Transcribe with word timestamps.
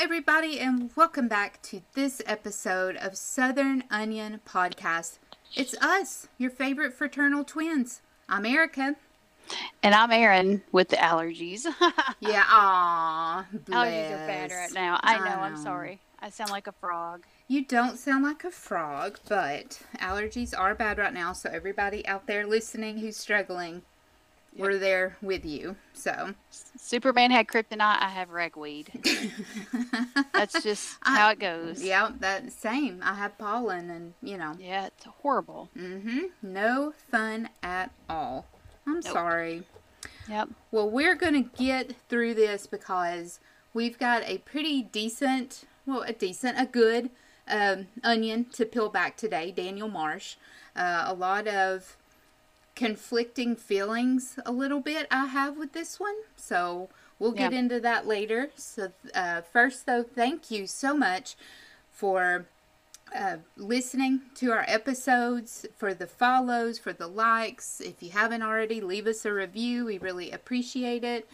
everybody, 0.00 0.60
and 0.60 0.92
welcome 0.94 1.26
back 1.26 1.60
to 1.60 1.80
this 1.94 2.22
episode 2.24 2.94
of 2.98 3.16
Southern 3.16 3.82
Onion 3.90 4.40
Podcast. 4.46 5.18
It's 5.56 5.76
us, 5.78 6.28
your 6.38 6.50
favorite 6.52 6.94
fraternal 6.94 7.42
twins. 7.42 8.00
I'm 8.28 8.46
Erica. 8.46 8.94
And 9.82 9.96
I'm 9.96 10.12
Erin 10.12 10.62
with 10.70 10.90
the 10.90 10.96
allergies. 10.96 11.66
Yeah, 12.20 12.44
aw, 12.46 13.44
allergies 13.66 14.12
are 14.12 14.26
bad 14.28 14.50
right 14.52 14.72
now. 14.72 15.00
I 15.02 15.18
know, 15.18 15.24
I 15.24 15.46
I'm 15.46 15.56
sorry. 15.56 15.98
I 16.20 16.30
sound 16.30 16.50
like 16.50 16.68
a 16.68 16.72
frog. 16.72 17.24
You 17.48 17.64
don't 17.64 17.98
sound 17.98 18.22
like 18.22 18.44
a 18.44 18.52
frog, 18.52 19.18
but 19.28 19.82
allergies 19.96 20.56
are 20.56 20.76
bad 20.76 20.98
right 20.98 21.12
now. 21.12 21.32
So 21.32 21.50
everybody 21.52 22.06
out 22.06 22.28
there 22.28 22.46
listening 22.46 22.98
who's 22.98 23.16
struggling, 23.16 23.82
we're 24.58 24.78
there 24.78 25.16
with 25.22 25.44
you. 25.44 25.76
So 25.94 26.34
Superman 26.76 27.30
had 27.30 27.46
kryptonite, 27.46 27.80
I 28.00 28.08
have 28.08 28.30
ragweed. 28.30 28.90
That's 30.32 30.62
just 30.62 30.96
how 31.02 31.30
it 31.30 31.38
goes. 31.38 31.82
yeah, 31.82 32.10
that 32.20 32.52
same. 32.52 33.00
I 33.02 33.14
have 33.14 33.36
pollen, 33.38 33.90
and 33.90 34.14
you 34.22 34.36
know, 34.38 34.54
Yeah, 34.58 34.86
it's 34.86 35.04
horrible. 35.22 35.68
mm-hmm, 35.76 36.26
no 36.42 36.94
fun 37.10 37.48
at 37.62 37.90
all. 38.08 38.46
I'm 38.86 39.02
sorry. 39.02 39.64
Yep. 40.28 40.48
Well, 40.70 40.90
we're 40.90 41.14
going 41.14 41.34
to 41.44 41.50
get 41.62 41.94
through 42.08 42.34
this 42.34 42.66
because 42.66 43.40
we've 43.74 43.98
got 43.98 44.22
a 44.24 44.38
pretty 44.38 44.82
decent, 44.82 45.64
well, 45.86 46.02
a 46.02 46.12
decent, 46.12 46.58
a 46.60 46.66
good 46.66 47.10
um, 47.48 47.88
onion 48.04 48.46
to 48.52 48.64
peel 48.64 48.88
back 48.88 49.16
today, 49.16 49.50
Daniel 49.50 49.88
Marsh. 49.88 50.36
Uh, 50.76 51.04
a 51.06 51.14
lot 51.14 51.46
of 51.48 51.96
conflicting 52.78 53.56
feelings, 53.56 54.38
a 54.46 54.52
little 54.52 54.78
bit, 54.78 55.08
I 55.10 55.26
have 55.26 55.56
with 55.56 55.72
this 55.72 55.98
one. 55.98 56.14
So 56.36 56.88
we'll 57.18 57.32
get 57.32 57.52
Yeah. 57.52 57.58
into 57.58 57.80
that 57.80 58.06
later. 58.06 58.50
So, 58.54 58.92
uh, 59.16 59.40
first, 59.40 59.84
though, 59.84 60.04
thank 60.04 60.48
you 60.52 60.68
so 60.68 60.94
much 60.96 61.36
for 61.90 62.46
uh, 63.14 63.36
listening 63.56 64.20
to 64.36 64.52
our 64.52 64.64
episodes, 64.68 65.66
for 65.76 65.94
the 65.94 66.06
follows, 66.06 66.78
for 66.78 66.92
the 66.92 67.06
likes. 67.06 67.80
If 67.80 68.02
you 68.02 68.10
haven't 68.10 68.42
already, 68.42 68.80
leave 68.80 69.06
us 69.06 69.24
a 69.24 69.32
review. 69.32 69.86
We 69.86 69.98
really 69.98 70.30
appreciate 70.30 71.04
it. 71.04 71.28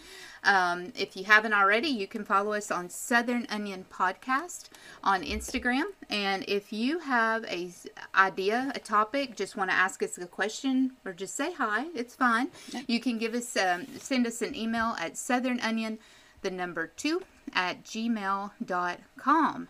Um, 0.45 0.92
if 0.95 1.17
you 1.17 1.25
haven't 1.25 1.55
already, 1.55 1.89
you 1.89 2.06
can 2.06 2.25
follow 2.25 2.52
us 2.52 2.70
on 2.70 2.91
Southern 2.91 3.47
Onion 3.48 3.86
Podcast 3.91 4.69
on 5.02 5.22
Instagram. 5.22 5.84
And 6.11 6.45
if 6.47 6.72
you 6.72 6.98
have 6.98 7.45
a 7.45 7.70
idea, 8.14 8.70
a 8.75 8.78
topic, 8.78 9.36
just 9.36 9.56
want 9.56 9.70
to 9.70 9.77
ask 9.77 10.02
us 10.02 10.19
a 10.19 10.27
question 10.27 10.92
or 11.05 11.12
just 11.12 11.34
say 11.34 11.52
hi, 11.55 11.86
it's 11.95 12.14
fine. 12.14 12.48
You 12.86 13.00
can 13.00 13.19
give 13.19 13.34
us 13.34 13.56
um, 13.56 13.86
send 13.98 14.27
us 14.27 14.42
an 14.42 14.55
email 14.55 14.97
at 14.98 15.14
southernonion, 15.14 15.98
the 16.42 16.50
number 16.50 16.86
two 16.89 17.22
at 17.55 17.84
gmail.com. 17.84 19.69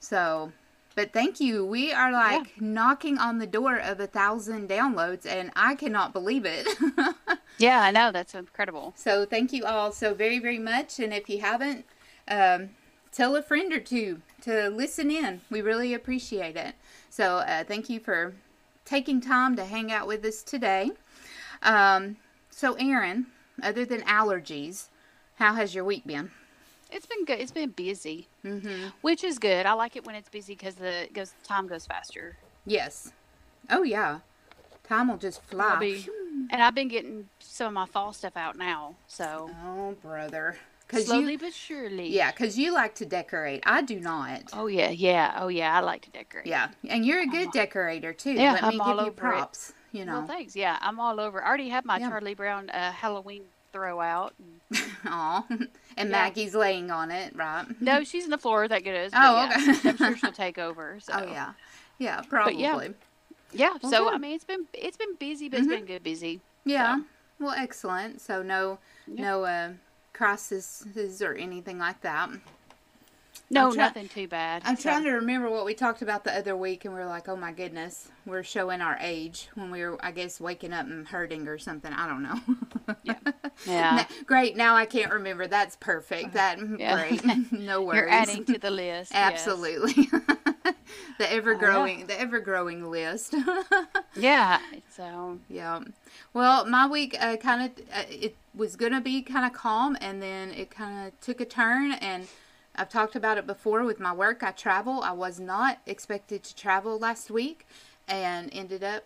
So, 0.00 0.52
but 0.98 1.12
thank 1.12 1.38
you. 1.38 1.64
We 1.64 1.92
are 1.92 2.10
like 2.10 2.60
knocking 2.60 3.18
on 3.18 3.38
the 3.38 3.46
door 3.46 3.76
of 3.76 4.00
a 4.00 4.08
thousand 4.08 4.68
downloads, 4.68 5.26
and 5.26 5.52
I 5.54 5.76
cannot 5.76 6.12
believe 6.12 6.44
it. 6.44 6.66
Yeah, 7.60 7.80
I 7.82 7.90
know. 7.90 8.12
That's 8.12 8.36
incredible. 8.36 8.94
so, 8.96 9.24
thank 9.24 9.52
you 9.52 9.64
all 9.64 9.90
so 9.90 10.14
very, 10.14 10.38
very 10.38 10.60
much. 10.60 11.00
And 11.00 11.12
if 11.12 11.28
you 11.28 11.40
haven't, 11.40 11.84
um, 12.28 12.70
tell 13.10 13.34
a 13.34 13.42
friend 13.42 13.72
or 13.72 13.80
two 13.80 14.22
to 14.42 14.68
listen 14.68 15.10
in. 15.10 15.40
We 15.50 15.60
really 15.60 15.92
appreciate 15.92 16.56
it. 16.56 16.76
So, 17.10 17.38
uh, 17.38 17.64
thank 17.64 17.90
you 17.90 17.98
for 17.98 18.34
taking 18.84 19.20
time 19.20 19.56
to 19.56 19.64
hang 19.64 19.90
out 19.90 20.06
with 20.06 20.24
us 20.24 20.44
today. 20.44 20.92
Um, 21.62 22.18
so, 22.48 22.74
Erin, 22.74 23.26
other 23.60 23.84
than 23.84 24.02
allergies, 24.02 24.86
how 25.36 25.54
has 25.54 25.74
your 25.74 25.84
week 25.84 26.06
been? 26.06 26.30
It's 26.90 27.06
been 27.06 27.24
good. 27.24 27.38
It's 27.40 27.52
been 27.52 27.70
busy, 27.70 28.28
Mm-hmm. 28.44 28.88
which 29.02 29.22
is 29.24 29.38
good. 29.38 29.66
I 29.66 29.72
like 29.74 29.96
it 29.96 30.06
when 30.06 30.14
it's 30.14 30.28
busy 30.28 30.54
because 30.54 30.74
the 30.76 31.08
goes 31.12 31.34
time 31.44 31.66
goes 31.66 31.86
faster. 31.86 32.36
Yes. 32.66 33.12
Oh, 33.70 33.82
yeah. 33.82 34.20
Time 34.84 35.08
will 35.08 35.18
just 35.18 35.42
fly. 35.44 35.78
Be- 35.78 36.06
and 36.50 36.62
I've 36.62 36.74
been 36.74 36.88
getting 36.88 37.28
some 37.40 37.68
of 37.68 37.72
my 37.74 37.86
fall 37.86 38.12
stuff 38.12 38.36
out 38.36 38.56
now. 38.56 38.94
So 39.06 39.50
Oh, 39.66 39.94
brother. 40.02 40.56
Cause 40.88 41.04
slowly 41.04 41.32
you, 41.32 41.38
but 41.38 41.52
surely. 41.52 42.08
yeah, 42.08 42.30
because 42.30 42.58
you 42.58 42.72
like 42.72 42.94
to 42.94 43.04
decorate. 43.04 43.62
I 43.66 43.82
do 43.82 44.00
not. 44.00 44.44
Oh 44.54 44.68
yeah, 44.68 44.88
yeah. 44.88 45.36
Oh 45.38 45.48
yeah. 45.48 45.76
I 45.76 45.80
like 45.80 46.00
to 46.02 46.10
decorate. 46.10 46.46
Yeah, 46.46 46.68
and 46.88 47.04
you're 47.04 47.20
a 47.20 47.26
good 47.26 47.52
decorator 47.52 48.14
too. 48.14 48.32
Yeah, 48.32 48.52
Let 48.54 48.62
me 48.62 48.68
I'm 48.76 48.80
all 48.80 48.86
give 48.88 48.96
you 48.96 49.00
over 49.02 49.10
it. 49.10 49.16
props. 49.16 49.74
You 49.92 50.06
Well, 50.06 50.22
know, 50.22 50.26
thanks. 50.26 50.56
Yeah, 50.56 50.78
I'm 50.80 50.98
all 50.98 51.20
over. 51.20 51.44
I 51.44 51.46
already 51.48 51.68
have 51.68 51.84
my 51.84 51.98
Yeah. 51.98 52.08
Charlie 52.08 52.32
Brown 52.32 52.70
uh, 52.70 52.90
Halloween 52.92 53.42
throw 53.72 54.00
out. 54.00 54.34
aw, 55.06 55.44
and 55.48 55.68
Yeah. 55.96 56.04
Maggie's 56.04 56.54
laying 56.54 56.90
on 56.90 57.10
it, 57.10 57.34
right? 57.36 57.66
No, 57.80 58.04
she's 58.04 58.24
in 58.24 58.30
the 58.30 58.38
floor. 58.38 58.68
That 58.68 58.84
good 58.84 58.94
is. 58.94 59.12
Oh, 59.14 59.34
yeah, 59.36 59.72
okay. 59.76 59.88
I'm 59.90 59.96
sure 59.96 60.16
she'll 60.16 60.32
take 60.46 60.58
over. 60.58 60.98
So. 61.00 61.12
Oh 61.16 61.26
yeah, 61.26 61.52
yeah, 61.98 62.20
probably. 62.28 62.60
yeah. 62.60 62.80
yeah. 62.80 62.88
Yeah. 63.52 63.76
Well, 63.82 63.90
so 63.90 64.04
good. 64.04 64.14
I 64.14 64.18
mean, 64.18 64.34
it's 64.34 64.44
been 64.44 64.66
it's 64.74 64.96
been 64.96 65.14
busy, 65.18 65.48
but 65.48 65.58
Mhm. 65.60 65.62
it's 65.64 65.68
been 65.68 65.84
good 65.86 66.02
busy. 66.02 66.40
Yeah. 66.64 67.00
Well, 67.40 67.54
excellent. 67.56 68.20
So 68.20 68.42
no, 68.42 68.78
Yeah. 69.06 69.22
no 69.22 69.44
uh, 69.44 69.68
crises 70.12 71.22
or 71.22 71.34
anything 71.34 71.78
like 71.78 72.00
that. 72.02 72.28
No, 73.50 73.72
try- 73.72 73.84
nothing 73.84 74.08
too 74.08 74.28
bad. 74.28 74.62
I'm 74.66 74.76
trying 74.76 75.04
to 75.04 75.10
remember 75.12 75.48
what 75.50 75.64
we 75.64 75.72
talked 75.72 76.02
about 76.02 76.22
the 76.24 76.36
other 76.36 76.54
week, 76.56 76.84
and 76.84 76.92
we 76.94 77.00
are 77.00 77.06
like, 77.06 77.28
"Oh 77.28 77.36
my 77.36 77.50
goodness, 77.52 78.08
we're 78.26 78.42
showing 78.42 78.80
our 78.82 78.98
age 79.00 79.48
when 79.54 79.70
we 79.70 79.82
were, 79.82 79.96
I 80.04 80.10
guess, 80.12 80.38
waking 80.38 80.74
up 80.74 80.84
and 80.86 81.08
hurting 81.08 81.48
or 81.48 81.56
something." 81.56 81.92
I 81.92 82.06
don't 82.06 82.22
know. 82.22 82.40
Yeah. 83.04 83.14
Yeah. 83.66 83.96
Na- 83.96 84.04
great. 84.26 84.56
Now 84.56 84.74
I 84.74 84.86
can't 84.86 85.12
remember. 85.12 85.46
That's 85.46 85.76
perfect. 85.76 86.32
That 86.34 86.58
Yeah. 86.78 87.06
great. 87.08 87.22
No 87.52 87.82
worries. 87.82 87.98
You're 88.00 88.08
adding 88.08 88.44
to 88.46 88.58
the 88.58 88.70
list. 88.70 89.12
Absolutely. 89.14 90.08
the 91.18 91.32
ever 91.32 91.54
Oh, 91.54 91.58
growing, 91.58 92.06
the 92.06 92.18
ever 92.18 92.40
growing 92.40 92.90
list. 92.90 93.34
Yeah. 94.16 94.58
So 94.90 95.38
yeah. 95.48 95.80
Well, 96.34 96.66
my 96.66 96.86
week 96.86 97.16
uh, 97.20 97.36
kind 97.36 97.64
of 97.70 97.84
uh, 97.94 98.04
it 98.08 98.36
was 98.54 98.76
gonna 98.76 99.00
be 99.00 99.22
kind 99.22 99.44
of 99.46 99.52
calm, 99.52 99.96
and 100.00 100.22
then 100.22 100.50
it 100.50 100.70
kind 100.70 101.06
of 101.06 101.18
took 101.20 101.40
a 101.40 101.44
turn. 101.44 101.92
And 101.92 102.26
I've 102.78 102.88
talked 102.88 103.16
about 103.16 103.38
it 103.38 103.46
before 103.46 103.84
with 103.84 104.00
my 104.00 104.12
work. 104.12 104.42
I 104.42 104.52
travel. 104.52 105.02
I 105.02 105.12
was 105.12 105.40
not 105.40 105.78
expected 105.86 106.44
to 106.44 106.54
travel 106.54 106.98
last 106.98 107.30
week, 107.30 107.66
and 108.06 108.48
ended 108.52 108.84
up 108.84 109.04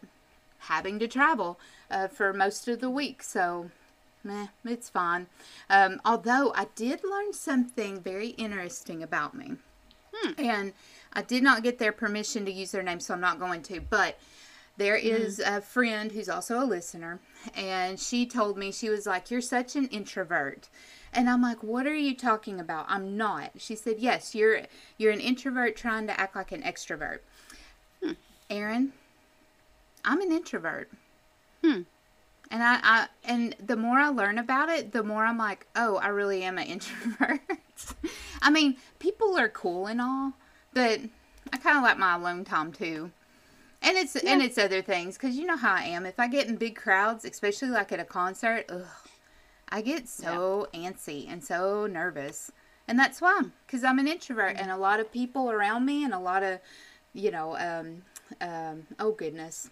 having 0.58 0.98
to 0.98 1.08
travel 1.08 1.58
uh, 1.90 2.08
for 2.08 2.32
most 2.32 2.68
of 2.68 2.80
the 2.80 2.90
week. 2.90 3.22
So. 3.22 3.70
Meh, 4.24 4.46
it's 4.64 4.88
fine. 4.88 5.26
Um, 5.68 6.00
although 6.04 6.52
I 6.54 6.68
did 6.76 7.00
learn 7.02 7.32
something 7.32 8.00
very 8.00 8.28
interesting 8.28 9.02
about 9.02 9.34
me. 9.34 9.56
And 10.38 10.72
I 11.12 11.22
did 11.22 11.42
not 11.42 11.62
get 11.62 11.78
their 11.78 11.90
permission 11.92 12.44
to 12.44 12.52
use 12.52 12.70
their 12.70 12.82
name, 12.82 13.00
so 13.00 13.14
I'm 13.14 13.20
not 13.20 13.40
going 13.40 13.62
to. 13.62 13.80
But 13.80 14.18
there 14.76 14.96
is 14.96 15.38
a 15.40 15.60
friend 15.60 16.12
who's 16.12 16.28
also 16.28 16.62
a 16.62 16.64
listener, 16.64 17.20
and 17.54 17.98
she 17.98 18.26
told 18.26 18.56
me, 18.56 18.72
she 18.72 18.88
was 18.88 19.06
like, 19.06 19.30
You're 19.30 19.40
such 19.40 19.76
an 19.76 19.86
introvert. 19.88 20.68
And 21.12 21.28
I'm 21.28 21.42
like, 21.42 21.62
What 21.62 21.86
are 21.86 21.94
you 21.94 22.14
talking 22.14 22.58
about? 22.58 22.86
I'm 22.88 23.16
not. 23.16 23.52
She 23.58 23.76
said, 23.76 23.96
Yes, 23.98 24.34
you're 24.34 24.62
you're 24.98 25.12
an 25.12 25.20
introvert 25.20 25.76
trying 25.76 26.06
to 26.06 26.18
act 26.18 26.36
like 26.36 26.52
an 26.52 26.62
extrovert. 26.62 27.18
Erin, 28.50 28.92
I'm 30.04 30.20
an 30.20 30.30
introvert. 30.30 30.90
Hmm. 31.64 31.82
And 32.50 32.62
I, 32.62 32.80
I 32.82 33.06
and 33.24 33.56
the 33.64 33.76
more 33.76 33.98
I 33.98 34.08
learn 34.08 34.36
about 34.36 34.68
it, 34.68 34.92
the 34.92 35.02
more 35.02 35.24
I'm 35.24 35.38
like, 35.38 35.66
oh, 35.74 35.96
I 35.96 36.08
really 36.08 36.42
am 36.42 36.58
an 36.58 36.66
introvert. 36.66 37.40
I 38.42 38.50
mean, 38.50 38.76
people 38.98 39.38
are 39.38 39.48
cool 39.48 39.86
and 39.86 40.00
all, 40.00 40.34
but 40.74 41.00
I 41.52 41.56
kind 41.56 41.78
of 41.78 41.82
like 41.82 41.98
my 41.98 42.16
alone 42.16 42.44
time 42.44 42.72
too. 42.72 43.10
And 43.80 43.96
it's 43.96 44.14
and 44.14 44.42
it's 44.42 44.58
other 44.58 44.82
things 44.82 45.16
because 45.16 45.36
you 45.36 45.44
know 45.46 45.56
how 45.56 45.74
I 45.74 45.84
am. 45.84 46.06
If 46.06 46.20
I 46.20 46.28
get 46.28 46.46
in 46.46 46.56
big 46.56 46.76
crowds, 46.76 47.24
especially 47.24 47.70
like 47.70 47.90
at 47.90 47.98
a 47.98 48.04
concert, 48.04 48.66
ugh, 48.68 48.86
I 49.72 49.80
get 49.80 50.06
so 50.06 50.68
antsy 50.74 51.26
and 51.28 51.42
so 51.42 51.86
nervous, 51.86 52.52
and 52.86 52.98
that's 52.98 53.22
why 53.22 53.40
because 53.66 53.82
I'm 53.82 53.98
an 53.98 54.06
introvert, 54.06 54.56
and 54.58 54.70
a 54.70 54.76
lot 54.76 55.00
of 55.00 55.10
people 55.10 55.50
around 55.50 55.86
me, 55.86 56.04
and 56.04 56.12
a 56.12 56.18
lot 56.18 56.42
of, 56.42 56.60
you 57.14 57.30
know, 57.30 57.56
um, 57.56 58.02
um, 58.42 58.86
oh 59.00 59.12
goodness, 59.12 59.70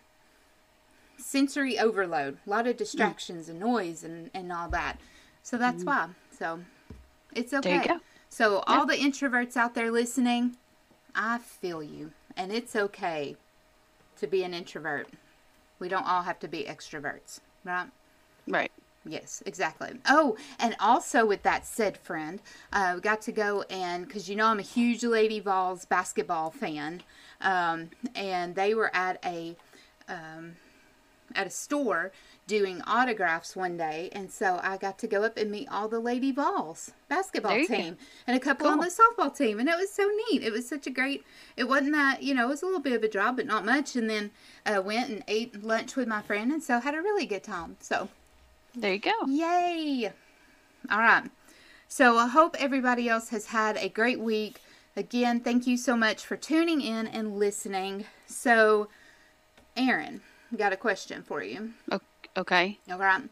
sensory 1.19 1.79
overload, 1.79 2.39
a 2.47 2.51
lot 2.51 2.67
of 2.67 2.79
distractions 2.79 3.51
and 3.51 3.61
noise 3.61 4.03
and 4.03 4.31
and 4.33 4.51
all 4.51 4.71
that. 4.71 4.99
So 5.43 5.59
that's 5.59 5.85
why. 5.85 6.09
So 6.37 6.61
it's 7.35 7.53
okay. 7.53 7.69
There 7.69 7.83
you 7.83 7.89
go. 7.89 8.01
So 8.31 8.65
all 8.67 8.87
the 8.87 8.97
introverts 8.97 9.55
out 9.55 9.75
there 9.75 9.91
listening, 9.91 10.57
I 11.15 11.39
feel 11.39 11.83
you, 11.83 12.13
and 12.39 12.51
it's 12.51 12.75
okay 12.75 13.37
to 14.17 14.27
be 14.27 14.45
an 14.45 14.55
introvert. 14.55 15.09
We 15.79 15.89
don't 15.89 16.07
all 16.07 16.23
have 16.23 16.39
to 16.41 16.49
be 16.49 16.65
extroverts, 16.65 17.41
right? 17.65 17.89
Right. 18.47 18.71
Yes, 19.07 19.43
exactly. 19.47 19.93
Oh, 20.09 20.37
and 20.59 20.77
also 20.79 21.25
with 21.25 21.43
that 21.45 21.67
said, 21.67 21.97
friend, 21.97 22.41
uh, 22.73 22.93
we 22.97 23.01
got 23.01 23.23
to 23.23 23.33
go 23.33 23.63
and 23.71 24.07
because 24.07 24.29
you 24.29 24.37
know 24.37 24.47
I'm 24.47 24.59
a 24.59 24.63
huge 24.63 25.03
Lady 25.03 25.41
Vols 25.41 25.87
basketball 25.87 26.51
fan, 26.51 27.03
um, 27.41 27.89
and 28.15 28.55
they 28.55 28.75
were 28.75 28.95
at 28.95 29.19
a 29.25 29.57
um, 30.07 30.57
at 31.35 31.47
a 31.47 31.51
store 31.51 32.13
doing 32.47 32.83
autographs 32.83 33.57
one 33.57 33.79
day, 33.79 34.11
and 34.13 34.31
so 34.31 34.61
I 34.63 34.77
got 34.77 34.99
to 34.99 35.07
go 35.07 35.23
up 35.23 35.39
and 35.39 35.51
meet 35.51 35.69
all 35.71 35.89
the 35.89 36.01
Lady 36.01 36.31
Vols 36.31 36.91
basketball 37.09 37.57
you 37.57 37.67
go. 37.67 37.75
team 37.75 37.97
and 38.27 38.37
a 38.37 38.41
couple 38.41 38.67
on 38.67 38.81
the 38.81 38.91
softball 38.91 39.35
team, 39.35 39.61
and 39.61 39.69
it 39.69 39.79
was 39.79 39.91
so 39.91 40.11
neat. 40.31 40.43
It 40.43 40.53
was 40.53 40.69
such 40.69 40.87
a 40.87 40.91
great. 40.91 41.25
It 41.57 41.69
wasn't 41.69 41.93
that 41.93 42.23
you 42.23 42.35
know, 42.35 42.45
it 42.45 42.49
was 42.49 42.63
a 42.63 42.67
little 42.67 42.81
bit 42.81 42.93
of 42.93 43.03
a 43.03 43.09
drive, 43.09 43.37
but 43.37 43.47
not 43.47 43.65
much. 43.65 43.97
And 43.97 44.11
then 44.11 44.31
uh, 44.67 44.83
went 44.83 45.09
and 45.09 45.25
ate 45.27 45.65
lunch 45.65 45.97
with 45.97 46.07
my 46.07 46.21
friend, 46.21 46.53
and 46.53 46.63
so 46.63 46.81
had 46.81 46.95
a 46.95 47.01
really 47.01 47.25
good 47.25 47.43
time. 47.43 47.77
So 47.81 48.11
There 48.75 48.93
you 48.93 48.99
go. 49.01 49.13
Yay! 49.27 50.13
All 50.91 50.99
right. 50.99 51.25
So 51.89 52.17
I 52.17 52.29
hope 52.29 52.55
everybody 52.59 53.09
else 53.09 53.31
has 53.31 53.47
had 53.47 53.77
a 53.77 53.89
great 53.89 54.21
week. 54.21 54.61
Again, 54.97 55.41
thank 55.41 55.67
you 55.67 55.77
so 55.77 55.97
much 55.97 56.25
for 56.25 56.37
tuning 56.37 56.81
in 56.81 57.07
and 57.07 57.37
listening. 57.39 58.05
So, 58.27 58.89
Erin, 59.77 60.21
got 60.57 60.73
a 60.73 60.77
question 60.77 61.23
for 61.23 61.43
you. 61.43 61.71
Okay. 62.37 62.79
All 62.91 62.99
right. 62.99 63.23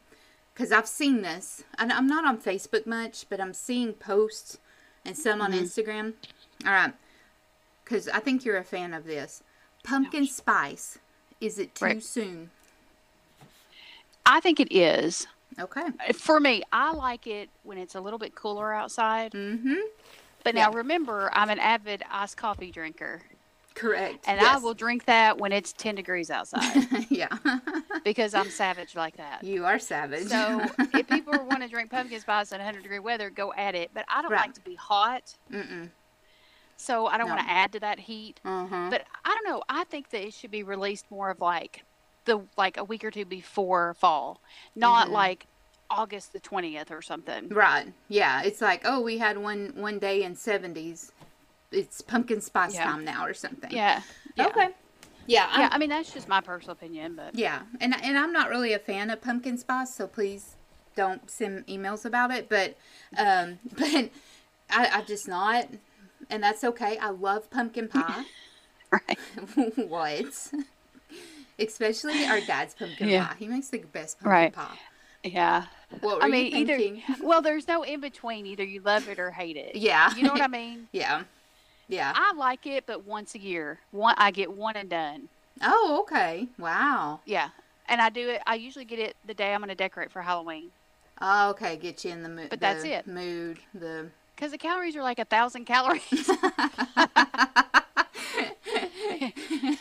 Because 0.55 0.73
I've 0.73 0.89
seen 0.89 1.23
this. 1.23 1.63
and 1.79 1.93
I'm 1.93 2.07
not 2.07 2.25
on 2.27 2.39
Facebook 2.41 2.87
much, 2.87 3.27
but 3.29 3.41
I'm 3.41 3.55
seeing 3.55 3.93
posts 3.93 4.59
and 5.05 5.17
some 5.17 5.41
on 5.41 5.53
mm-hmm. 5.53 5.63
Instagram. 5.65 6.15
All 6.67 6.73
right. 6.73 6.93
Because 7.85 8.09
I 8.09 8.19
think 8.19 8.45
you're 8.45 8.57
a 8.57 8.65
fan 8.65 8.93
of 8.93 9.05
this. 9.05 9.43
Pumpkin 9.85 10.27
spice. 10.27 10.99
Is 11.41 11.59
it 11.59 11.75
too 11.77 11.85
Right. 11.85 12.03
soon? 12.03 12.51
I 14.29 14.41
think 14.41 14.61
it 14.61 14.71
is. 14.73 15.27
Okay. 15.59 15.87
For 16.13 16.39
me, 16.39 16.63
I 16.71 16.93
like 16.93 17.27
it 17.27 17.49
when 17.65 17.79
it's 17.79 17.95
a 17.97 18.01
little 18.01 18.19
bit 18.19 18.35
cooler 18.35 18.73
outside. 18.73 19.33
Mm-hmm. 19.33 19.75
But 20.45 20.55
now 20.55 20.71
Yeah. 20.71 20.77
remember, 20.77 21.31
I'm 21.33 21.51
an 21.51 21.59
avid 21.59 22.03
iced 22.11 22.37
coffee 22.37 22.71
drinker. 22.71 23.23
Correct. 23.75 24.25
And 24.29 24.41
I 24.41 24.59
will 24.59 24.75
drink 24.75 25.05
that 25.07 25.39
when 25.39 25.53
it's 25.53 25.73
10 25.73 25.95
degrees 25.95 26.31
outside 26.31 26.87
yeah. 27.11 27.29
because 28.05 28.35
I'm 28.35 28.51
savage 28.51 28.95
like 28.95 29.17
that. 29.17 29.43
You 29.45 29.65
are 29.65 29.79
savage. 29.79 30.27
So 30.29 30.67
if 30.93 31.07
people 31.09 31.33
want 31.47 31.63
to 31.63 31.69
drink 31.69 31.91
pumpkin 31.91 32.21
spice 32.21 32.53
in 32.53 32.59
100 32.59 32.83
degree 32.83 32.99
weather, 32.99 33.31
go 33.31 33.53
at 33.55 33.75
it. 33.75 33.91
But 33.95 34.05
I 34.09 34.21
don't 34.23 34.31
Right. 34.33 34.43
like 34.43 34.55
to 34.55 34.61
be 34.61 34.75
hot, 34.75 35.35
Mm-mm. 35.53 35.91
so 36.77 37.07
I 37.07 37.19
don't 37.19 37.29
No. 37.29 37.35
want 37.35 37.47
to 37.47 37.53
add 37.53 37.73
to 37.73 37.81
that 37.81 38.01
heat. 38.01 38.41
Uh-huh. 38.45 38.89
But 38.91 39.05
I 39.25 39.29
don't 39.35 39.49
know. 39.53 39.63
I 39.69 39.85
think 39.85 40.11
that 40.11 40.23
it 40.27 40.35
should 40.35 40.51
be 40.51 40.63
released 40.65 41.09
more 41.11 41.31
of 41.31 41.41
like 41.41 41.85
the 42.29 42.41
like 42.57 42.77
a 42.77 42.85
week 42.85 43.03
or 43.03 43.11
two 43.11 43.25
before 43.25 43.95
fall, 43.95 44.41
not 44.77 45.09
Mhm. 45.09 45.13
like 45.13 45.47
August 45.91 46.33
the 46.35 46.41
20th 46.41 46.91
or 46.91 47.01
something. 47.03 47.49
Right. 47.49 47.93
Yeah. 48.09 48.43
It's 48.43 48.61
like, 48.61 48.83
oh, 48.85 49.01
we 49.01 49.19
had 49.19 49.39
one 49.39 49.73
one 49.75 49.99
day 49.99 50.23
in 50.23 50.37
seventies. 50.37 51.11
It's 51.73 52.01
pumpkin 52.03 52.41
spice 52.41 52.75
Yeah. 52.75 52.85
time 52.85 53.05
now 53.05 53.27
or 53.27 53.35
something. 53.35 53.71
Yeah. 53.73 54.03
Yeah. 54.37 54.47
Okay. 54.47 54.69
Yeah. 55.27 55.49
I'm, 55.51 55.61
Yeah, 55.61 55.69
I 55.73 55.79
mean 55.79 55.89
that's 55.91 56.13
just 56.13 56.29
my 56.29 56.41
personal 56.41 56.73
opinion, 56.73 57.15
but 57.17 57.35
Yeah. 57.35 57.63
And 57.81 57.95
and 58.01 58.17
I'm 58.19 58.33
not 58.33 58.49
really 58.51 58.73
a 58.75 58.79
fan 58.79 59.11
of 59.11 59.21
pumpkin 59.21 59.57
spice, 59.59 59.95
so 59.95 60.07
please 60.07 60.55
don't 60.95 61.31
send 61.31 61.67
emails 61.67 62.05
about 62.05 62.31
it. 62.31 62.49
But 62.49 62.77
um 63.17 63.59
but 63.77 64.11
I, 64.71 64.87
I'm 64.93 65.07
just 65.07 65.27
not 65.27 65.69
and 66.31 66.43
that's 66.43 66.63
okay. 66.65 66.99
I 66.99 67.09
love 67.11 67.49
pumpkin 67.51 67.89
pie. 67.89 68.25
right. 68.93 69.19
what? 69.89 70.53
Especially 71.59 72.25
our 72.27 72.41
dad's 72.41 72.75
pumpkin 72.75 73.09
Yeah. 73.09 73.29
pie. 73.29 73.37
He 73.39 73.49
makes 73.49 73.69
the 73.69 73.79
best 73.79 74.19
pumpkin 74.19 74.31
Right. 74.31 74.53
pie. 74.53 74.79
Yeah. 75.25 75.65
What 76.01 76.19
were 76.19 76.23
I 76.23 76.27
you 76.27 76.33
mean, 76.33 76.55
either 76.57 76.77
thinking? 76.79 77.03
well, 77.23 77.43
there's 77.43 77.67
no 77.67 77.83
in 77.83 78.01
between. 78.01 78.47
Either 78.47 78.63
you 78.65 78.81
love 78.81 79.09
it 79.09 79.19
or 79.19 79.31
hate 79.33 79.57
it. 79.57 79.75
Yeah. 79.75 80.15
You 80.15 80.23
know 80.23 80.33
what 80.33 80.43
I 80.43 80.47
mean? 80.49 80.89
Yeah. 80.93 81.23
Yeah. 81.89 82.13
I 82.15 82.33
like 82.35 82.67
it, 82.67 82.85
but 82.87 83.05
once 83.07 83.35
a 83.35 83.39
year. 83.41 83.79
One, 83.91 84.15
I 84.19 84.31
get 84.31 84.53
one 84.53 84.77
and 84.77 84.89
done. 84.91 85.29
Oh, 85.63 85.99
okay. 86.03 86.47
Wow. 86.59 87.21
Yeah, 87.25 87.49
and 87.89 88.01
I 88.01 88.11
do 88.11 88.29
it. 88.29 88.43
I 88.47 88.55
usually 88.55 88.85
get 88.85 88.99
it 89.01 89.17
the 89.27 89.35
day 89.35 89.53
I'm 89.55 89.61
going 89.61 89.71
to 89.71 89.75
decorate 89.75 90.13
for 90.13 90.23
Halloween 90.23 90.71
Oh, 91.21 91.51
okay. 91.51 91.77
Get 91.77 92.05
you 92.05 92.13
in 92.13 92.23
the 92.23 92.29
mood. 92.29 92.51
But 92.51 92.61
that's 92.61 92.85
it. 92.85 93.09
Mood. 93.09 93.59
The. 93.75 94.07
because 94.37 94.53
the 94.53 94.59
calories 94.59 94.95
are 94.95 95.03
like 95.03 95.19
a 95.19 95.25
thousand 95.25 95.65
calories, 95.65 96.03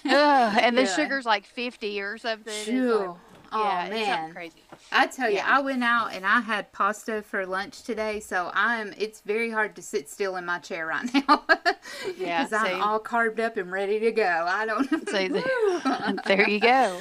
Ugh, 0.10 0.60
and 0.62 0.78
the 0.78 0.84
Yeah. 0.84 0.96
sugar's 0.96 1.26
like 1.26 1.46
fifty 1.46 2.02
or 2.02 2.18
something. 2.18 2.54
Like- 3.08 3.18
Oh 3.52 3.64
yeah, 3.64 3.90
man. 3.90 4.34
crazy. 4.34 4.62
I 4.92 5.08
tell 5.08 5.30
you, 5.30 5.40
I 5.44 5.60
went 5.62 5.84
out 5.84 6.14
and 6.14 6.26
I 6.26 6.40
had 6.42 6.72
pasta 6.72 7.22
for 7.22 7.46
lunch 7.46 7.84
today, 7.84 8.20
so 8.20 8.52
I'm. 8.54 8.94
It's 8.98 9.22
very 9.22 9.50
hard 9.52 9.76
to 9.78 9.82
sit 9.82 10.10
still 10.10 10.36
in 10.36 10.46
my 10.46 10.60
chair 10.60 10.86
right 10.88 11.10
now. 11.28 11.44
Yeah, 12.18 12.44
Because 12.46 12.54
I'm 12.66 12.82
all 12.82 13.00
carved 13.00 13.40
up 13.40 13.58
and 13.58 13.72
ready 13.72 14.00
to 14.00 14.12
go. 14.12 14.46
I 14.48 14.66
don't. 14.66 14.88
So 15.08 15.28
there 16.28 16.50
you 16.50 16.60
go. 16.60 17.00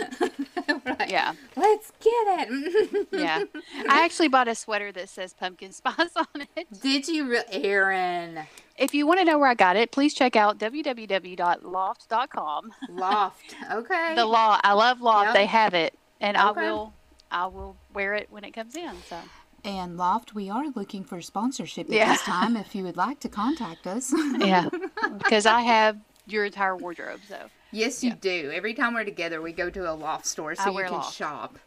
right. 0.87 1.09
Yeah, 1.11 1.33
Let's 1.57 1.91
get 2.01 2.49
it. 2.51 3.09
yeah. 3.13 3.45
I 3.89 4.05
actually 4.05 4.29
bought 4.29 4.47
a 4.49 4.55
sweater 4.55 4.93
that 4.93 5.09
says 5.09 5.33
pumpkin 5.35 5.73
spice 5.73 6.11
on 6.17 6.27
it. 6.57 6.67
Did 6.81 7.09
you, 7.09 7.29
re- 7.31 7.43
Erin? 7.51 8.41
If 8.79 8.95
you 8.95 9.07
want 9.07 9.19
to 9.21 9.25
know 9.25 9.39
where 9.39 9.49
I 9.49 9.55
got 9.55 9.77
it, 9.77 9.91
please 9.91 10.13
check 10.15 10.37
out 10.37 10.59
www.loft.com. 10.59 12.73
Loft. 12.91 13.57
Okay. 13.73 14.13
The 14.15 14.27
law, 14.27 14.61
I 14.63 14.73
love 14.75 15.01
Loft. 15.01 15.27
Yep. 15.27 15.35
They 15.35 15.47
have 15.47 15.75
it, 15.75 15.95
and 16.21 16.37
I 16.37 16.51
will, 16.51 16.93
I 17.31 17.47
will 17.47 17.77
wear 17.93 18.15
it 18.15 18.29
when 18.31 18.45
it 18.45 18.53
comes 18.53 18.75
in. 18.75 19.03
So 19.09 19.23
And 19.65 19.97
Loft, 19.97 20.35
we 20.35 20.49
are 20.51 20.67
looking 20.75 21.05
for 21.05 21.21
sponsorship 21.21 21.87
at 21.87 21.93
Yeah. 21.93 22.11
this 22.13 22.23
time. 22.23 22.57
If 22.65 22.75
you 22.75 22.85
would 22.85 22.97
like 22.97 23.21
to 23.21 23.29
contact 23.29 23.87
us. 23.87 24.13
yeah, 24.41 24.69
because 25.19 25.47
I 25.47 25.61
have 25.63 25.99
your 26.27 26.45
entire 26.45 26.77
wardrobe. 26.77 27.25
So 27.27 27.51
yes, 27.73 28.03
you 28.03 28.15
do. 28.15 28.51
Every 28.55 28.75
time 28.75 28.95
we're 28.95 29.05
together, 29.05 29.41
we 29.43 29.53
go 29.53 29.71
to 29.71 29.91
a 29.91 29.95
Loft 29.95 30.27
store 30.27 30.55
so 30.55 30.71
I 30.71 30.73
you 30.73 30.85
can 30.85 30.99
Loft. 30.99 31.17
shop. 31.17 31.59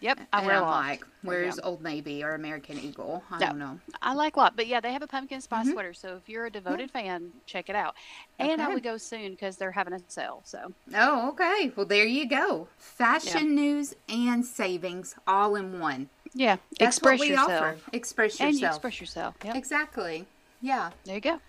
Yep, 0.00 0.18
I 0.32 0.38
and 0.38 0.46
wear 0.46 0.56
I'm 0.56 0.62
like, 0.62 1.04
where's 1.22 1.56
go. 1.56 1.68
Old 1.68 1.82
Navy 1.82 2.22
or 2.24 2.34
American 2.34 2.78
Eagle? 2.78 3.22
I 3.30 3.38
No. 3.38 3.46
don't 3.46 3.58
know. 3.58 3.80
I 4.02 4.14
like 4.14 4.36
Loft, 4.36 4.56
but 4.56 4.66
yeah, 4.66 4.80
they 4.80 4.92
have 4.92 5.02
a 5.02 5.06
pumpkin 5.06 5.40
spice 5.40 5.68
Mhm. 5.68 5.72
sweater. 5.72 5.94
So 5.94 6.16
if 6.16 6.28
you're 6.28 6.46
a 6.46 6.50
devoted 6.50 6.90
fan, 6.90 7.32
check 7.46 7.68
it 7.68 7.76
out. 7.76 7.94
And 8.38 8.60
I 8.60 8.64
Okay. 8.64 8.74
would 8.74 8.82
go 8.82 8.96
soon 8.96 9.32
because 9.32 9.56
they're 9.56 9.72
having 9.72 9.92
a 9.94 10.00
sale. 10.08 10.42
So 10.44 10.72
Oh, 10.94 11.28
okay. 11.30 11.72
Well, 11.76 11.86
there 11.86 12.06
you 12.06 12.26
go. 12.28 12.68
Fashion 12.78 13.54
news 13.54 13.94
and 14.08 14.44
savings 14.44 15.14
all 15.26 15.56
in 15.56 15.78
one. 15.80 16.08
yeah, 16.34 16.56
That's 16.78 16.96
express 16.96 17.18
what 17.18 17.28
we 17.28 17.34
yourself, 17.34 17.50
offer. 17.52 17.76
Express 17.92 18.40
and 18.40 18.58
you 18.58 18.66
express 18.66 19.00
yourself. 19.00 19.34
Yep. 19.44 19.56
Exactly. 19.56 20.26
Yeah. 20.60 20.90
There 21.04 21.14
you 21.16 21.20
go. 21.20 21.40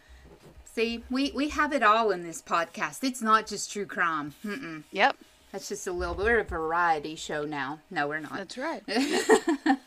See, 0.73 1.03
we, 1.09 1.31
we 1.35 1.49
have 1.49 1.73
it 1.73 1.83
all 1.83 2.11
in 2.11 2.23
this 2.23 2.41
podcast. 2.41 3.03
It's 3.03 3.21
not 3.21 3.45
just 3.45 3.71
true 3.71 3.85
crime. 3.85 4.33
Mm-mm. 4.45 4.83
Yep, 4.91 5.17
That's 5.51 5.67
just 5.69 5.85
a 5.87 5.91
little 5.91 6.15
bit. 6.15 6.25
We're 6.25 6.39
a 6.39 6.43
variety 6.43 7.15
show 7.15 7.43
now. 7.45 7.79
No, 7.89 8.07
we're 8.07 8.19
not. 8.19 8.33
that's 8.35 8.57
right. 8.57 8.81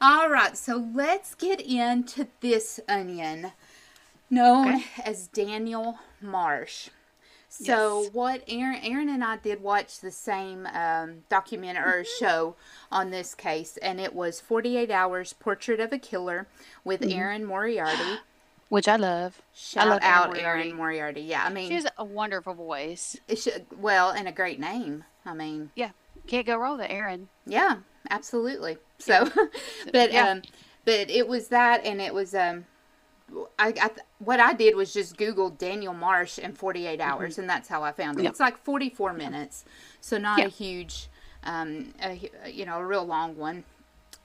All 0.00 0.30
right, 0.30 0.56
so 0.56 0.88
let's 0.94 1.34
get 1.34 1.60
into 1.60 2.26
this 2.40 2.80
onion 2.88 3.52
known 4.30 4.68
Okay. 4.76 4.84
as 5.04 5.26
Daniel 5.26 5.98
Marsh. 6.22 6.88
So 7.48 8.02
Yes. 8.02 8.12
what 8.14 8.42
Erin, 8.48 8.78
Erin 8.82 9.08
and 9.08 9.24
I 9.24 9.36
did 9.36 9.60
watch 9.60 9.98
the 10.00 10.12
same 10.12 10.66
um, 10.72 11.24
documentary 11.28 11.82
or 12.00 12.04
Mm-hmm. 12.04 12.24
show 12.24 12.56
on 12.92 13.10
this 13.10 13.34
case, 13.34 13.76
and 13.78 14.00
it 14.00 14.14
was 14.14 14.40
48 14.40 14.90
Hours 14.90 15.32
Portrait 15.34 15.80
of 15.80 15.92
a 15.92 15.98
Killer 15.98 16.46
with 16.84 17.00
Mm-hmm. 17.02 17.18
Erin 17.18 17.44
Moriarty. 17.44 18.20
Which 18.70 18.88
I 18.88 18.96
love. 18.96 19.42
Shout 19.52 19.88
love 19.88 20.00
Erin 20.02 20.14
out 20.14 20.26
Moriarty. 20.28 20.62
Erin 20.68 20.76
Moriarty. 20.76 21.20
Yeah, 21.22 21.44
I 21.44 21.50
mean, 21.50 21.68
She 21.68 21.74
has 21.74 21.86
a 21.98 22.04
wonderful 22.04 22.54
voice. 22.54 23.16
it 23.28 23.36
should, 23.38 23.66
well, 23.76 24.10
and 24.10 24.26
a 24.26 24.32
great 24.32 24.58
name. 24.58 25.04
I 25.26 25.34
mean, 25.34 25.70
Yeah, 25.74 25.90
can't 26.26 26.46
go 26.46 26.56
wrong 26.56 26.78
with 26.78 26.90
Erin. 26.90 27.28
Yeah, 27.46 27.76
absolutely. 28.10 28.78
So, 29.00 29.28
but 29.92 30.12
Yeah. 30.12 30.28
um, 30.28 30.42
but 30.84 31.08
it 31.10 31.26
was 31.26 31.48
that, 31.48 31.84
and 31.86 32.00
it 32.02 32.12
was 32.14 32.34
um, 32.34 32.66
I, 33.58 33.72
I 33.80 33.90
what 34.18 34.40
I 34.40 34.52
did 34.52 34.76
was 34.76 34.92
just 34.92 35.16
Google 35.16 35.48
Daniel 35.48 35.94
Marsh 35.94 36.38
in 36.38 36.52
48 36.52 37.00
hours, 37.00 37.38
and 37.38 37.48
that's 37.48 37.68
how 37.68 37.82
I 37.82 37.92
found 37.92 38.10
it. 38.10 38.18
Mm-hmm. 38.18 38.24
Yeah. 38.24 38.30
It's 38.30 38.40
like 38.40 38.58
44 38.58 39.14
minutes, 39.14 39.64
so 40.02 40.18
not 40.18 40.38
Yeah. 40.38 40.44
a 40.44 40.48
huge, 40.48 41.08
um, 41.44 41.94
a, 42.02 42.30
you 42.50 42.66
know, 42.66 42.78
a 42.78 42.84
real 42.84 43.06
long 43.06 43.36
one. 43.38 43.64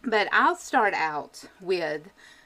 But 0.04 0.28
I'll 0.34 0.58
start 0.58 0.94
out 0.94 1.46
with 1.62 2.02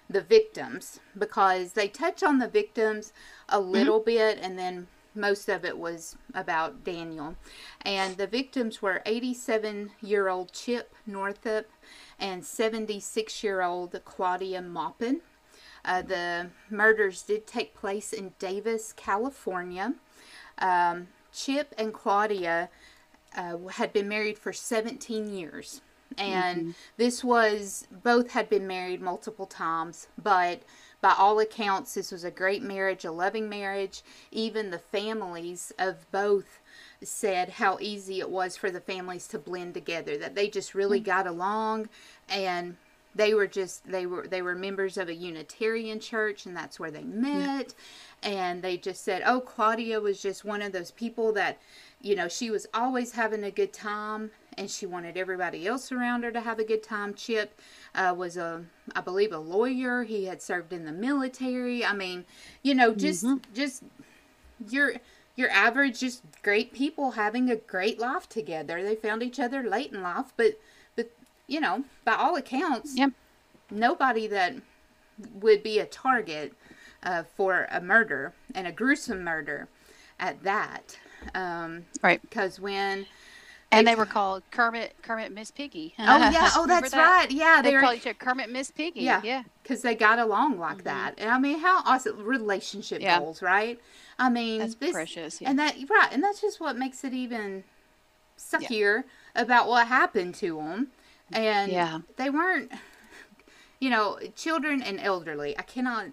the 0.10 0.22
victims 0.22 1.00
because 1.18 1.74
they 1.74 1.88
touch 1.88 2.24
on 2.24 2.39
the 2.39 2.48
victims 2.48 3.13
a 3.50 3.60
Mm-hmm. 3.60 3.72
little 3.72 4.00
bit, 4.00 4.39
and 4.42 4.58
then 4.58 4.88
most 5.16 5.50
of 5.50 5.66
it 5.66 5.78
was 5.78 6.16
about 6.34 6.84
Daniel. 6.84 7.36
And 7.82 8.18
the 8.18 8.28
victims 8.28 8.82
were 8.82 9.01
87 9.06 9.92
year 10.01 10.30
old 10.30 10.51
Chip 10.54 10.94
Northup 11.06 11.68
and 12.20 12.46
76 12.46 13.44
year 13.44 13.62
old 13.62 14.00
Claudia 14.06 14.62
Maupin. 14.62 15.22
Uh, 15.86 16.01
the 16.01 16.50
murders 16.70 17.22
did 17.24 17.48
take 17.48 17.74
place 17.74 18.13
in 18.13 18.34
Davis, 18.39 18.94
California. 18.94 19.94
Um, 20.60 21.08
Chip 21.34 21.74
and 21.78 21.94
Claudia 21.94 22.70
uh, 23.36 23.58
had 23.72 23.94
been 23.94 24.08
married 24.08 24.38
for 24.38 24.51
17 24.54 25.30
years. 25.34 25.82
And 26.19 26.59
mm-hmm. 26.59 26.71
this 26.97 27.23
was, 27.23 27.88
both 28.03 28.31
had 28.31 28.49
been 28.49 28.67
married 28.67 29.01
multiple 29.01 29.45
times, 29.45 30.07
but 30.21 30.61
by 31.01 31.15
all 31.17 31.39
accounts, 31.39 31.93
this 31.93 32.11
was 32.11 32.23
a 32.23 32.31
great 32.31 32.61
marriage, 32.61 33.05
a 33.05 33.11
loving 33.11 33.47
marriage. 33.47 34.03
Even 34.31 34.69
the 34.69 34.79
families 34.79 35.71
of 35.79 36.11
both 36.11 36.59
said 37.01 37.49
how 37.49 37.77
easy 37.79 38.19
it 38.19 38.29
was 38.29 38.57
for 38.57 38.69
the 38.69 38.81
families 38.81 39.27
to 39.27 39.39
blend 39.39 39.73
together, 39.73 40.17
that 40.17 40.35
they 40.35 40.49
just 40.49 40.75
really 40.75 40.99
mm. 40.99 41.05
got 41.05 41.25
along 41.25 41.88
and 42.27 42.75
they 43.15 43.33
were 43.33 43.47
just 43.47 43.89
they 43.89 44.05
were 44.05 44.27
they 44.27 44.41
were 44.41 44.55
members 44.55 44.97
of 44.97 45.09
a 45.09 45.13
Unitarian 45.13 45.99
church 45.99 46.45
and 46.45 46.55
that's 46.55 46.79
where 46.79 46.91
they 46.91 47.03
met. 47.03 47.73
And 48.21 48.61
they 48.61 48.77
just 48.77 49.03
said, 49.03 49.23
"Oh, 49.25 49.39
Claudia 49.39 49.99
was 49.99 50.21
just 50.21 50.45
one 50.45 50.61
of 50.61 50.73
those 50.73 50.91
people 50.91 51.31
that, 51.33 51.57
you 52.01 52.15
know, 52.15 52.27
she 52.27 52.51
was 52.51 52.67
always 52.73 53.13
having 53.13 53.43
a 53.43 53.51
good 53.51 53.73
time 53.73 54.31
and 54.58 54.70
she 54.70 54.86
wanted 54.86 55.18
everybody 55.18 55.68
else 55.68 55.91
around 55.91 56.24
her 56.24 56.32
to 56.32 56.41
have 56.41 56.60
a 56.60 56.63
good 56.63 56.84
time. 56.84 57.13
Chip 57.13 57.60
uh, 57.96 58.13
was 58.15 58.38
a, 58.38 58.63
I 58.96 59.01
believe, 59.01 59.32
a 59.32 59.38
lawyer. 59.38 60.03
He 60.03 60.25
had 60.25 60.41
served 60.41 60.74
in 60.74 60.86
the 60.86 60.91
military. 60.91 61.86
I 61.86 61.94
mean, 61.94 62.25
you 62.63 62.74
know, 62.75 62.94
just 62.94 63.25
just 63.53 63.84
your 64.70 64.94
your 65.36 65.50
average, 65.51 66.00
just 66.00 66.24
great 66.44 66.74
people 66.74 67.12
having 67.12 67.50
a 67.50 67.56
great 67.56 68.00
life 68.00 68.27
together. 68.27 68.84
They 68.84 68.96
found 68.96 69.24
each 69.24 69.39
other 69.39 69.63
late 69.63 69.94
in 69.94 70.01
life, 70.01 70.34
but 70.36 70.60
but 70.96 71.10
you 71.48 71.60
know, 71.60 71.86
by 72.06 72.13
all 72.13 72.36
accounts, 72.36 72.96
Yep. 72.98 73.12
nobody 73.72 74.27
that 74.27 74.56
would 75.34 75.63
be 75.63 75.79
a 75.79 75.86
target 75.86 76.53
uh, 77.03 77.24
for 77.36 77.68
a 77.72 77.82
murder 77.82 78.34
and 78.56 78.68
a 78.68 78.72
gruesome 78.72 79.24
murder 79.24 79.68
at 80.20 80.44
that. 80.44 80.98
Um, 81.36 81.86
Right. 82.01 82.22
because 82.22 82.60
when 82.60 83.06
And 83.71 83.88
they 83.88 83.93
were 83.95 84.05
called 84.05 84.41
Kermit, 84.49 84.95
Kermit, 85.03 85.31
Miss 85.31 85.51
Piggy. 85.51 85.93
oh 85.99 86.17
yeah 86.17 86.49
oh 86.55 86.65
that's 86.65 86.91
that? 86.91 86.97
right 86.97 87.31
yeah 87.31 87.61
They 87.61 87.69
they 87.69 87.75
were 87.75 87.81
called 87.81 87.97
each 87.97 88.07
other 88.07 88.13
Kermit, 88.15 88.49
Miss 88.49 88.71
Piggy. 88.71 89.01
Yeah. 89.01 89.21
Yeah. 89.23 89.43
because 89.61 89.81
they 89.81 89.95
got 89.95 90.17
along 90.19 90.57
like 90.57 90.77
mm-hmm. 90.77 90.85
that. 90.85 91.15
And 91.17 91.29
I 91.29 91.38
mean, 91.39 91.59
how 91.59 91.83
awesome 91.85 92.23
relationship 92.23 93.01
Yeah. 93.01 93.19
goals, 93.19 93.41
right? 93.41 93.79
I 94.17 94.29
mean, 94.29 94.59
That's 94.59 94.75
this, 94.75 94.91
precious, 94.91 95.39
yeah. 95.39 95.49
and 95.49 95.59
that 95.59 95.75
right, 95.89 96.09
and 96.11 96.23
that's 96.23 96.41
just 96.41 96.59
what 96.59 96.77
makes 96.77 97.03
it 97.03 97.13
even 97.13 97.63
suckier 98.38 99.03
about 99.35 99.67
what 99.67 99.88
happened 99.88 100.35
to 100.35 100.57
them. 100.57 100.88
And 101.31 101.71
Yeah. 101.71 101.99
they 102.17 102.29
weren't, 102.29 102.71
you 103.79 103.89
know, 103.89 104.19
children 104.35 104.81
and 104.81 104.99
elderly. 104.99 105.57
I 105.57 105.61
cannot; 105.61 106.07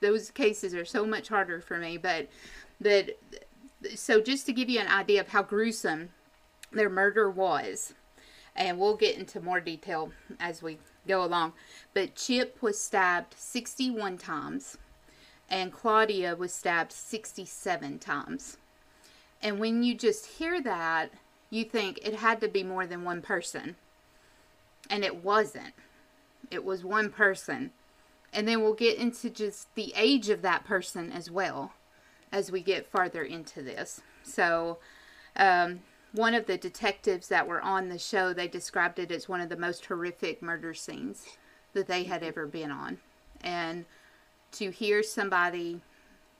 those 0.00 0.30
cases 0.30 0.74
are 0.74 0.84
so 0.86 1.06
much 1.06 1.28
harder 1.28 1.60
for 1.60 1.78
me. 1.78 1.96
But, 1.98 2.28
but, 2.80 3.18
so 3.94 4.20
just 4.20 4.46
to 4.46 4.52
give 4.52 4.70
you 4.70 4.80
an 4.80 4.88
idea 4.88 5.20
of 5.20 5.28
how 5.28 5.42
gruesome 5.42 6.08
their 6.74 6.90
murder 6.90 7.30
was, 7.30 7.94
and 8.56 8.78
we'll 8.78 8.96
get 8.96 9.16
into 9.16 9.40
more 9.40 9.60
detail 9.60 10.12
as 10.40 10.62
we 10.62 10.78
go 11.06 11.24
along. 11.24 11.52
But 11.92 12.14
Chip 12.14 12.62
was 12.62 12.78
stabbed 12.78 13.34
61 13.36 14.18
times, 14.18 14.78
and 15.48 15.72
Claudia 15.72 16.36
was 16.36 16.52
stabbed 16.52 16.92
67 16.92 17.98
times. 17.98 18.56
And 19.42 19.58
when 19.58 19.82
you 19.82 19.94
just 19.94 20.26
hear 20.26 20.60
that, 20.62 21.10
you 21.50 21.64
think 21.64 22.00
it 22.02 22.16
had 22.16 22.40
to 22.40 22.48
be 22.48 22.62
more 22.62 22.86
than 22.86 23.04
one 23.04 23.22
person. 23.22 23.76
And 24.88 25.04
it 25.04 25.22
wasn't. 25.22 25.74
It 26.50 26.64
was 26.64 26.84
one 26.84 27.10
person. 27.10 27.70
And 28.32 28.48
then 28.48 28.62
we'll 28.62 28.74
get 28.74 28.98
into 28.98 29.30
just 29.30 29.72
the 29.74 29.92
age 29.96 30.28
of 30.28 30.42
that 30.42 30.64
person 30.64 31.12
as 31.12 31.30
well 31.30 31.72
as 32.32 32.50
we 32.50 32.62
get 32.62 32.86
farther 32.86 33.22
into 33.22 33.62
this. 33.62 34.00
So, 34.24 34.78
um, 35.36 35.80
one 36.14 36.32
of 36.34 36.46
the 36.46 36.56
detectives 36.56 37.26
that 37.28 37.48
were 37.48 37.60
on 37.60 37.88
the 37.88 37.98
show, 37.98 38.32
they 38.32 38.46
described 38.46 39.00
it 39.00 39.10
as 39.10 39.28
one 39.28 39.40
of 39.40 39.48
the 39.48 39.56
most 39.56 39.84
horrific 39.84 40.40
murder 40.40 40.72
scenes 40.72 41.26
that 41.72 41.88
they 41.88 42.04
had 42.04 42.22
ever 42.22 42.46
been 42.46 42.70
on. 42.70 42.98
And 43.42 43.84
to 44.52 44.70
hear 44.70 45.02
somebody, 45.02 45.80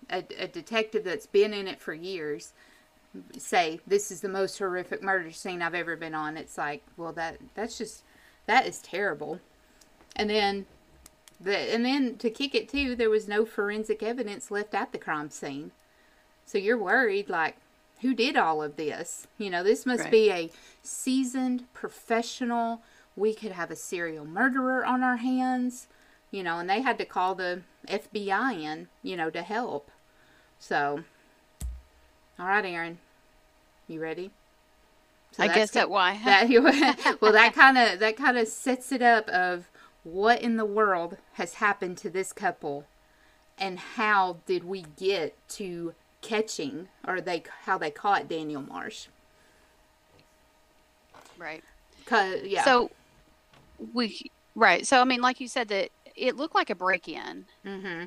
a, 0.09 0.25
a 0.39 0.47
detective 0.47 1.03
that's 1.03 1.27
been 1.27 1.53
in 1.53 1.67
it 1.67 1.81
for 1.81 1.93
years, 1.93 2.53
say 3.37 3.81
this 3.85 4.13
is 4.13 4.21
the 4.21 4.29
most 4.29 4.59
horrific 4.59 5.03
murder 5.03 5.33
scene 5.33 5.61
I've 5.61 5.75
ever 5.75 5.97
been 5.97 6.15
on, 6.15 6.37
it's 6.37 6.57
like, 6.57 6.83
well, 6.97 7.13
that 7.13 7.39
that's 7.55 7.77
just 7.77 8.05
that 8.47 8.67
is 8.67 8.79
terrible. 8.79 9.41
And 10.15 10.31
then 10.31 10.67
the 11.41 11.57
and 11.57 11.85
then 11.85 12.17
to 12.19 12.31
kick 12.31 12.55
it 12.55 12.69
too, 12.69 12.95
there 12.95 13.11
was 13.11 13.27
no 13.27 13.45
forensic 13.45 14.05
evidence 14.05 14.53
left 14.53 14.73
at 14.73 14.93
the 14.93 14.99
crime 14.99 15.31
scene. 15.31 15.73
So 16.47 16.59
you're 16.59 16.79
worried, 16.79 17.29
like, 17.29 17.57
who 18.05 18.13
did 18.13 18.37
all 18.37 18.63
of 18.63 18.77
this? 18.77 19.27
You 19.39 19.49
know, 19.49 19.63
this 19.63 19.87
must 19.87 20.03
Right. 20.03 20.11
be 20.11 20.31
a 20.31 20.51
seasoned 20.83 21.73
professional. 21.73 22.83
We 23.17 23.33
could 23.35 23.53
have 23.53 23.71
a 23.71 23.77
serial 23.77 24.27
murderer 24.27 24.85
on 24.85 25.03
our 25.03 25.17
hands, 25.17 25.89
you 26.31 26.43
know, 26.43 26.59
and 26.59 26.69
they 26.69 26.83
had 26.83 26.99
to 26.99 27.07
call 27.07 27.35
the 27.35 27.63
FBI 27.89 28.53
in, 28.63 28.89
you 29.03 29.17
know, 29.17 29.31
to 29.31 29.41
help. 29.41 29.91
So, 30.59 31.05
all 32.39 32.47
right, 32.47 32.65
Erin, 32.67 32.99
you 33.89 34.01
ready? 34.01 34.33
So 35.33 35.43
I 35.43 35.49
guess 35.49 35.71
that 35.71 35.89
why. 35.89 36.21
that 36.27 36.51
well 37.23 37.33
that 37.33 37.55
kind 37.55 37.79
of 37.79 38.01
that 38.01 38.19
kind 38.19 38.37
of 38.37 38.49
sets 38.49 38.93
it 38.93 39.01
up 39.01 39.31
of 39.31 39.71
what 40.03 40.43
in 40.43 40.59
the 40.59 40.67
world 40.67 41.17
has 41.33 41.55
happened 41.55 41.97
to 41.99 42.11
this 42.11 42.35
couple 42.35 42.85
and 43.59 43.79
how 43.79 44.37
did 44.45 44.65
we 44.65 44.85
get 44.99 45.37
to 45.49 45.95
catching 46.25 46.89
or 47.07 47.21
they 47.21 47.43
how 47.67 47.77
they 47.79 47.91
caught 47.91 48.29
Daniel 48.29 48.63
Marsh 48.63 49.07
right. 51.39 51.63
cuz 52.07 52.43
yeah 52.45 52.65
So 52.65 52.91
we 53.93 54.19
right. 54.55 54.87
So 54.87 55.01
I 55.01 55.05
mean, 55.05 55.21
like 55.21 55.41
you 55.41 55.49
said, 55.49 55.69
that 55.69 55.91
it 56.17 56.37
looked 56.37 56.55
like 56.55 56.71
a 56.71 56.75
break-in. 56.75 57.47
Mm-hmm. 57.67 58.05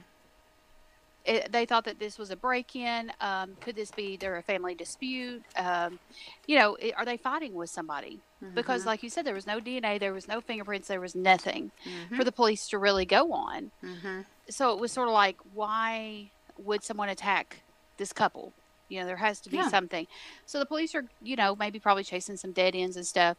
It, 1.26 1.52
they 1.52 1.66
thought 1.66 1.84
that 1.86 2.00
this 2.00 2.18
was 2.18 2.32
a 2.32 2.38
break-in. 2.38 3.12
Um, 3.20 3.56
could 3.60 3.76
this 3.76 3.92
be 3.92 4.16
their 4.16 4.38
a 4.38 4.44
family 4.44 4.76
dispute? 4.76 5.44
Um, 5.58 6.00
you 6.48 6.58
know, 6.58 6.78
i- 6.82 6.94
are 6.98 7.04
they 7.04 7.18
fighting 7.18 7.54
with 7.54 7.70
somebody? 7.70 8.22
Because, 8.56 8.86
like 8.86 9.04
you 9.04 9.10
said, 9.10 9.26
there 9.26 9.34
was 9.36 9.46
no 9.46 9.60
DNA, 9.60 9.98
there 10.00 10.14
was 10.14 10.28
no 10.28 10.40
fingerprints, 10.40 10.88
there 10.88 11.02
was 11.02 11.16
nothing 11.16 11.72
for 12.16 12.24
the 12.24 12.32
police 12.32 12.68
to 12.70 12.78
really 12.80 13.06
go 13.06 13.34
on. 13.34 13.72
mhm 13.84 14.26
So 14.50 14.72
it 14.74 14.80
was 14.80 14.94
sort 14.94 15.10
of 15.10 15.14
like, 15.14 15.36
why 15.54 16.32
would 16.58 16.82
someone 16.84 17.10
attack 17.10 17.64
this 17.98 18.14
couple? 18.14 18.54
You 18.90 19.02
know, 19.02 19.06
there 19.06 19.18
has 19.18 19.42
to 19.42 19.50
be 19.50 19.58
Yeah. 19.58 19.70
something. 19.70 20.08
So 20.46 20.60
the 20.60 20.66
police 20.66 20.96
are, 20.96 21.04
you 21.22 21.36
know, 21.36 21.56
maybe 21.56 21.80
probably 21.80 22.04
chasing 22.04 22.38
some 22.38 22.54
dead 22.54 22.76
ends 22.76 22.96
and 22.96 23.06
stuff. 23.06 23.38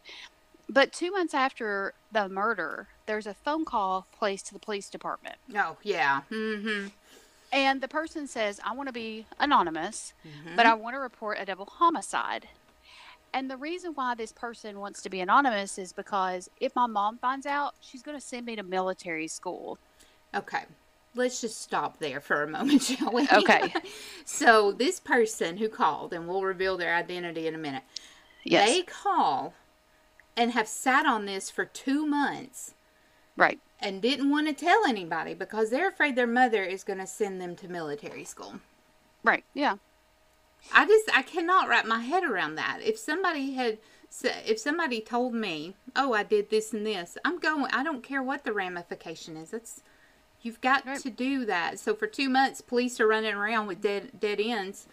But 0.68 0.92
two 0.92 1.10
months 1.10 1.32
after 1.34 1.94
the 2.12 2.28
murder, 2.28 2.88
there's 3.06 3.26
a 3.26 3.34
phone 3.34 3.64
call 3.64 4.06
placed 4.12 4.46
to 4.48 4.54
the 4.54 4.60
police 4.60 4.90
department. 4.90 5.36
oh 5.56 5.76
yeah 5.82 6.22
Mm-hmm. 6.30 6.88
And 7.50 7.80
the 7.80 7.88
person 7.88 8.26
says, 8.26 8.60
I 8.62 8.74
want 8.74 8.88
to 8.88 8.92
be 8.92 9.26
anonymous, 9.40 10.12
Mm-hmm. 10.26 10.56
but 10.56 10.66
I 10.66 10.74
want 10.74 10.94
to 10.94 11.00
report 11.00 11.38
a 11.40 11.46
double 11.46 11.64
homicide. 11.66 12.46
And 13.32 13.50
the 13.50 13.56
reason 13.56 13.92
why 13.94 14.14
this 14.14 14.32
person 14.32 14.80
wants 14.80 15.02
to 15.02 15.10
be 15.10 15.20
anonymous 15.20 15.78
is 15.78 15.92
because 15.92 16.48
if 16.60 16.74
my 16.76 16.86
mom 16.86 17.18
finds 17.18 17.46
out, 17.46 17.74
she's 17.80 18.02
going 18.02 18.18
to 18.18 18.24
send 18.24 18.44
me 18.46 18.56
to 18.56 18.62
military 18.62 19.28
school. 19.28 19.78
Okay. 20.34 20.64
Let's 21.18 21.40
just 21.40 21.60
stop 21.60 21.98
there 21.98 22.20
for 22.20 22.42
a 22.42 22.48
moment, 22.48 22.82
shall 22.84 23.12
we? 23.12 23.26
Okay. 23.32 23.74
so, 24.24 24.72
this 24.72 25.00
person 25.00 25.56
who 25.56 25.68
called, 25.68 26.12
and 26.12 26.28
we'll 26.28 26.42
reveal 26.42 26.76
their 26.76 26.94
identity 26.94 27.46
in 27.46 27.54
a 27.54 27.58
minute, 27.58 27.82
Yes. 28.44 28.68
they 28.68 28.82
call 28.82 29.52
and 30.36 30.52
have 30.52 30.68
sat 30.68 31.04
on 31.06 31.26
this 31.26 31.50
for 31.50 31.64
two 31.64 32.06
months 32.06 32.74
right. 33.36 33.58
and 33.80 34.00
didn't 34.00 34.30
want 34.30 34.46
to 34.46 34.54
tell 34.54 34.86
anybody 34.86 35.34
because 35.34 35.70
they're 35.70 35.88
afraid 35.88 36.14
their 36.14 36.26
mother 36.26 36.62
is 36.62 36.84
going 36.84 37.00
to 37.00 37.06
send 37.06 37.40
them 37.40 37.56
to 37.56 37.68
military 37.68 38.24
school. 38.24 38.60
Right. 39.24 39.44
Yeah. 39.52 39.76
I 40.72 40.86
just 40.86 41.10
I 41.14 41.22
cannot 41.22 41.68
wrap 41.68 41.86
my 41.86 42.00
head 42.00 42.24
around 42.24 42.54
that. 42.54 42.78
If 42.82 42.98
somebody 42.98 43.54
had 43.54 43.78
if 44.24 44.58
somebody 44.58 45.00
told 45.00 45.34
me, 45.34 45.76
"Oh, 45.94 46.12
I 46.14 46.22
did 46.22 46.50
this 46.50 46.72
and 46.72 46.86
this," 46.86 47.16
I'm 47.24 47.38
going. 47.38 47.66
I 47.72 47.82
don't 47.84 48.02
care 48.02 48.22
what 48.22 48.44
the 48.44 48.52
ramification 48.52 49.36
is. 49.36 49.50
That's 49.50 49.82
you've 50.42 50.60
got 50.60 50.86
Right. 50.86 51.00
to 51.00 51.10
do 51.10 51.44
that. 51.46 51.78
So 51.78 51.94
for 51.94 52.06
two 52.06 52.28
months, 52.28 52.60
police 52.60 53.00
are 53.00 53.06
running 53.06 53.34
around 53.34 53.66
with 53.66 53.80
dead 53.82 54.18
dead 54.20 54.40
ends, 54.40 54.86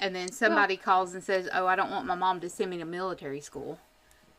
and 0.00 0.14
then 0.14 0.30
somebody 0.32 0.76
calls 0.76 1.14
and 1.14 1.22
says, 1.22 1.48
"Oh, 1.52 1.66
I 1.66 1.76
don't 1.76 1.90
want 1.90 2.06
my 2.06 2.14
mom 2.14 2.40
to 2.40 2.48
send 2.48 2.70
me 2.70 2.78
to 2.78 2.84
military 2.84 3.40
school." 3.40 3.78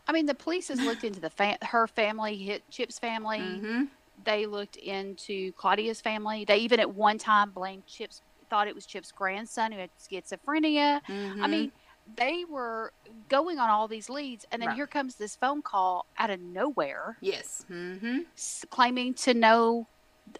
I 0.07 0.11
mean, 0.11 0.25
the 0.25 0.35
police 0.35 0.67
has 0.67 0.81
looked 0.81 1.03
into 1.05 1.19
the 1.21 1.29
fa- 1.29 1.57
her 1.61 1.87
family, 1.87 2.35
hit 2.35 2.69
Chip's 2.69 2.99
family. 2.99 3.39
Mm-hmm. 3.39 3.83
They 4.25 4.45
looked 4.45 4.75
into 4.75 5.53
Claudia's 5.53 6.01
family. 6.01 6.43
They 6.45 6.57
even 6.57 6.79
at 6.79 6.93
one 6.93 7.17
time 7.17 7.51
blamed 7.51 7.85
Chip's, 7.87 8.21
thought 8.49 8.67
it 8.67 8.75
was 8.75 8.85
Chip's 8.85 9.11
grandson 9.11 9.71
who 9.71 9.79
had 9.79 9.89
schizophrenia. 9.97 11.01
I 11.07 11.11
Mm-hmm. 11.11 11.51
mean, 11.51 11.71
they 12.17 12.43
were 12.49 12.91
going 13.29 13.59
on 13.59 13.69
all 13.69 13.87
these 13.87 14.09
leads, 14.09 14.45
and 14.51 14.61
then 14.61 14.69
Right. 14.69 14.75
here 14.75 14.87
comes 14.87 15.15
this 15.15 15.37
phone 15.37 15.61
call 15.61 16.05
out 16.17 16.29
of 16.29 16.41
nowhere, 16.41 17.17
yes. 17.21 17.65
Mm-hmm. 17.71 18.19
s- 18.35 18.65
claiming 18.69 19.13
to 19.15 19.33
know 19.33 19.87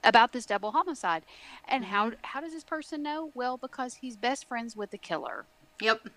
about 0.04 0.34
this 0.34 0.46
double 0.46 0.72
homicide. 0.72 1.24
And 1.68 1.86
how 1.86 2.10
Mm-hmm. 2.12 2.20
how 2.24 2.42
does 2.42 2.54
this 2.54 2.64
person 2.64 3.04
know? 3.04 3.32
Well, 3.34 3.58
because 3.58 3.96
he's 3.96 4.16
best 4.18 4.46
friends 4.48 4.76
with 4.76 4.92
the 4.92 4.98
killer, 4.98 5.46
Yep. 5.82 6.10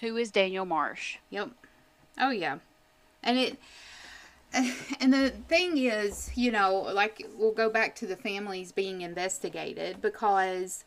who 0.00 0.16
is 0.16 0.30
Daniel 0.30 0.64
Marsh. 0.64 1.18
Yep. 1.30 1.50
Oh 2.18 2.30
yeah. 2.30 2.58
And 3.22 3.38
it 3.38 3.58
and 5.00 5.12
the 5.12 5.30
thing 5.48 5.78
is, 5.78 6.30
you 6.34 6.50
know, 6.50 6.74
like 6.94 7.26
we'll 7.36 7.52
go 7.52 7.70
back 7.70 7.94
to 7.96 8.06
the 8.06 8.16
families 8.16 8.72
being 8.72 9.00
investigated 9.00 10.02
because 10.02 10.84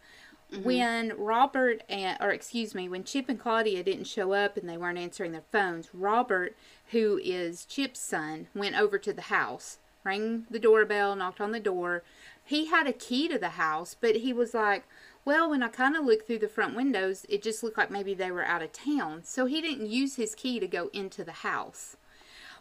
mm-hmm. 0.52 0.64
when 0.64 1.14
Robert 1.18 1.82
and 1.90 2.18
or 2.22 2.30
excuse 2.32 2.76
me, 2.76 2.88
when 2.90 3.04
Chip 3.04 3.28
and 3.30 3.40
Claudia 3.40 3.84
didn't 3.84 4.06
show 4.06 4.34
up 4.34 4.58
and 4.58 4.70
they 4.70 4.78
weren't 4.78 4.98
answering 5.00 5.32
their 5.32 5.44
phones, 5.52 5.90
Robert, 5.94 6.56
who 6.92 7.20
is 7.24 7.66
Chip's 7.66 8.00
son, 8.00 8.48
went 8.54 8.76
over 8.80 9.00
to 9.00 9.14
the 9.14 9.24
house, 9.24 9.80
rang 10.06 10.46
the 10.50 10.60
doorbell, 10.60 11.16
knocked 11.16 11.42
on 11.42 11.52
the 11.52 11.60
door. 11.60 12.04
He 12.44 12.68
had 12.68 12.88
a 12.88 12.94
key 12.94 13.28
to 13.28 13.40
the 13.40 13.50
house, 13.50 13.96
but 14.00 14.18
he 14.18 14.32
was 14.32 14.54
like, 14.54 14.86
well, 15.26 15.50
when 15.50 15.64
I 15.64 15.70
kind 15.70 15.96
of 15.96 16.06
looked 16.06 16.28
through 16.28 16.40
the 16.40 16.48
front 16.48 16.76
windows, 16.76 17.26
it 17.28 17.42
just 17.42 17.64
looked 17.64 17.78
like 17.78 17.90
maybe 17.90 18.14
they 18.14 18.30
were 18.30 18.46
out 18.46 18.62
of 18.62 18.72
town. 18.72 19.24
So 19.24 19.48
he 19.48 19.60
didn't 19.60 19.90
use 19.90 20.16
his 20.16 20.36
key 20.36 20.60
to 20.60 20.68
go 20.68 20.90
into 20.94 21.24
the 21.24 21.32
house. 21.32 21.98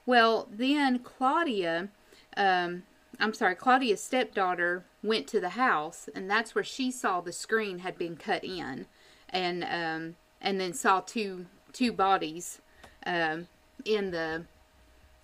Well, 0.07 0.49
then 0.51 1.01
Claudia, 1.01 1.89
um, 2.37 2.85
I'm 3.21 3.35
sorry, 3.35 3.55
Claudia's 3.55 4.03
stepdaughter 4.03 4.85
went 5.03 5.27
to 5.29 5.41
the 5.41 5.51
house, 5.51 6.09
and 6.15 6.31
that's 6.31 6.55
where 6.55 6.65
she 6.65 6.91
saw 6.91 7.21
the 7.21 7.33
screen 7.33 7.81
had 7.81 7.99
been 7.99 8.17
cut 8.17 8.43
in, 8.45 8.87
and 9.29 9.65
um, 9.65 10.17
and 10.41 10.61
then 10.61 10.73
saw 10.73 11.01
two 11.01 11.47
two 11.73 11.93
bodies 11.93 12.61
um, 13.07 13.49
in 13.85 14.11
the 14.11 14.45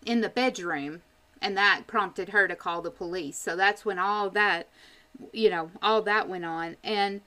in 0.04 0.20
the 0.20 0.28
bedroom, 0.28 1.02
and 1.40 1.56
that 1.56 1.86
prompted 1.86 2.30
her 2.30 2.46
to 2.48 2.56
call 2.56 2.82
the 2.82 2.90
police. 2.90 3.38
So 3.38 3.56
that's 3.56 3.84
when 3.84 3.98
all 3.98 4.30
that, 4.30 4.68
you 5.32 5.50
know, 5.50 5.70
all 5.82 6.02
that 6.02 6.28
went 6.28 6.44
on, 6.44 6.76
and 6.84 7.20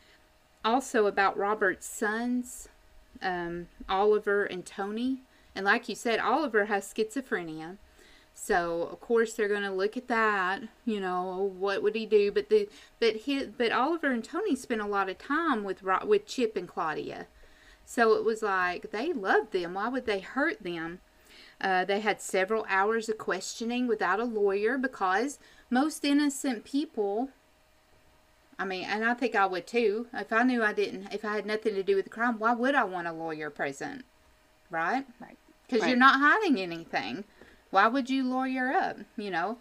also 0.63 1.05
about 1.05 1.37
Robert's 1.37 1.87
sons, 1.87 2.69
um, 3.21 3.67
Oliver 3.89 4.45
and 4.45 4.65
Tony. 4.65 5.21
And 5.55 5.65
like 5.65 5.87
you 5.89 5.95
said, 5.95 6.19
Oliver 6.19 6.65
has 6.65 6.91
schizophrenia. 6.91 7.77
So 8.33 8.89
of 8.91 8.99
course 8.99 9.33
they're 9.33 9.47
going 9.47 9.61
to 9.61 9.71
look 9.71 9.95
at 9.95 10.07
that. 10.07 10.63
You 10.85 10.99
know, 10.99 11.53
what 11.57 11.83
would 11.83 11.95
he 11.95 12.05
do? 12.05 12.31
But 12.31 12.49
the 12.49 12.67
but 12.99 13.15
he 13.15 13.45
but 13.45 13.71
Oliver 13.71 14.11
and 14.11 14.23
Tony 14.23 14.55
spent 14.55 14.81
a 14.81 14.87
lot 14.87 15.09
of 15.09 15.17
time 15.17 15.63
with 15.63 15.83
with 16.05 16.25
Chip 16.25 16.57
and 16.57 16.67
Claudia. 16.67 17.27
So 17.85 18.13
it 18.13 18.23
was 18.23 18.41
like 18.41 18.91
they 18.91 19.13
loved 19.13 19.51
them. 19.51 19.75
Why 19.75 19.89
would 19.89 20.05
they 20.05 20.19
hurt 20.19 20.63
them? 20.63 20.99
Uh, 21.61 21.85
they 21.85 21.99
had 21.99 22.21
several 22.21 22.65
hours 22.67 23.07
of 23.09 23.17
questioning 23.17 23.87
without 23.87 24.19
a 24.19 24.25
lawyer 24.25 24.77
because 24.77 25.39
most 25.69 26.03
innocent 26.03 26.63
people. 26.63 27.29
I 28.59 28.65
mean, 28.65 28.85
and 28.85 29.03
I 29.03 29.13
think 29.13 29.35
I 29.35 29.45
would 29.45 29.65
too. 29.65 30.07
If 30.13 30.31
I 30.31 30.43
knew 30.43 30.63
I 30.63 30.73
didn't, 30.73 31.13
if 31.13 31.25
I 31.25 31.35
had 31.35 31.45
nothing 31.45 31.75
to 31.75 31.83
do 31.83 31.95
with 31.95 32.05
the 32.05 32.11
crime, 32.11 32.37
why 32.37 32.53
would 32.53 32.75
I 32.75 32.83
want 32.83 33.07
a 33.07 33.13
lawyer 33.13 33.49
present? 33.49 34.05
Right? 34.69 35.05
Right 35.19 35.37
because 35.73 35.81
right. 35.83 35.89
you're 35.89 35.97
not 35.97 36.19
hiding 36.19 36.59
anything. 36.59 37.23
Why 37.71 37.87
would 37.87 38.09
you 38.09 38.23
lawyer 38.23 38.71
up? 38.71 38.97
You 39.17 39.31
know, 39.31 39.57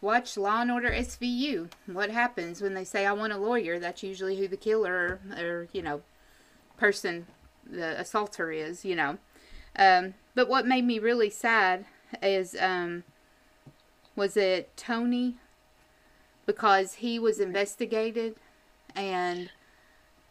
watch 0.00 0.36
Law 0.36 0.62
and 0.62 0.70
Order 0.70 0.90
SVU. 0.90 1.70
What 1.86 2.10
happens 2.10 2.62
when 2.62 2.74
they 2.74 2.84
say 2.84 3.04
I 3.04 3.12
want 3.12 3.32
a 3.32 3.38
lawyer? 3.38 3.78
That's 3.78 4.02
usually 4.02 4.38
who 4.38 4.48
the 4.48 4.56
killer 4.56 5.20
or 5.38 5.68
you 5.72 5.82
know 5.82 6.02
person 6.78 7.26
the 7.68 8.00
assaulter 8.00 8.50
is. 8.50 8.84
You 8.84 8.96
know, 8.96 9.18
um, 9.76 10.14
but 10.34 10.48
what 10.48 10.66
made 10.66 10.84
me 10.84 10.98
really 10.98 11.30
sad 11.30 11.84
is 12.22 12.56
um, 12.60 13.04
was 14.16 14.36
it 14.36 14.76
Tony 14.76 15.36
because 16.46 16.94
he 16.94 17.18
was 17.18 17.38
investigated 17.38 18.36
and 18.94 19.50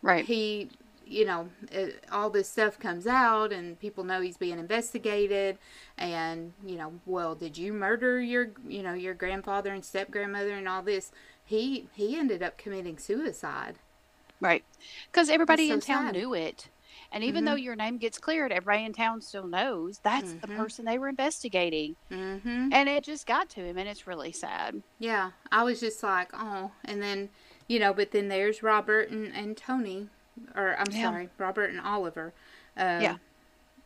right 0.01 0.25
he 0.25 0.69
you 1.09 1.25
know, 1.25 1.49
it, 1.71 2.03
all 2.11 2.29
this 2.29 2.47
stuff 2.47 2.79
comes 2.79 3.07
out 3.07 3.51
and 3.51 3.79
people 3.79 4.03
know 4.03 4.21
he's 4.21 4.37
being 4.37 4.59
investigated 4.59 5.57
and, 5.97 6.53
you 6.63 6.77
know, 6.77 6.93
well, 7.05 7.33
did 7.35 7.57
you 7.57 7.73
murder 7.73 8.21
your, 8.21 8.51
you 8.67 8.83
know, 8.83 8.93
your 8.93 9.15
grandfather 9.15 9.73
and 9.73 9.83
step 9.83 10.11
grandmother 10.11 10.53
and 10.53 10.67
all 10.67 10.83
this? 10.83 11.11
He 11.43 11.89
he 11.93 12.15
ended 12.15 12.43
up 12.43 12.57
committing 12.57 12.99
suicide. 12.99 13.79
Right. 14.39 14.63
Cuz 15.11 15.29
everybody 15.29 15.69
so 15.69 15.73
in 15.73 15.81
town 15.81 16.05
sad. 16.05 16.13
knew 16.13 16.33
it. 16.35 16.69
And 17.11 17.23
even 17.23 17.43
mm-hmm. 17.43 17.53
though 17.53 17.55
your 17.55 17.75
name 17.75 17.97
gets 17.97 18.19
cleared, 18.19 18.51
everybody 18.51 18.85
in 18.85 18.93
town 18.93 19.21
still 19.21 19.47
knows 19.47 19.99
that's 20.03 20.31
mm-hmm. 20.31 20.41
the 20.41 20.47
person 20.57 20.85
they 20.85 20.99
were 20.99 21.09
investigating. 21.09 21.95
Mm-hmm. 22.11 22.69
And 22.71 22.87
it 22.87 23.03
just 23.03 23.25
got 23.25 23.49
to 23.51 23.61
him, 23.61 23.77
and 23.77 23.89
it's 23.89 24.05
really 24.05 24.31
sad. 24.31 24.83
Yeah, 24.99 25.31
I 25.51 25.63
was 25.63 25.79
just 25.79 26.03
like, 26.03 26.29
oh. 26.33 26.71
And 26.85 27.01
then, 27.01 27.29
you 27.67 27.79
know, 27.79 27.93
but 27.93 28.11
then 28.11 28.27
there's 28.27 28.61
Robert 28.61 29.09
and, 29.09 29.33
and 29.33 29.57
Tony 29.57 30.09
or 30.55 30.75
I'm 30.77 30.91
yeah. 30.91 31.03
sorry, 31.03 31.29
Robert 31.37 31.69
and 31.69 31.79
Oliver. 31.79 32.33
Um, 32.77 33.01
yeah. 33.01 33.15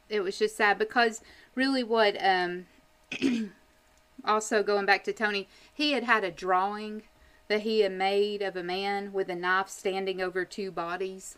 It 0.09 0.21
was 0.21 0.37
just 0.37 0.55
sad 0.55 0.77
because 0.77 1.21
really 1.55 1.83
what, 1.83 2.15
um, 2.19 2.67
also 4.25 4.63
going 4.63 4.85
back 4.85 5.03
to 5.05 5.13
Tony, 5.13 5.47
he 5.73 5.93
had 5.93 6.03
had 6.03 6.23
a 6.23 6.31
drawing 6.31 7.03
that 7.47 7.61
he 7.61 7.81
had 7.81 7.91
made 7.91 8.41
of 8.41 8.55
a 8.55 8.63
man 8.63 9.11
with 9.11 9.29
a 9.29 9.35
knife 9.35 9.69
standing 9.69 10.21
over 10.21 10.45
two 10.45 10.71
bodies. 10.71 11.37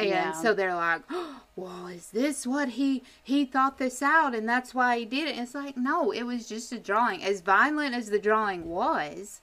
And 0.00 0.08
yeah. 0.08 0.32
so 0.32 0.54
they're 0.54 0.74
like, 0.74 1.02
oh, 1.10 1.42
well, 1.56 1.86
is 1.88 2.10
this 2.10 2.46
what 2.46 2.70
he 2.70 3.02
he 3.22 3.44
thought 3.44 3.78
this 3.78 4.02
out 4.02 4.34
and 4.34 4.48
that's 4.48 4.74
why 4.74 4.98
he 4.98 5.04
did 5.04 5.28
it? 5.28 5.32
And 5.32 5.40
it's 5.40 5.54
like, 5.54 5.76
no, 5.76 6.10
it 6.10 6.22
was 6.22 6.48
just 6.48 6.72
a 6.72 6.78
drawing. 6.78 7.22
As 7.22 7.40
violent 7.40 7.94
as 7.94 8.10
the 8.10 8.18
drawing 8.18 8.68
was, 8.68 9.40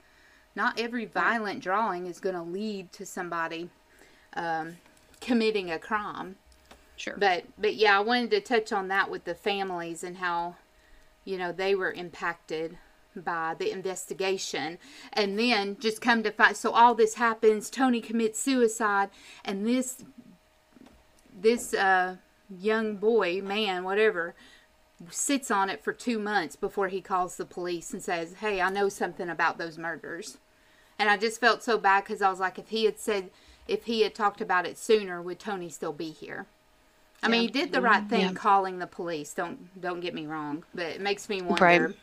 not 0.55 0.79
every 0.79 1.05
violent 1.05 1.61
drawing 1.61 2.07
is 2.07 2.19
going 2.19 2.35
to 2.35 2.41
lead 2.41 2.91
to 2.93 3.05
somebody 3.05 3.69
um, 4.33 4.77
committing 5.21 5.71
a 5.71 5.79
crime. 5.79 6.37
Sure. 6.95 7.15
But 7.17 7.45
but 7.57 7.75
yeah, 7.75 7.97
I 7.97 8.01
wanted 8.01 8.31
to 8.31 8.41
touch 8.41 8.71
on 8.71 8.87
that 8.87 9.09
with 9.09 9.25
the 9.25 9.35
families 9.35 10.03
and 10.03 10.17
how 10.17 10.55
you 11.25 11.37
know 11.37 11.51
they 11.51 11.75
were 11.75 11.91
impacted 11.91 12.77
by 13.15 13.55
the 13.57 13.71
investigation 13.71 14.77
and 15.13 15.37
then 15.37 15.77
just 15.79 16.01
come 16.01 16.23
to 16.23 16.31
find 16.31 16.55
so 16.55 16.71
all 16.71 16.93
this 16.93 17.15
happens 17.15 17.69
tony 17.69 17.99
commits 17.99 18.39
suicide 18.39 19.09
and 19.43 19.65
this 19.65 20.03
this 21.39 21.73
uh, 21.73 22.15
young 22.59 22.95
boy 22.95 23.41
man 23.41 23.83
whatever 23.83 24.33
sits 25.09 25.51
on 25.51 25.69
it 25.69 25.83
for 25.83 25.93
two 25.93 26.17
months 26.17 26.55
before 26.55 26.87
he 26.87 27.01
calls 27.01 27.37
the 27.37 27.45
police 27.45 27.93
and 27.93 28.01
says 28.01 28.35
hey 28.35 28.59
i 28.61 28.69
know 28.69 28.89
something 28.89 29.29
about 29.29 29.57
those 29.57 29.77
murders 29.77 30.37
and 30.97 31.09
i 31.09 31.15
just 31.15 31.39
felt 31.39 31.61
so 31.61 31.77
bad 31.77 32.03
because 32.03 32.21
i 32.21 32.29
was 32.29 32.39
like 32.39 32.57
if 32.57 32.69
he 32.69 32.85
had 32.85 32.99
said 32.99 33.29
if 33.67 33.85
he 33.85 34.01
had 34.01 34.15
talked 34.15 34.41
about 34.41 34.65
it 34.65 34.77
sooner, 34.77 35.21
would 35.21 35.39
Tony 35.39 35.69
still 35.69 35.93
be 35.93 36.11
here? 36.11 36.45
I 37.21 37.27
yeah. 37.27 37.31
mean, 37.31 37.41
he 37.41 37.47
did 37.47 37.71
the 37.71 37.81
right 37.81 38.07
thing 38.07 38.21
yeah. 38.21 38.33
calling 38.33 38.79
the 38.79 38.87
police. 38.87 39.33
Don't 39.33 39.79
don't 39.79 39.99
get 39.99 40.13
me 40.13 40.25
wrong, 40.25 40.63
but 40.73 40.85
it 40.85 41.01
makes 41.01 41.29
me 41.29 41.41
wonder, 41.41 41.63
right. 41.63 41.95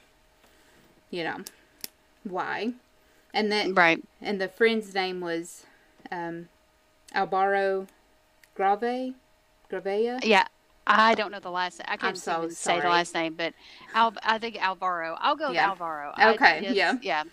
you 1.11 1.25
know, 1.25 1.38
why. 2.25 2.73
And 3.33 3.51
then 3.51 3.75
right. 3.75 4.03
And 4.20 4.40
the 4.40 4.49
friend's 4.49 4.94
name 4.94 5.20
was 5.20 5.64
um, 6.11 6.49
Alvaro 7.12 7.87
Grave, 8.55 9.14
Gravea. 9.70 10.24
Yeah, 10.24 10.46
I 10.87 11.14
don't 11.14 11.33
know 11.33 11.40
the 11.40 11.50
last. 11.50 11.81
I 11.87 11.96
can't 11.96 12.16
so 12.16 12.48
say 12.48 12.81
the 12.81 12.88
last 12.88 13.14
name, 13.14 13.35
but 13.35 13.55
Al, 13.94 14.14
I 14.22 14.38
think 14.38 14.57
Alvaro. 14.62 15.16
I'll 15.20 15.37
go 15.37 15.50
yeah. 15.50 15.70
with 15.70 15.81
Alvaro. 15.81 16.12
Okay. 16.35 16.68
I, 16.68 16.72
yeah. 16.72 16.98
Yeah. 17.03 17.24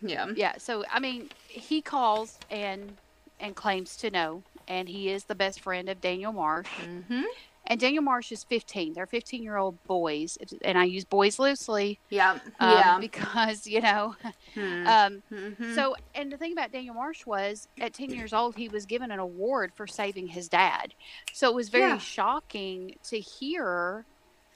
Yeah. 0.00 0.26
Yeah. 0.34 0.54
So 0.58 0.84
I 0.90 1.00
mean, 1.00 1.30
he 1.48 1.80
calls 1.80 2.38
and 2.50 2.96
and 3.40 3.54
claims 3.56 3.96
to 3.98 4.10
know, 4.10 4.42
and 4.68 4.88
he 4.88 5.08
is 5.08 5.24
the 5.24 5.34
best 5.34 5.60
friend 5.60 5.88
of 5.88 6.00
Daniel 6.00 6.32
Marsh. 6.32 6.68
Mm-hmm. 6.84 7.22
And 7.66 7.78
Daniel 7.78 8.02
Marsh 8.02 8.32
is 8.32 8.42
15. 8.44 8.92
They're 8.92 9.06
15 9.06 9.42
year 9.42 9.56
old 9.56 9.82
boys, 9.84 10.36
and 10.62 10.76
I 10.76 10.84
use 10.84 11.04
boys 11.04 11.38
loosely. 11.38 12.00
Yeah, 12.10 12.32
um, 12.32 12.40
yeah. 12.60 12.98
Because 13.00 13.66
you 13.66 13.80
know, 13.80 14.16
hmm. 14.54 14.86
um, 14.86 15.22
mm-hmm. 15.32 15.74
so 15.74 15.94
and 16.14 16.32
the 16.32 16.36
thing 16.36 16.52
about 16.52 16.72
Daniel 16.72 16.94
Marsh 16.94 17.24
was, 17.24 17.68
at 17.80 17.94
10 17.94 18.10
years 18.10 18.32
old, 18.32 18.56
he 18.56 18.68
was 18.68 18.84
given 18.84 19.10
an 19.10 19.20
award 19.20 19.72
for 19.74 19.86
saving 19.86 20.26
his 20.28 20.48
dad. 20.48 20.94
So 21.32 21.48
it 21.48 21.54
was 21.54 21.68
very 21.68 21.90
yeah. 21.90 21.98
shocking 21.98 22.96
to 23.04 23.20
hear 23.20 24.04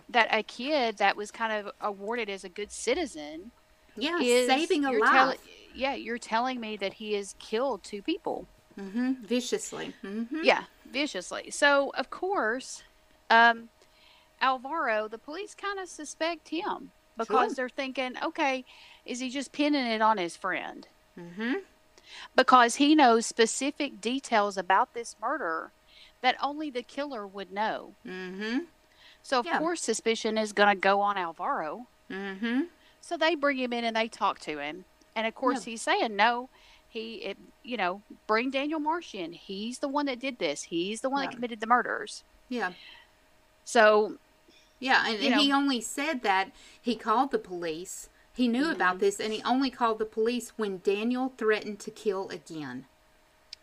that 0.08 0.28
a 0.32 0.42
kid 0.42 0.98
that 0.98 1.16
was 1.16 1.30
kind 1.30 1.52
of 1.52 1.72
awarded 1.80 2.28
as 2.28 2.44
a 2.44 2.48
good 2.48 2.70
citizen, 2.70 3.50
yeah, 3.96 4.18
is, 4.20 4.48
saving 4.48 4.84
a 4.84 4.92
life. 4.92 5.38
yeah, 5.74 5.94
you're 5.94 6.18
telling 6.18 6.60
me 6.60 6.76
that 6.76 6.94
he 6.94 7.14
has 7.14 7.34
killed 7.38 7.82
two 7.82 8.02
people. 8.02 8.46
Mm-hmm. 8.78 9.24
Viciously. 9.24 9.94
Mm-hmm. 10.04 10.40
Yeah, 10.42 10.64
viciously. 10.90 11.50
So, 11.50 11.92
of 11.94 12.10
course, 12.10 12.82
um, 13.30 13.68
Alvaro, 14.40 15.08
the 15.08 15.18
police 15.18 15.54
kind 15.54 15.78
of 15.78 15.88
suspect 15.88 16.48
him 16.48 16.90
because 17.16 17.50
sure. 17.50 17.54
they're 17.54 17.68
thinking, 17.68 18.14
okay, 18.22 18.64
is 19.04 19.20
he 19.20 19.30
just 19.30 19.52
pinning 19.52 19.86
it 19.86 20.02
on 20.02 20.18
his 20.18 20.36
friend? 20.36 20.86
Mm-hmm. 21.18 21.54
Because 22.34 22.76
he 22.76 22.94
knows 22.94 23.26
specific 23.26 24.00
details 24.00 24.56
about 24.56 24.94
this 24.94 25.16
murder 25.20 25.70
that 26.20 26.36
only 26.42 26.70
the 26.70 26.82
killer 26.82 27.26
would 27.26 27.52
know. 27.52 27.92
Mm-hmm. 28.06 28.58
So, 29.22 29.40
of 29.40 29.46
yeah. 29.46 29.58
course, 29.58 29.80
suspicion 29.80 30.38
is 30.38 30.52
going 30.52 30.68
to 30.68 30.80
go 30.80 31.00
on 31.00 31.16
Alvaro. 31.16 31.86
Mm-hmm. 32.10 32.62
So 33.00 33.16
they 33.16 33.34
bring 33.34 33.58
him 33.58 33.72
in 33.72 33.84
and 33.84 33.96
they 33.96 34.08
talk 34.08 34.38
to 34.40 34.58
him. 34.58 34.84
And, 35.16 35.26
of 35.26 35.34
course, 35.34 35.64
he's 35.64 35.82
saying, 35.82 36.14
no, 36.14 36.48
he 36.96 37.16
it, 37.16 37.36
you 37.62 37.76
know 37.76 38.00
bring 38.26 38.50
daniel 38.50 38.80
marsh 38.80 39.14
in 39.14 39.32
he's 39.32 39.80
the 39.80 39.88
one 39.88 40.06
that 40.06 40.18
did 40.18 40.38
this 40.38 40.64
he's 40.64 41.00
the 41.00 41.10
one 41.10 41.22
yeah. 41.22 41.28
that 41.28 41.34
committed 41.34 41.60
the 41.60 41.66
murders 41.66 42.24
yeah 42.48 42.72
so 43.66 44.16
Yeah, 44.78 45.04
and, 45.06 45.22
and 45.22 45.34
he 45.40 45.52
only 45.52 45.80
said 45.82 46.22
that 46.22 46.50
he 46.80 46.96
called 46.96 47.30
the 47.32 47.38
police. 47.38 48.08
He 48.34 48.46
knew 48.48 48.64
Mm-hmm. 48.64 48.72
about 48.76 48.98
this, 49.00 49.18
and 49.20 49.32
he 49.32 49.42
only 49.42 49.70
called 49.70 49.98
the 49.98 50.04
police 50.04 50.52
when 50.56 50.80
Daniel 50.84 51.32
threatened 51.38 51.80
to 51.80 51.90
kill 51.90 52.28
again. 52.28 52.84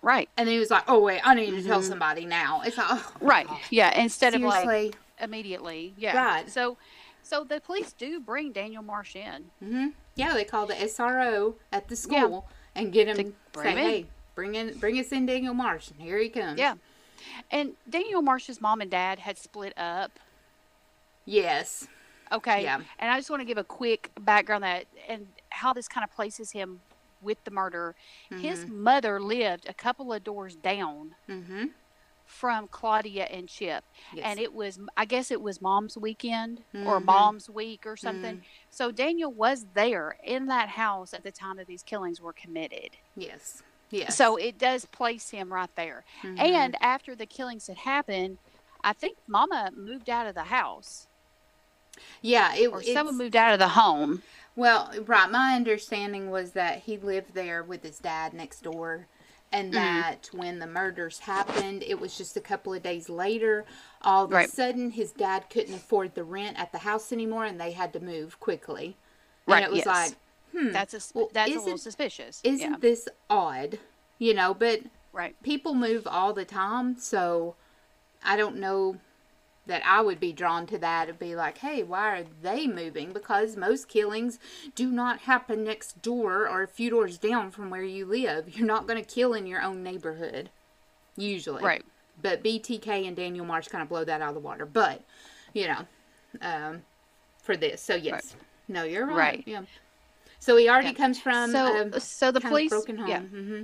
Right. 0.02 0.28
And 0.36 0.50
he 0.50 0.58
was 0.60 0.70
like, 0.72 0.84
"Oh 0.88 1.00
wait, 1.00 1.22
I 1.24 1.34
need 1.36 1.52
to 1.52 1.58
Mm-hmm. 1.58 1.68
tell 1.68 1.82
somebody 1.84 2.26
now." 2.26 2.62
It's 2.66 2.78
like, 2.78 2.88
oh, 2.90 3.12
Right. 3.22 3.48
Yeah. 3.70 3.98
Instead 4.00 4.34
of 4.36 4.42
like 4.42 4.98
immediately. 5.22 5.94
Yeah. 5.98 6.18
Right. 6.18 6.50
So, 6.50 6.78
so 7.22 7.44
the 7.46 7.62
police 7.62 7.94
do 7.94 8.20
bring 8.20 8.52
Daniel 8.52 8.84
Marsh 8.84 9.16
in. 9.16 9.46
hmm 9.60 9.88
yeah, 10.16 10.34
they 10.36 10.44
call 10.44 10.66
the 10.68 10.76
SRO 10.76 11.56
at 11.72 11.88
the 11.88 11.96
school 11.96 12.48
and 12.76 12.92
get 12.94 13.08
him 13.08 13.16
To 13.18 13.24
say, 13.24 13.32
bring 13.54 13.68
him 13.72 13.78
in. 13.78 13.84
"Hey, 13.86 14.06
bring 14.36 14.56
in, 14.56 14.78
bring 14.78 15.00
us 15.00 15.12
in 15.12 15.26
Daniel 15.26 15.54
Marsh, 15.56 15.90
and 15.92 16.00
here 16.02 16.18
he 16.20 16.30
comes." 16.30 16.60
Yeah. 16.60 16.76
And 17.52 17.74
Daniel 17.90 18.22
Marsh's 18.22 18.60
mom 18.62 18.82
and 18.82 18.90
dad 18.92 19.20
had 19.20 19.38
split 19.38 19.74
up. 19.78 20.12
Yes. 21.26 21.88
Okay. 22.32 22.64
Yeah. 22.64 22.82
And 23.00 23.12
I 23.12 23.18
just 23.18 23.30
want 23.30 23.42
to 23.42 23.46
give 23.46 23.58
a 23.58 23.64
quick 23.64 24.12
background 24.22 24.64
that 24.64 24.86
and 25.08 25.28
how 25.50 25.74
this 25.74 25.88
kind 25.88 26.04
of 26.04 26.12
places 26.16 26.52
him 26.52 26.82
with 27.22 27.42
the 27.46 27.52
murder. 27.52 27.96
His 28.30 28.66
mother 28.68 29.20
lived 29.20 29.68
a 29.70 29.74
couple 29.74 30.12
of 30.12 30.24
doors 30.24 30.56
down 30.56 31.16
Mm-hmm. 31.30 31.66
from 32.26 32.68
Claudia 32.68 33.26
and 33.26 33.48
Chip. 33.48 33.84
Yes. 34.14 34.26
And 34.28 34.40
it 34.40 34.54
was 34.54 34.80
I 34.98 35.06
guess 35.06 35.32
it 35.32 35.42
was 35.42 35.62
mom's 35.62 35.98
weekend 35.98 36.64
or 36.74 37.00
Mhm. 37.00 37.06
mom's 37.06 37.50
week 37.50 37.86
or 37.86 37.96
something. 37.96 38.44
So 38.70 38.92
Daniel 38.92 39.32
was 39.32 39.68
there 39.74 40.18
in 40.24 40.48
that 40.48 40.70
house 40.70 41.14
at 41.14 41.24
the 41.24 41.32
time 41.32 41.58
that 41.58 41.68
these 41.68 41.84
killings 41.84 42.20
were 42.20 42.34
committed. 42.34 42.98
Yes. 43.16 43.62
Yes. 43.94 44.18
So 44.18 44.38
it 44.38 44.58
does 44.58 44.86
place 44.86 45.30
him 45.30 45.54
right 45.54 45.70
there. 45.76 46.04
Mhm. 46.24 46.40
And 46.40 46.76
after 46.82 47.16
the 47.16 47.26
killings 47.28 47.68
had 47.68 47.78
happened, 47.78 48.40
I 48.84 48.94
think 48.94 49.18
Mama 49.28 49.72
moved 49.76 50.10
out 50.10 50.26
of 50.28 50.36
the 50.36 50.46
house, 50.46 51.08
yeah, 52.22 52.56
it, 52.56 52.68
or 52.68 52.80
it's, 52.82 52.92
someone 52.92 53.18
moved 53.18 53.36
out 53.36 53.54
of 53.54 53.60
the 53.60 53.70
home. 53.70 54.24
Well, 54.56 54.92
right. 55.06 55.30
My 55.30 55.56
understanding 55.56 56.30
was 56.32 56.52
that 56.52 56.80
he 56.80 56.98
lived 56.98 57.34
there 57.34 57.64
with 57.64 57.84
his 57.84 58.00
dad 58.00 58.34
next 58.34 58.62
door, 58.64 59.08
and 59.52 59.72
Mm. 59.72 59.76
that 59.76 60.30
when 60.34 60.60
the 60.60 60.68
murders 60.68 61.20
happened, 61.20 61.84
it 61.84 62.00
was 62.00 62.18
just 62.18 62.36
a 62.36 62.42
couple 62.42 62.74
of 62.74 62.82
days 62.84 63.10
later. 63.10 63.66
All 64.02 64.26
of 64.26 64.32
Right. 64.32 64.48
a 64.48 64.52
sudden, 64.52 64.92
his 64.92 65.12
dad 65.12 65.50
couldn't 65.50 65.76
afford 65.76 66.16
the 66.16 66.24
rent 66.24 66.60
at 66.60 66.72
the 66.72 66.80
house 66.80 67.12
anymore, 67.12 67.46
and 67.46 67.60
they 67.62 67.72
had 67.72 67.94
to 67.94 68.00
move 68.00 68.40
quickly. 68.40 68.98
Right, 69.46 69.58
And 69.58 69.66
it 69.66 69.72
was 69.72 69.86
yes. 69.86 69.88
like, 69.88 70.18
hmm, 70.56 70.72
That's 70.72 70.94
a 70.94 71.00
well, 71.14 71.30
that's 71.34 71.52
a 71.52 71.60
little 71.60 71.78
suspicious. 71.78 72.42
isn't 72.44 72.72
yeah, 72.72 72.78
this 72.80 73.08
odd? 73.30 73.80
You 74.20 74.34
know, 74.34 74.54
but 74.54 74.82
right. 75.12 75.36
people 75.44 75.74
move 75.74 76.08
all 76.08 76.34
the 76.34 76.46
time, 76.46 76.98
so 76.98 77.56
I 78.24 78.38
don't 78.38 78.58
know 78.58 78.98
that 79.66 79.82
I 79.86 80.02
would 80.02 80.20
be 80.20 80.34
drawn 80.34 80.66
to 80.68 80.78
that 80.80 81.08
and 81.10 81.18
be 81.18 81.36
like, 81.36 81.60
hey, 81.60 81.84
why 81.84 82.20
are 82.20 82.26
they 82.42 82.68
moving? 82.68 83.14
Because 83.14 83.56
most 83.56 83.88
killings 83.88 84.40
do 84.76 84.92
not 84.92 85.20
happen 85.20 85.64
next 85.64 86.02
door 86.02 86.48
or 86.50 86.64
a 86.64 86.68
few 86.68 86.90
doors 86.90 87.18
down 87.18 87.52
from 87.52 87.70
where 87.70 87.84
you 87.84 88.06
live. 88.06 88.58
You're 88.58 88.68
not 88.68 88.88
going 88.88 89.02
to 89.02 89.10
kill 89.10 89.34
in 89.34 89.48
your 89.48 89.62
own 89.62 89.82
neighborhood, 89.82 90.50
usually. 91.16 91.64
Right. 91.64 91.86
But 92.22 92.44
BTK 92.44 93.08
and 93.08 93.16
Daniel 93.16 93.46
Marsh 93.46 93.70
kind 93.70 93.82
of 93.82 93.90
blow 93.90 94.04
that 94.04 94.22
out 94.22 94.30
of 94.30 94.36
the 94.36 94.42
water. 94.42 94.66
But, 94.66 95.02
you 95.54 95.68
know, 95.68 95.88
um, 96.42 96.84
for 97.42 97.56
this. 97.56 97.82
So, 97.82 97.96
yes. 97.96 98.36
No, 98.68 98.84
you're 98.84 99.06
right. 99.06 99.18
Right. 99.18 99.44
Yeah. 99.46 99.62
So 100.44 100.58
he 100.58 100.68
already 100.68 100.90
Yeah. 100.90 100.94
comes 100.96 101.20
from 101.22 101.52
So, 101.52 101.90
a 101.94 102.02
so 102.02 102.30
the 102.30 102.42
police, 102.42 102.70
broken 102.70 102.98
home. 102.98 103.08
yeah, 103.08 103.22
Mm-hmm. 103.22 103.64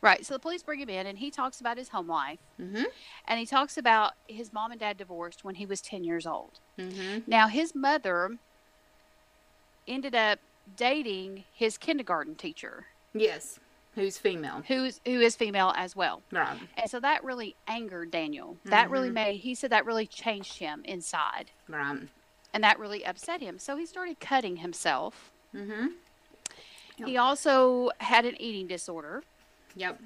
right. 0.00 0.24
So 0.24 0.32
the 0.32 0.40
police 0.40 0.62
bring 0.62 0.80
him 0.80 0.88
in, 0.88 1.06
and 1.06 1.18
he 1.18 1.30
talks 1.30 1.60
about 1.60 1.76
his 1.76 1.90
home 1.90 2.08
life, 2.08 2.40
Mm-hmm. 2.58 2.84
and 3.26 3.38
he 3.38 3.44
talks 3.44 3.76
about 3.76 4.12
his 4.28 4.50
mom 4.50 4.70
and 4.70 4.80
dad 4.80 4.96
divorced 4.96 5.44
when 5.44 5.56
he 5.56 5.66
was 5.66 5.82
ten 5.82 6.04
years 6.04 6.26
old. 6.26 6.60
Mm-hmm. 6.80 7.18
Now 7.26 7.48
his 7.48 7.74
mother 7.74 8.30
ended 9.86 10.14
up 10.14 10.38
dating 10.74 11.44
his 11.52 11.76
kindergarten 11.76 12.34
teacher, 12.34 12.86
Yes. 13.12 13.60
Who's 13.94 14.16
female. 14.16 14.62
who's 14.66 15.00
who 15.04 15.20
is 15.20 15.36
female 15.36 15.74
as 15.76 15.94
well. 15.94 16.22
Right. 16.32 16.58
And 16.78 16.90
so 16.90 16.98
that 17.00 17.22
really 17.22 17.56
angered 17.68 18.10
Daniel. 18.10 18.56
That 18.64 18.88
really 18.90 19.10
Mhm. 19.10 19.14
made 19.14 19.36
he 19.40 19.54
said 19.54 19.70
that 19.70 19.84
really 19.84 20.06
changed 20.06 20.58
him 20.58 20.80
inside. 20.86 21.52
Right. 21.68 22.08
And 22.54 22.62
that 22.64 22.78
really 22.78 23.04
upset 23.04 23.40
him. 23.42 23.58
So 23.58 23.76
he 23.76 23.84
started 23.84 24.20
cutting 24.20 24.56
himself. 24.58 25.32
Mm-hmm. 25.54 25.88
He 27.04 27.16
also 27.16 27.90
had 27.98 28.24
an 28.24 28.40
eating 28.40 28.68
disorder. 28.68 29.24
Yep. 29.74 30.00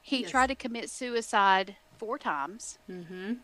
He 0.00 0.22
Yes. 0.22 0.30
tried 0.30 0.46
to 0.48 0.54
commit 0.54 0.88
suicide 0.88 1.76
four 1.98 2.18
times. 2.18 2.78
Mm-hmm. 2.90 3.34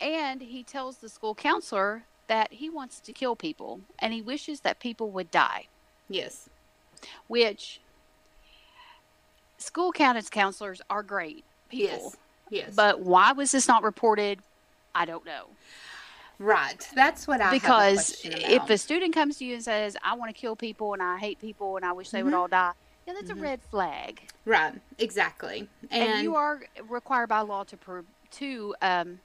And 0.00 0.40
he 0.40 0.62
tells 0.62 0.98
the 0.98 1.08
school 1.08 1.34
counselor 1.34 2.04
that 2.28 2.52
he 2.52 2.70
wants 2.70 3.00
to 3.00 3.12
kill 3.12 3.34
people 3.34 3.80
and 3.98 4.12
he 4.12 4.22
wishes 4.22 4.60
that 4.60 4.78
people 4.78 5.10
would 5.10 5.30
die, 5.32 5.66
Yes. 6.08 6.48
which 7.26 7.80
school 9.56 9.90
guidance 9.90 10.30
counselors 10.30 10.80
are 10.88 11.02
great 11.02 11.44
people. 11.68 11.98
Yes. 11.98 12.16
Yes. 12.50 12.74
But 12.76 13.00
why 13.00 13.32
was 13.32 13.50
this 13.50 13.66
not 13.66 13.82
reported? 13.82 14.38
I 14.94 15.04
don't 15.04 15.26
know. 15.26 15.46
Right. 16.38 16.86
That's 16.94 17.26
what 17.26 17.40
I 17.40 17.50
because 17.50 18.22
have 18.22 18.30
a 18.32 18.36
question 18.36 18.52
if 18.52 18.70
a 18.70 18.78
student 18.78 19.14
comes 19.14 19.38
to 19.38 19.44
you 19.44 19.54
and 19.54 19.62
says, 19.64 19.96
"I 20.02 20.14
want 20.14 20.34
to 20.34 20.38
kill 20.40 20.56
people 20.56 20.92
and 20.92 21.02
I 21.02 21.18
hate 21.18 21.38
people 21.38 21.76
and 21.76 21.84
I 21.84 21.92
wish 21.92 22.10
they 22.10 22.22
would 22.22 22.32
Mhm. 22.32 22.38
all 22.38 22.48
die," 22.48 22.72
yeah, 23.06 23.14
that's 23.14 23.30
Mhm. 23.30 23.38
a 23.38 23.40
red 23.40 23.62
flag, 23.62 24.30
right. 24.44 24.80
Exactly. 24.98 25.68
and, 25.90 26.02
And, 26.10 26.22
you 26.22 26.34
are 26.36 26.60
required 26.82 27.28
by 27.28 27.40
law 27.40 27.64
to 27.64 27.76
pro- 27.76 28.04
to 28.32 28.74
um, 28.82 29.20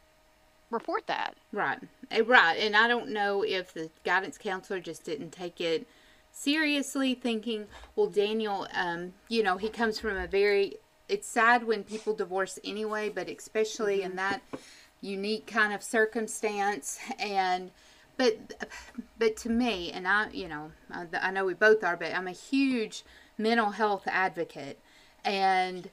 report 0.70 1.08
that. 1.08 1.36
right. 1.52 1.80
Eh, 2.12 2.22
Right. 2.26 2.58
And 2.58 2.76
I 2.76 2.88
don't 2.88 3.10
know 3.10 3.44
if 3.44 3.74
the 3.74 3.92
guidance 4.04 4.38
counselor 4.38 4.80
just 4.80 5.04
didn't 5.04 5.32
take 5.32 5.60
it 5.62 5.88
seriously, 6.32 7.14
thinking, 7.14 7.68
well, 7.96 8.08
Daniel, 8.08 8.68
um, 8.74 9.14
you 9.30 9.44
know, 9.44 9.58
he 9.58 9.70
comes 9.70 10.00
from 10.00 10.18
a 10.18 10.28
very. 10.28 10.78
It's 11.10 11.28
sad 11.28 11.66
when 11.66 11.84
people 11.84 12.16
divorce 12.16 12.58
anyway, 12.64 13.10
but 13.10 13.30
especially 13.30 13.98
Mm-hmm. 14.00 14.12
in 14.12 14.16
that 14.16 14.42
unique 15.04 15.46
kind 15.46 15.74
of 15.74 15.84
circumstance 15.84 16.98
and 17.20 17.72
but 18.18 18.38
but 19.20 19.36
to 19.36 19.50
me 19.50 19.92
and 19.92 20.08
i 20.08 20.30
you 20.32 20.48
know 20.48 20.72
I, 20.92 21.06
I 21.22 21.32
know 21.32 21.46
we 21.46 21.54
both 21.54 21.84
are 21.84 21.98
but 21.98 22.14
i'm 22.14 22.28
a 22.28 22.32
huge 22.32 23.04
mental 23.38 23.72
health 23.72 24.04
advocate. 24.08 24.80
And 25.26 25.90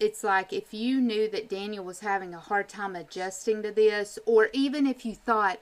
it's 0.00 0.22
like 0.22 0.52
if 0.52 0.72
you 0.72 1.00
knew 1.00 1.28
that 1.28 1.48
daniel 1.48 1.84
was 1.84 1.98
having 1.98 2.32
a 2.32 2.38
hard 2.38 2.68
time 2.68 2.94
adjusting 2.94 3.62
to 3.64 3.72
this 3.72 4.16
or 4.26 4.48
even 4.52 4.86
if 4.86 5.04
you 5.04 5.12
thought 5.12 5.58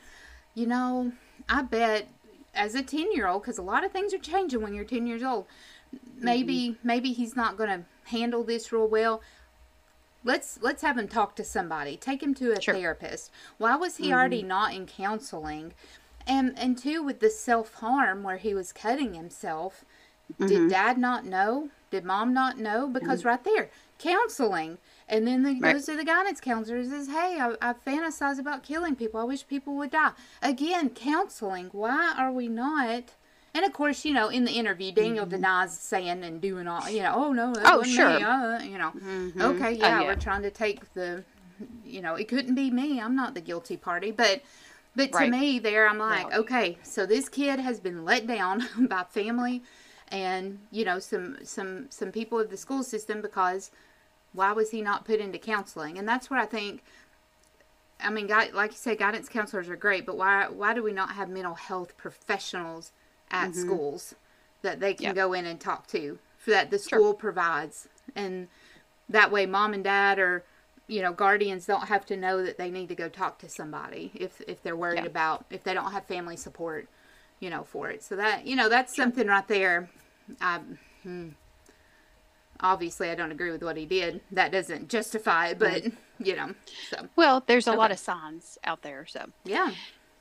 you 0.54 0.66
know 0.66 1.10
i 1.48 1.62
bet 1.62 2.06
as 2.54 2.74
a 2.74 2.82
10 2.82 3.12
year 3.12 3.26
old 3.26 3.40
because 3.40 3.56
a 3.56 3.62
lot 3.62 3.82
of 3.82 3.92
things 3.92 4.12
are 4.12 4.18
changing 4.18 4.60
when 4.60 4.74
you're 4.74 4.84
10 4.84 5.06
years 5.06 5.22
old 5.22 5.46
maybe 6.18 6.70
mm-hmm. 6.70 6.86
maybe 6.86 7.12
he's 7.14 7.34
not 7.34 7.56
going 7.56 7.70
to 7.70 8.10
handle 8.10 8.44
this 8.44 8.70
real 8.70 8.86
well 8.86 9.22
let's 10.26 10.58
let's 10.60 10.82
have 10.82 10.98
him 10.98 11.08
talk 11.08 11.36
to 11.36 11.44
somebody. 11.44 11.96
Take 11.96 12.22
him 12.22 12.34
to 12.34 12.52
a 12.52 12.60
Sure. 12.60 12.74
therapist. 12.74 13.30
Why 13.56 13.76
was 13.76 13.96
he 13.96 14.04
mm-hmm. 14.04 14.12
already 14.14 14.42
not 14.42 14.74
in 14.74 14.86
counseling? 14.86 15.72
And 16.26 16.58
and 16.58 16.76
two 16.76 17.02
with 17.02 17.20
the 17.20 17.30
self-harm 17.30 18.22
where 18.22 18.36
he 18.36 18.52
was 18.52 18.72
cutting 18.72 19.14
himself 19.14 19.84
did 20.38 20.50
mm-hmm. 20.50 20.68
dad 20.68 20.98
not 20.98 21.24
know? 21.24 21.70
Did 21.90 22.04
mom 22.04 22.34
not 22.34 22.58
know? 22.58 22.88
Because 22.88 23.20
mm-hmm. 23.20 23.28
right 23.28 23.44
there 23.44 23.70
counseling. 23.98 24.78
And 25.08 25.26
then 25.26 25.44
he 25.44 25.60
Right. 25.60 25.72
goes 25.72 25.86
to 25.86 25.96
the 25.96 26.04
guidance 26.04 26.40
counselor 26.40 26.78
and 26.78 26.90
says 26.90 27.06
hey 27.08 27.38
I, 27.40 27.54
I 27.62 27.72
fantasize 27.72 28.38
about 28.38 28.64
killing 28.64 28.96
people. 28.96 29.20
I 29.20 29.24
wish 29.24 29.46
people 29.46 29.74
would 29.76 29.92
die. 29.92 30.12
Again 30.42 30.90
counseling. 30.90 31.68
Why 31.72 32.14
are 32.18 32.32
we 32.32 32.48
not 32.48 33.14
and 33.56 33.64
of 33.64 33.72
course, 33.72 34.04
you 34.04 34.12
know, 34.12 34.28
in 34.28 34.44
the 34.44 34.52
interview, 34.52 34.92
Daniel 34.92 35.24
denies 35.24 35.76
saying 35.78 36.22
and 36.22 36.40
doing 36.42 36.68
all, 36.68 36.88
you 36.90 37.02
know, 37.02 37.12
oh 37.16 37.32
no, 37.32 37.54
that 37.54 37.64
Oh, 37.72 37.78
wasn't 37.78 37.96
sure. 37.96 38.10
me, 38.10 38.22
uh, 38.22 38.62
you 38.62 38.76
know, 38.78 38.92
Mhm. 38.92 39.40
okay, 39.40 39.72
Oh, 39.72 39.78
yeah, 39.78 40.00
yeah. 40.00 40.06
we're 40.06 40.14
trying 40.14 40.42
to 40.42 40.50
take 40.50 40.92
the, 40.92 41.24
you 41.82 42.02
know, 42.02 42.16
it 42.16 42.28
couldn't 42.28 42.54
be 42.54 42.70
me. 42.70 43.00
I'm 43.00 43.16
not 43.16 43.34
the 43.34 43.40
guilty 43.40 43.78
party, 43.78 44.10
but, 44.10 44.42
but 44.94 45.12
to 45.14 45.26
me, 45.30 45.58
there, 45.58 45.88
I'm 45.88 45.98
like, 45.98 46.26
Reality. 46.26 46.36
okay, 46.38 46.78
so 46.82 47.06
this 47.06 47.30
kid 47.30 47.58
has 47.60 47.80
been 47.80 48.04
let 48.04 48.26
down 48.26 48.68
by 48.88 49.04
family, 49.04 49.62
and 50.08 50.58
you 50.70 50.84
know, 50.84 50.98
some 50.98 51.38
some 51.42 51.86
some 51.90 52.12
people 52.12 52.38
of 52.38 52.50
the 52.50 52.56
school 52.56 52.82
system 52.84 53.20
because 53.22 53.70
why 54.32 54.52
was 54.52 54.70
he 54.70 54.82
not 54.82 55.04
put 55.04 55.18
into 55.18 55.38
counseling? 55.38 55.98
And 55.98 56.06
that's 56.06 56.28
where 56.30 56.38
I 56.40 56.46
think. 56.46 56.82
I 57.98 58.10
mean, 58.10 58.26
like 58.28 58.72
you 58.72 58.76
said, 58.76 58.98
guidance 58.98 59.28
counselors 59.28 59.70
are 59.70 59.76
great, 59.76 60.04
but 60.04 60.16
why 60.18 60.48
why 60.48 60.74
do 60.74 60.82
we 60.82 60.92
not 60.92 61.12
have 61.12 61.28
mental 61.30 61.54
health 61.54 61.96
professionals 61.96 62.92
at 63.30 63.54
schools 63.54 64.14
that 64.62 64.80
they 64.80 64.94
can 64.94 65.06
Yeah. 65.08 65.12
go 65.14 65.32
in 65.32 65.46
and 65.46 65.60
talk 65.60 65.86
to 65.88 66.18
that 66.46 66.70
the 66.70 66.78
Sure. 66.78 66.98
school 67.00 67.14
provides, 67.14 67.88
and 68.14 68.48
that 69.08 69.30
way, 69.32 69.46
mom 69.46 69.74
and 69.74 69.82
dad 69.84 70.18
or 70.18 70.44
you 70.88 71.02
know 71.02 71.12
guardians 71.12 71.66
don't 71.66 71.88
have 71.88 72.06
to 72.06 72.16
know 72.16 72.44
that 72.44 72.56
they 72.58 72.70
need 72.70 72.88
to 72.88 72.94
go 72.94 73.08
talk 73.08 73.38
to 73.38 73.48
somebody 73.48 74.12
if 74.14 74.40
if 74.42 74.62
they're 74.62 74.76
worried 74.76 74.98
Yeah. 74.98 75.06
about 75.06 75.44
if 75.50 75.64
they 75.64 75.74
don't 75.74 75.90
have 75.92 76.04
family 76.04 76.36
support, 76.36 76.88
you 77.40 77.50
know, 77.50 77.64
for 77.64 77.90
it. 77.90 78.02
So 78.04 78.14
that 78.16 78.46
you 78.46 78.54
know 78.56 78.68
that's 78.68 78.94
something 78.94 79.26
right 79.26 79.46
there. 79.48 79.90
I, 80.40 80.60
hmm, 81.02 81.30
obviously, 82.60 83.10
I 83.10 83.14
don't 83.14 83.32
agree 83.32 83.50
with 83.50 83.62
what 83.62 83.76
he 83.76 83.86
did. 83.86 84.20
That 84.30 84.52
doesn't 84.52 84.88
justify 84.88 85.48
it, 85.48 85.58
but 85.58 85.84
you 86.18 86.36
know. 86.36 86.54
So 86.90 87.08
Well, 87.16 87.42
there's 87.46 87.66
a 87.66 87.72
lot 87.74 87.90
of 87.90 87.98
signs 87.98 88.58
out 88.64 88.82
there, 88.82 89.06
so 89.06 89.26
yeah, 89.44 89.72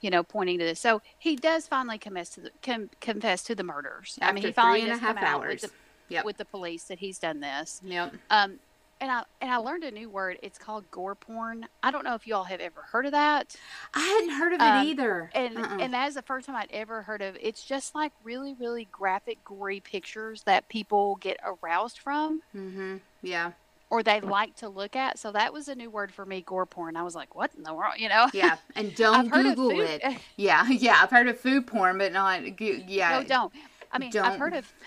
you 0.05 0.11
know, 0.11 0.21
pointing 0.23 0.59
to 0.59 0.63
this. 0.65 0.79
So 0.79 1.01
he 1.17 1.35
does 1.35 1.65
finally 1.67 1.97
confess 1.97 2.29
to 2.35 2.41
the 2.41 2.51
com, 2.63 2.89
confess 3.01 3.43
to 3.45 3.55
the 3.55 3.63
murders. 3.63 4.19
I 4.21 4.27
mean, 4.27 4.37
After 4.37 4.47
he 4.49 4.53
finally 4.53 4.81
three 4.81 4.91
and 4.91 5.01
a 5.01 5.03
half 5.03 5.17
hours. 5.17 5.63
with 5.63 5.71
the, 5.71 5.77
Yep. 6.07 6.25
with 6.25 6.37
the 6.37 6.45
police 6.45 6.83
that 6.83 6.99
he's 6.99 7.17
done 7.17 7.39
this. 7.39 7.81
yep. 7.83 8.13
Um, 8.29 8.59
and 9.01 9.11
I 9.11 9.23
and 9.41 9.51
I 9.51 9.57
learned 9.57 9.83
a 9.83 9.91
new 9.91 10.07
word. 10.09 10.37
It's 10.43 10.57
called 10.59 10.89
gore 10.91 11.15
porn. 11.15 11.67
I 11.83 11.89
don't 11.91 12.05
know 12.05 12.13
if 12.13 12.25
you 12.27 12.35
all 12.35 12.43
have 12.45 12.61
ever 12.61 12.81
heard 12.81 13.05
of 13.07 13.11
that. 13.11 13.55
I 13.93 13.99
hadn't 13.99 14.29
heard 14.37 14.53
of 14.53 14.61
it 14.61 14.63
Um, 14.63 14.85
either. 14.87 15.31
And 15.33 15.57
Uh-uh. 15.57 15.77
and 15.81 15.93
that 15.95 16.07
is 16.07 16.13
the 16.13 16.21
first 16.21 16.45
time 16.45 16.55
I'd 16.55 16.71
ever 16.71 17.01
heard 17.01 17.21
of. 17.23 17.35
It's 17.41 17.63
just 17.65 17.93
like 17.95 18.13
really 18.23 18.53
really 18.53 18.87
graphic, 18.91 19.43
gory 19.43 19.79
pictures 19.81 20.43
that 20.43 20.69
people 20.69 21.15
get 21.17 21.37
aroused 21.43 21.97
from. 21.99 22.41
mm-hmm. 22.55 22.97
Yeah, 23.23 23.51
or 23.95 24.03
they 24.03 24.19
like 24.19 24.53
to 24.57 24.67
look 24.67 24.97
at. 24.97 25.17
So 25.17 25.31
that 25.31 25.53
was 25.53 25.69
a 25.69 25.75
new 25.75 25.89
word 25.89 26.11
for 26.11 26.25
me, 26.25 26.41
gore 26.41 26.65
porn. 26.65 26.97
I 26.97 27.03
was 27.03 27.15
like, 27.15 27.33
what 27.33 27.51
in 27.55 27.63
the 27.63 27.73
world? 27.73 27.93
You 27.97 28.09
know? 28.09 28.27
yeah. 28.33 28.57
And 28.75 28.93
don't 28.97 29.31
Google 29.31 29.71
it. 29.79 30.03
Yeah, 30.35 30.67
yeah. 30.67 30.99
I've 31.01 31.11
heard 31.11 31.29
of 31.29 31.39
food 31.39 31.65
porn, 31.65 31.97
but 31.97 32.11
not. 32.11 32.59
Yeah. 32.59 33.19
no, 33.19 33.23
don't. 33.23 33.53
I 33.91 33.99
mean, 33.99 34.11
I've 34.17 34.39
heard 34.39 34.53
of. 34.53 34.71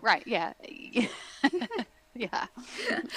Right. 0.00 0.22
Yeah. 0.26 0.52
yeah. 2.14 2.46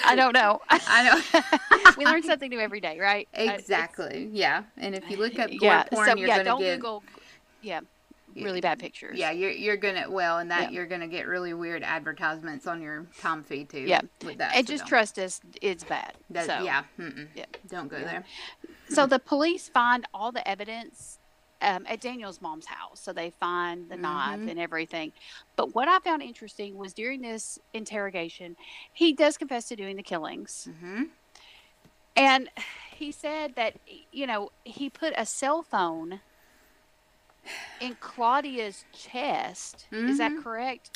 I 0.04 0.16
don't 0.16 0.32
know. 0.32 0.60
I 0.68 1.04
know. 1.04 1.92
we 1.96 2.04
learn 2.04 2.24
something 2.24 2.50
new 2.50 2.58
every 2.58 2.80
day, 2.80 2.98
right? 2.98 3.28
It's- 3.32 3.60
exactly. 3.60 4.28
Yeah. 4.32 4.64
And 4.76 4.96
if 4.96 5.08
you 5.08 5.16
look 5.16 5.38
up 5.38 5.48
gore 5.50 5.58
yeah. 5.60 5.84
porn, 5.84 6.08
so 6.08 6.16
you're 6.16 6.26
yeah, 6.26 6.38
gonna 6.38 6.44
don't 6.44 6.60
get. 6.60 6.76
Google. 6.78 7.04
Yeah. 7.62 7.80
Really 8.34 8.60
bad 8.60 8.78
pictures. 8.78 9.18
Yeah, 9.18 9.30
you're 9.30 9.50
you're 9.50 9.76
gonna 9.76 10.10
well, 10.10 10.38
and 10.38 10.50
that 10.50 10.70
Yeah. 10.70 10.70
you're 10.70 10.86
gonna 10.86 11.08
get 11.08 11.26
really 11.26 11.54
weird 11.54 11.82
advertisements 11.82 12.66
on 12.66 12.80
your 12.80 13.06
Tom 13.20 13.42
feed 13.42 13.68
too. 13.68 13.80
Yeah. 13.80 14.00
with 14.24 14.38
that. 14.38 14.54
And 14.56 14.66
so 14.66 14.74
just 14.74 14.86
trust 14.86 15.18
us, 15.18 15.40
it's 15.60 15.84
bad. 15.84 16.14
That, 16.30 16.46
so, 16.46 16.62
yeah, 16.62 16.84
mm-mm. 16.98 17.28
Yeah. 17.34 17.44
Don't 17.68 17.88
go 17.88 17.98
Yeah. 17.98 18.04
there. 18.04 18.24
So 18.88 19.06
the 19.06 19.18
police 19.18 19.68
find 19.68 20.06
all 20.14 20.32
the 20.32 20.46
evidence 20.48 21.18
um, 21.60 21.86
at 21.88 22.00
Daniel's 22.00 22.40
mom's 22.40 22.66
house. 22.66 23.00
So 23.00 23.12
they 23.12 23.30
find 23.30 23.88
the 23.88 23.96
knife 23.96 24.40
Mhm. 24.40 24.50
and 24.50 24.58
everything. 24.58 25.12
But 25.54 25.74
what 25.76 25.86
I 25.86 26.00
found 26.00 26.20
interesting 26.22 26.76
was 26.76 26.92
during 26.92 27.20
this 27.22 27.58
interrogation, 27.72 28.56
he 28.92 29.12
does 29.12 29.38
confess 29.38 29.68
to 29.68 29.76
doing 29.76 29.94
the 29.96 30.02
killings. 30.02 30.68
hmm 30.80 31.04
And 32.16 32.50
he 32.96 33.12
said 33.12 33.54
that, 33.54 33.76
you 34.10 34.26
know, 34.26 34.50
he 34.64 34.90
put 34.90 35.14
a 35.16 35.24
cell 35.24 35.62
phone 35.62 36.20
in 37.80 37.96
Claudia's 38.00 38.84
chest. 38.92 39.86
Is 39.90 40.18
that 40.18 40.32
Mhm. 40.32 40.42
correct? 40.42 40.90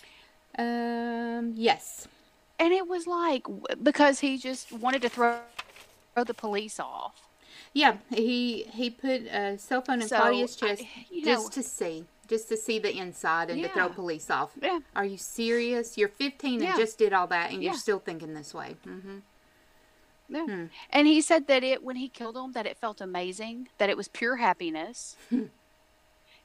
Um. 0.58 1.52
Yes. 1.56 2.08
And 2.58 2.72
it 2.72 2.86
was 2.88 3.06
like, 3.06 3.44
because 3.82 4.20
he 4.20 4.38
just 4.38 4.72
wanted 4.72 5.02
to 5.02 5.08
throw, 5.10 5.40
throw 6.14 6.24
the 6.24 6.32
police 6.34 6.80
off. 6.80 7.28
Yeah. 7.74 7.98
He 8.10 8.62
he 8.72 8.88
put 8.90 9.22
a 9.26 9.58
cell 9.58 9.82
phone 9.82 10.00
in 10.00 10.08
So, 10.08 10.16
Claudia's 10.16 10.56
chest 10.56 10.82
you 11.10 11.22
just 11.24 11.44
know- 11.44 11.50
to 11.50 11.62
see, 11.62 12.06
just 12.28 12.48
to 12.48 12.56
see 12.56 12.78
the 12.78 12.96
inside 12.96 13.50
and 13.50 13.62
to 13.62 13.68
throw 13.68 13.90
police 13.90 14.30
off. 14.30 14.52
Yeah. 14.60 14.80
Are 14.94 15.04
you 15.04 15.18
serious? 15.18 15.98
You're 15.98 16.08
15 16.08 16.62
Yeah. 16.62 16.70
and 16.70 16.78
just 16.78 16.96
did 16.96 17.12
all 17.12 17.26
that, 17.26 17.50
and 17.52 17.62
Yeah. 17.62 17.70
you're 17.70 17.78
still 17.78 17.98
thinking 17.98 18.32
this 18.32 18.54
way. 18.54 18.76
Mm-hmm. 18.86 19.18
Yeah. 20.28 20.44
Hmm. 20.46 20.64
And 20.90 21.06
he 21.06 21.20
said 21.20 21.46
that 21.48 21.62
it 21.62 21.82
when 21.84 21.96
he 21.96 22.08
killed 22.08 22.36
him 22.36 22.52
that 22.52 22.66
it 22.66 22.78
felt 22.78 23.00
amazing, 23.02 23.68
that 23.78 23.90
it 23.90 23.96
was 23.96 24.08
pure 24.08 24.36
happiness. 24.36 25.16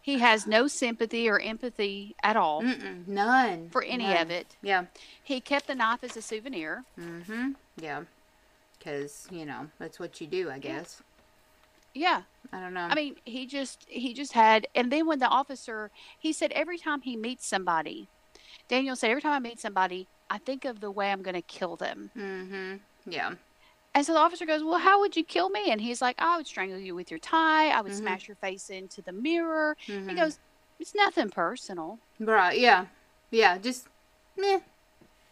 he 0.01 0.17
has 0.19 0.47
no 0.47 0.67
sympathy 0.67 1.29
or 1.29 1.39
empathy 1.39 2.15
at 2.23 2.35
all 2.35 2.61
Mm-mm. 2.63 3.07
None 3.07 3.69
for 3.69 3.83
any 3.83 4.05
None. 4.05 4.17
of 4.17 4.31
it. 4.31 4.55
Yeah. 4.61 4.85
He 5.23 5.39
kept 5.39 5.67
the 5.67 5.75
knife 5.75 6.03
as 6.03 6.17
a 6.17 6.21
souvenir. 6.21 6.83
Mm-hmm. 6.99 7.51
Yeah. 7.77 8.03
Because 8.77 9.27
you 9.31 9.45
know 9.45 9.67
that's 9.79 9.99
what 9.99 10.19
you 10.19 10.27
do, 10.27 10.49
I 10.49 10.57
guess. 10.59 11.01
Yeah. 11.93 12.23
I 12.51 12.59
don't 12.59 12.73
know. 12.73 12.87
I 12.89 12.95
mean, 12.95 13.15
he 13.25 13.45
just 13.45 13.85
he 13.87 14.13
just 14.13 14.33
had 14.33 14.67
and 14.73 14.91
then 14.91 15.05
when 15.05 15.19
the 15.19 15.27
officer 15.27 15.91
he 16.17 16.33
said 16.33 16.51
every 16.53 16.77
time 16.77 17.01
he 17.01 17.15
meets 17.15 17.45
somebody, 17.45 18.07
Daniel 18.67 18.95
said 18.95 19.11
every 19.11 19.21
time 19.21 19.33
I 19.33 19.39
meet 19.39 19.59
somebody, 19.59 20.07
I 20.29 20.37
think 20.39 20.65
of 20.65 20.79
the 20.79 20.89
way 20.89 21.11
I'm 21.11 21.21
going 21.21 21.35
to 21.35 21.41
kill 21.41 21.75
them. 21.75 22.09
Mm-hmm. 22.17 22.75
Yeah. 23.11 23.33
And 23.93 24.05
so 24.05 24.13
the 24.13 24.19
officer 24.19 24.45
goes, 24.45 24.63
"Well, 24.63 24.79
how 24.79 24.99
would 25.01 25.17
you 25.17 25.23
kill 25.23 25.49
me?" 25.49 25.69
And 25.71 25.81
he's 25.81 26.01
like, 26.01 26.15
"I 26.21 26.37
would 26.37 26.47
strangle 26.47 26.79
you 26.79 26.95
with 26.95 27.11
your 27.11 27.19
tie. 27.19 27.69
I 27.69 27.81
would 27.81 27.91
Mhm. 27.91 27.97
smash 27.97 28.27
your 28.27 28.35
face 28.35 28.69
into 28.69 29.01
the 29.01 29.11
mirror." 29.11 29.75
Mhm. 29.87 30.09
He 30.09 30.15
goes, 30.15 30.39
"It's 30.79 30.95
nothing 30.95 31.29
personal." 31.29 31.99
Right. 32.19 32.57
Yeah. 32.59 32.87
Yeah. 33.31 33.57
Just 33.57 33.87
meh. 34.37 34.61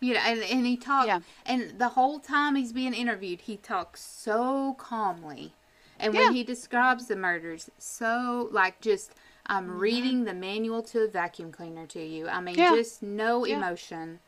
You 0.02 0.14
know, 0.14 0.22
and, 0.22 0.42
and 0.44 0.66
he 0.66 0.78
talks, 0.78 1.08
Yeah. 1.08 1.20
and 1.46 1.78
the 1.78 1.90
whole 1.90 2.20
time 2.20 2.56
he's 2.56 2.72
being 2.72 2.94
interviewed, 2.94 3.42
he 3.42 3.58
talks 3.58 4.02
so 4.02 4.76
calmly. 4.78 5.54
And 6.00 6.14
Yeah. 6.14 6.22
when 6.28 6.34
he 6.36 6.44
describes 6.46 7.08
the 7.08 7.18
murders, 7.18 7.70
so 7.78 8.48
like 8.52 8.80
just, 8.80 9.14
I'm 9.48 9.68
Mm-hmm. 9.68 9.80
reading 9.80 10.24
the 10.24 10.34
manual 10.34 10.82
to 10.84 11.02
a 11.04 11.08
vacuum 11.10 11.52
cleaner 11.52 11.86
to 11.88 12.02
you. 12.02 12.30
I 12.30 12.40
mean, 12.40 12.56
Yeah. 12.56 12.76
just 12.76 13.04
no 13.04 13.44
emotion 13.44 14.22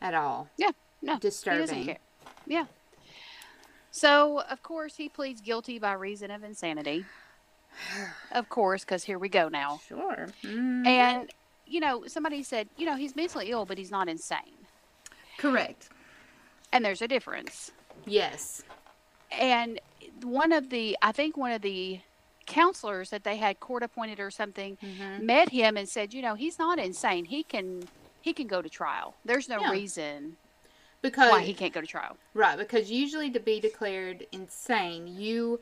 at 0.00 0.14
all. 0.14 0.48
Yeah, 0.56 0.70
no, 1.02 1.18
Disturbing. 1.18 1.98
Yeah. 2.46 2.66
So, 3.90 4.40
of 4.50 4.62
course, 4.62 4.96
he 4.96 5.08
pleads 5.08 5.40
guilty 5.40 5.78
by 5.78 5.92
reason 5.94 6.30
of 6.30 6.44
insanity. 6.44 7.04
Of 8.32 8.48
course, 8.48 8.84
because 8.84 9.04
here 9.04 9.18
we 9.18 9.28
go 9.28 9.48
now. 9.48 9.80
Sure. 9.86 10.28
Mm. 10.42 10.86
And, 10.86 11.30
you 11.66 11.80
know, 11.80 12.04
somebody 12.06 12.42
said, 12.42 12.68
you 12.76 12.86
know, 12.86 12.96
he's 12.96 13.14
mentally 13.16 13.50
ill, 13.50 13.64
but 13.64 13.78
he's 13.78 13.90
not 13.90 14.08
insane. 14.08 14.66
Correct. 15.38 15.88
And 16.72 16.84
there's 16.84 17.02
a 17.02 17.08
difference. 17.08 17.70
Yes. 18.04 18.62
And 19.30 19.80
one 20.22 20.52
of 20.52 20.70
the, 20.70 20.96
I 21.02 21.12
think 21.12 21.36
one 21.36 21.52
of 21.52 21.62
the 21.62 22.00
counselors 22.46 23.10
that 23.10 23.24
they 23.24 23.36
had 23.36 23.60
court 23.60 23.82
appointed 23.82 24.18
or 24.20 24.30
something 24.30 24.78
Mhm. 24.82 25.22
met 25.22 25.50
him 25.50 25.76
and 25.76 25.88
said, 25.88 26.14
you 26.14 26.22
know, 26.22 26.34
he's 26.34 26.58
not 26.58 26.78
insane. 26.78 27.26
He 27.26 27.42
can, 27.42 27.86
he 28.22 28.32
can 28.32 28.46
go 28.46 28.62
to 28.62 28.68
trial. 28.68 29.14
There's 29.24 29.48
no 29.48 29.60
Yeah. 29.60 29.70
reason 29.70 30.36
Because 31.00 31.30
why 31.30 31.42
he 31.42 31.54
can't 31.54 31.72
go 31.72 31.80
to 31.80 31.86
trial. 31.86 32.16
Right, 32.34 32.58
because 32.58 32.90
usually 32.90 33.30
to 33.30 33.40
be 33.40 33.60
declared 33.60 34.26
insane, 34.32 35.06
you 35.06 35.60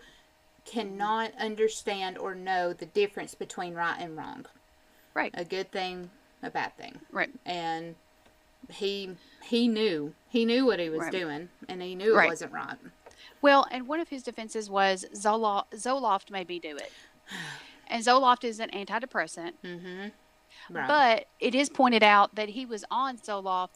cannot 0.65 1.33
understand 1.39 2.19
or 2.19 2.35
know 2.35 2.73
the 2.73 2.87
difference 2.87 3.35
between 3.35 3.75
right 3.75 3.97
and 4.01 4.17
wrong. 4.17 4.47
Right. 5.15 5.31
A 5.35 5.45
good 5.45 5.71
thing, 5.71 6.11
a 6.43 6.51
bad 6.51 6.77
thing. 6.77 6.99
Right. 7.13 7.31
And 7.45 7.95
he 8.71 9.17
he 9.43 9.69
knew. 9.69 10.15
He 10.29 10.45
knew 10.45 10.67
what 10.67 10.81
he 10.81 10.89
was 10.89 11.01
Right. 11.01 11.13
doing 11.13 11.49
and 11.69 11.81
he 11.83 11.95
knew 11.95 12.17
Right. 12.17 12.27
it 12.27 12.31
wasn't 12.31 12.53
right. 12.53 12.77
Well, 13.43 13.67
and 13.71 13.87
one 13.87 14.01
of 14.01 14.09
his 14.09 14.23
defenses 14.23 14.69
was 14.69 15.05
Zoloft, 15.15 15.71
Zoloft 15.75 16.31
made 16.31 16.49
me 16.49 16.59
do 16.59 16.77
it. 16.77 16.93
And 17.89 18.03
Zoloft 18.03 18.43
is 18.43 18.59
an 18.59 18.71
antidepressant, 18.71 19.53
Mhm. 19.63 20.11
Right. 20.69 20.89
but 20.89 21.29
it 21.39 21.55
is 21.55 21.69
pointed 21.69 22.03
out 22.03 22.35
that 22.35 22.49
he 22.49 22.67
was 22.67 22.85
on 22.91 23.17
Zoloft. 23.19 23.69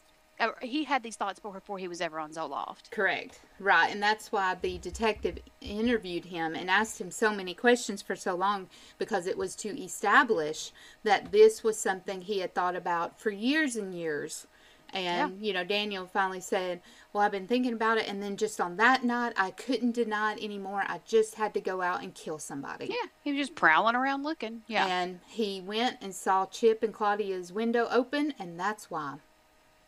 He 0.61 0.83
had 0.83 1.03
these 1.03 1.15
thoughts 1.15 1.39
before 1.39 1.77
he 1.77 1.87
was 1.87 2.01
ever 2.01 2.19
on 2.19 2.31
Zoloft. 2.31 2.91
Correct. 2.91 3.39
Right. 3.59 3.91
And 3.91 4.01
that's 4.01 4.31
why 4.31 4.55
the 4.59 4.77
detective 4.77 5.37
interviewed 5.61 6.25
him 6.25 6.55
and 6.55 6.69
asked 6.69 6.99
him 6.99 7.11
so 7.11 7.33
many 7.33 7.53
questions 7.53 8.01
for 8.01 8.15
so 8.15 8.35
long 8.35 8.67
because 8.97 9.27
it 9.27 9.37
was 9.37 9.55
to 9.57 9.69
establish 9.81 10.71
that 11.03 11.31
this 11.31 11.63
was 11.63 11.77
something 11.77 12.21
he 12.21 12.39
had 12.39 12.55
thought 12.55 12.75
about 12.75 13.19
for 13.19 13.29
years 13.29 13.75
and 13.75 13.93
years. 13.93 14.47
And, 14.93 15.41
you 15.41 15.53
know, 15.53 15.63
Daniel 15.63 16.05
finally 16.05 16.41
said, 16.41 16.81
Well, 17.13 17.23
I've 17.23 17.31
been 17.31 17.47
thinking 17.47 17.73
about 17.73 17.97
it. 17.97 18.09
And 18.09 18.21
then 18.21 18.35
just 18.35 18.59
on 18.59 18.75
that 18.77 19.03
night, 19.03 19.33
I 19.37 19.51
couldn't 19.51 19.93
deny 19.93 20.33
it 20.33 20.43
anymore. 20.43 20.83
I 20.85 20.99
just 21.05 21.35
had 21.35 21.53
to 21.53 21.61
go 21.61 21.81
out 21.81 22.03
and 22.03 22.13
kill 22.13 22.39
somebody. 22.39 22.87
Yeah, 22.87 23.09
he 23.23 23.31
was 23.31 23.39
just 23.39 23.55
prowling 23.55 23.95
around 23.95 24.23
looking. 24.23 24.63
Yeah, 24.67 24.85
And 24.87 25.19
he 25.27 25.61
went 25.61 25.97
and 26.01 26.13
saw 26.13 26.45
Chip 26.45 26.83
and 26.83 26.93
Claudia's 26.93 27.53
window 27.53 27.87
open, 27.89 28.33
and 28.37 28.59
that's 28.59 28.91
why. 28.91 29.15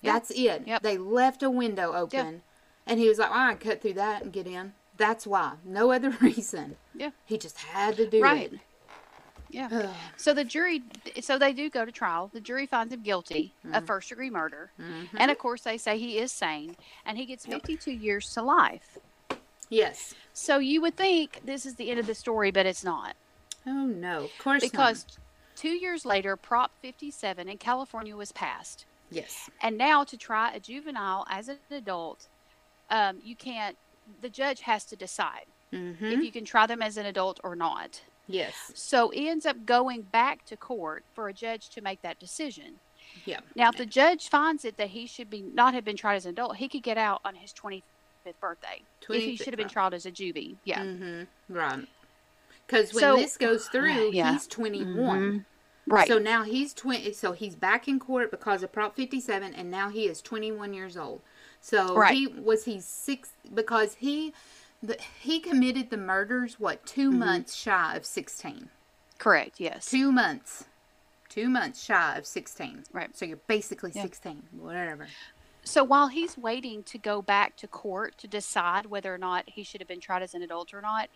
Yeah. 0.03 0.13
That's 0.13 0.29
it. 0.31 0.63
Yep. 0.67 0.83
They 0.83 0.97
left 0.99 1.41
a 1.41 1.49
window 1.49 1.93
open. 1.93 2.43
And 2.85 2.99
he 2.99 3.07
was 3.09 3.17
like, 3.17 3.31
well, 3.31 3.49
I 3.49 3.55
cut 3.55 3.81
through 3.81 3.93
that 3.93 4.21
and 4.23 4.31
get 4.33 4.45
in. 4.45 4.73
That's 4.97 5.25
why. 5.25 5.53
No 5.65 5.91
other 5.91 6.09
reason. 6.21 6.75
Yeah. 6.93 7.09
He 7.25 7.37
just 7.39 7.57
had 7.57 7.95
to 7.97 8.07
do 8.07 8.21
right. 8.21 8.53
it. 8.53 8.59
Yeah. 9.49 9.89
So 10.17 10.33
the 10.33 10.43
jury, 10.43 10.81
so 11.21 11.37
they 11.37 11.53
do 11.53 11.69
go 11.69 11.85
to 11.85 11.91
trial. 11.91 12.29
The 12.33 12.41
jury 12.41 12.65
finds 12.65 12.91
him 12.93 13.01
guilty 13.03 13.53
Mm-hmm. 13.65 13.75
of 13.75 13.85
first 13.85 14.09
degree 14.09 14.29
murder, 14.31 14.71
and 15.15 15.29
of 15.31 15.37
course 15.37 15.61
they 15.61 15.77
say 15.77 15.97
he 15.99 16.17
is 16.17 16.31
sane, 16.31 16.75
and 17.05 17.17
he 17.19 17.25
gets 17.25 17.45
52 17.45 17.91
years 17.91 18.33
to 18.33 18.41
life. 18.41 18.97
yes. 19.69 20.15
So 20.33 20.57
you 20.57 20.81
would 20.81 20.97
think 20.97 21.41
this 21.45 21.65
is 21.67 21.75
the 21.75 21.91
end 21.91 21.99
of 21.99 22.07
the 22.07 22.15
story, 22.15 22.49
but 22.51 22.65
it's 22.65 22.83
not. 22.83 23.15
Oh, 23.67 23.85
no. 23.85 24.23
Of 24.25 24.31
course 24.39 24.61
because 24.63 25.05
not. 25.07 25.17
two 25.55 25.69
years 25.69 26.03
later, 26.03 26.35
Prop 26.35 26.71
57 26.81 27.47
in 27.47 27.57
California 27.59 28.15
was 28.17 28.31
passed. 28.31 28.85
Yes. 29.13 29.49
And 29.61 29.77
now 29.77 30.03
to 30.03 30.17
try 30.17 30.53
a 30.53 30.59
juvenile 30.59 31.25
as 31.29 31.47
an 31.49 31.57
adult, 31.71 32.27
um, 32.89 33.19
you 33.23 33.35
can't, 33.35 33.77
the 34.21 34.29
judge 34.29 34.61
has 34.61 34.83
to 34.85 34.95
decide 34.95 35.45
Mm-hmm. 35.71 36.05
if 36.05 36.23
you 36.23 36.31
can 36.31 36.45
try 36.45 36.67
them 36.67 36.83
as 36.83 36.97
an 36.97 37.07
adult 37.07 37.39
or 37.43 37.55
not. 37.55 38.01
yes. 38.27 38.53
So 38.75 39.09
he 39.09 39.27
ends 39.27 39.43
up 39.45 39.65
going 39.65 40.03
back 40.03 40.45
to 40.45 40.55
court 40.55 41.03
for 41.15 41.29
a 41.29 41.33
judge 41.33 41.69
to 41.69 41.81
make 41.81 42.03
that 42.03 42.19
decision. 42.19 42.75
Yeah. 43.25 43.39
Now, 43.55 43.69
if 43.69 43.77
the 43.77 43.85
judge 43.87 44.29
finds 44.29 44.65
it 44.65 44.77
that 44.77 44.89
he 44.89 45.07
should 45.07 45.31
be 45.31 45.41
not 45.41 45.73
have 45.73 45.83
been 45.83 45.97
tried 45.97 46.15
as 46.17 46.25
an 46.27 46.31
adult, 46.33 46.57
he 46.57 46.67
could 46.69 46.83
get 46.83 46.99
out 46.99 47.21
on 47.25 47.33
his 47.35 47.51
25th 47.53 47.81
birthday. 48.39 48.83
If 49.09 49.23
he 49.23 49.35
should 49.35 49.47
have 49.47 49.57
been 49.57 49.67
tried 49.67 49.95
as 49.95 50.05
a 50.05 50.11
juvie. 50.11 50.57
Yeah. 50.63 50.81
Mm-hmm. 50.83 51.23
Right. 51.55 51.87
Because 52.67 52.93
when 52.93 53.01
So- 53.01 53.15
this 53.17 53.35
goes 53.37 53.67
through, 53.67 54.11
Yeah. 54.13 54.33
he's 54.33 54.45
21. 54.45 55.21
Mhm. 55.21 55.45
Right. 55.85 56.07
So 56.07 56.17
now 56.17 56.43
he's 56.43 56.73
20. 56.73 57.11
So 57.13 57.33
he's 57.33 57.55
back 57.55 57.87
in 57.87 57.99
court 57.99 58.31
because 58.31 58.63
of 58.63 58.71
Prop 58.71 58.95
57, 58.95 59.53
and 59.53 59.69
now 59.69 59.89
he 59.89 60.05
is 60.05 60.21
21 60.21 60.73
years 60.73 60.95
old. 60.97 61.21
So 61.61 61.95
Right. 61.95 62.13
he 62.13 62.27
was 62.27 62.65
he 62.65 62.79
six 62.79 63.31
because 63.53 63.95
he 63.95 64.33
the, 64.81 64.97
he 65.21 65.39
committed 65.39 65.89
the 65.89 65.97
murders 65.97 66.59
what 66.59 66.85
2 66.85 67.09
Mm-hmm. 67.09 67.19
months 67.19 67.55
shy 67.55 67.95
of 67.95 68.05
16. 68.05 68.69
Correct. 69.17 69.59
Yes. 69.59 69.85
Two 69.89 70.11
months, 70.11 70.65
two 71.29 71.47
months 71.49 71.81
shy 71.81 72.17
of 72.17 72.25
16. 72.25 72.83
Right. 72.91 73.15
So 73.15 73.25
you're 73.25 73.37
basically 73.47 73.91
Yeah. 73.95 74.01
16, 74.03 74.43
whatever. 74.51 75.07
So 75.65 75.81
while 75.85 76.09
he's 76.09 76.37
waiting 76.37 76.83
to 76.83 76.97
go 76.97 77.21
back 77.21 77.55
to 77.57 77.67
court 77.69 78.17
to 78.17 78.27
decide 78.27 78.87
whether 78.87 79.13
or 79.13 79.17
not 79.17 79.45
he 79.47 79.63
should 79.63 79.79
have 79.79 79.87
been 79.87 80.01
tried 80.01 80.21
as 80.21 80.33
an 80.33 80.41
adult 80.41 80.73
or 80.73 80.81
not, 80.81 81.09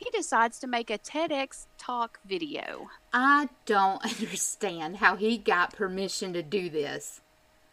he 0.00 0.10
decides 0.10 0.58
to 0.60 0.66
make 0.66 0.88
a 0.88 0.98
TEDx 0.98 1.66
talk 1.76 2.20
video. 2.26 2.88
I 3.12 3.50
don't 3.66 4.02
understand 4.20 4.96
how 4.96 5.16
he 5.16 5.36
got 5.36 5.74
permission 5.74 6.32
to 6.32 6.42
do 6.42 6.70
this. 6.70 7.20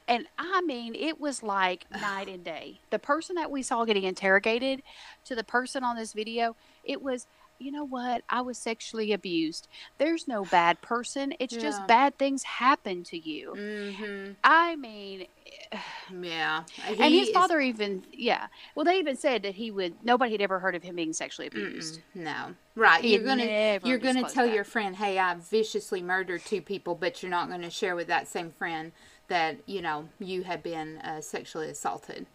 And 0.10 0.26
I 0.38 0.62
mean, 0.62 0.94
it 0.94 1.20
was 1.20 1.42
like 1.42 1.86
night 2.02 2.28
and 2.28 2.44
day. 2.44 2.80
The 2.90 3.00
person 3.00 3.36
that 3.36 3.50
we 3.50 3.64
saw 3.64 3.86
getting 3.86 4.04
interrogated 4.04 4.84
to 5.26 5.36
the 5.36 5.44
person 5.44 5.84
on 5.84 5.96
this 5.96 6.14
video, 6.14 6.56
it 6.84 7.02
was, 7.02 7.28
you 7.60 7.72
know 7.72 7.84
what? 7.86 8.24
I 8.30 8.42
was 8.42 8.58
sexually 8.58 9.12
abused. 9.14 9.68
There's 9.98 10.28
no 10.28 10.46
bad 10.46 10.82
person. 10.82 11.34
It's 11.40 11.54
Yeah. 11.56 11.62
just 11.62 11.88
bad 11.88 12.18
things 12.18 12.44
happen 12.44 13.04
to 13.06 13.18
you. 13.18 13.54
Mm-hmm. 13.58 14.32
I 14.44 14.76
mean, 14.76 15.28
Yeah. 16.22 16.64
and 16.88 16.96
He 17.14 17.20
his 17.20 17.30
is- 17.30 17.34
father 17.34 17.60
even, 17.60 18.04
yeah. 18.12 18.48
Well, 18.76 18.86
they 18.86 19.00
even 19.00 19.16
said 19.18 19.44
that 19.44 19.56
he 19.56 19.72
would, 19.72 19.96
nobody 20.04 20.34
had 20.34 20.42
ever 20.42 20.60
heard 20.60 20.76
of 20.76 20.84
him 20.84 20.96
being 20.96 21.14
sexually 21.14 21.50
Mm-mm, 21.50 21.68
abused. 21.68 22.00
no. 22.14 22.54
Right. 22.76 23.04
He 23.04 23.16
you're 23.16 23.24
gonna 23.24 23.80
you're 23.84 23.98
gonna 23.98 24.30
tell 24.30 24.46
that. 24.46 24.54
your 24.54 24.64
friend, 24.64 24.96
hey, 24.96 25.18
I 25.18 25.34
viciously 25.34 26.04
murdered 26.04 26.46
two 26.46 26.62
people, 26.62 26.94
but 26.94 27.24
you're 27.24 27.32
not 27.32 27.50
gonna 27.50 27.72
share 27.72 27.96
with 27.96 28.06
that 28.08 28.28
same 28.28 28.52
friend 28.52 28.92
that 29.30 29.58
you 29.66 29.82
know 29.82 30.08
you 30.20 30.44
have 30.44 30.62
been 30.62 31.00
uh, 31.00 31.20
sexually 31.20 31.70
assaulted 31.70 32.28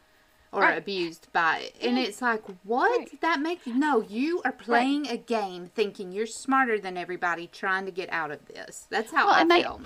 or 0.53 0.61
Right. 0.63 0.77
abused 0.79 1.29
by. 1.33 1.71
And 1.81 1.99
it's 1.99 2.21
like, 2.23 2.43
what? 2.63 2.99
Right. 2.99 3.21
That 3.23 3.41
makes 3.41 3.67
no. 3.67 4.03
You 4.03 4.43
are 4.45 4.53
playing 4.53 5.09
a 5.09 5.17
game, 5.17 5.71
thinking 5.75 6.13
you're 6.13 6.27
smarter 6.27 6.79
than 6.79 6.97
everybody, 6.97 7.47
trying 7.47 7.87
to 7.87 7.91
get 7.93 8.13
out 8.13 8.31
of 8.31 8.47
this. 8.47 8.87
That's 8.91 9.11
how 9.11 9.27
Well, 9.27 9.35
I 9.37 9.41
and 9.41 9.51
they- 9.51 9.63
feel. 9.63 9.81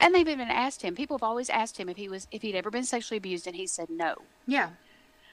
And 0.00 0.14
they've 0.14 0.28
even 0.28 0.48
asked 0.48 0.82
him. 0.82 0.94
People 0.94 1.16
have 1.18 1.24
always 1.24 1.50
asked 1.50 1.76
him 1.78 1.88
if 1.88 1.96
he 1.96 2.08
was, 2.08 2.28
if 2.30 2.42
he'd 2.42 2.54
ever 2.54 2.70
been 2.70 2.84
sexually 2.84 3.16
abused, 3.18 3.46
and 3.48 3.56
he 3.56 3.66
said 3.66 3.90
no. 3.90 4.16
Yeah. 4.46 4.70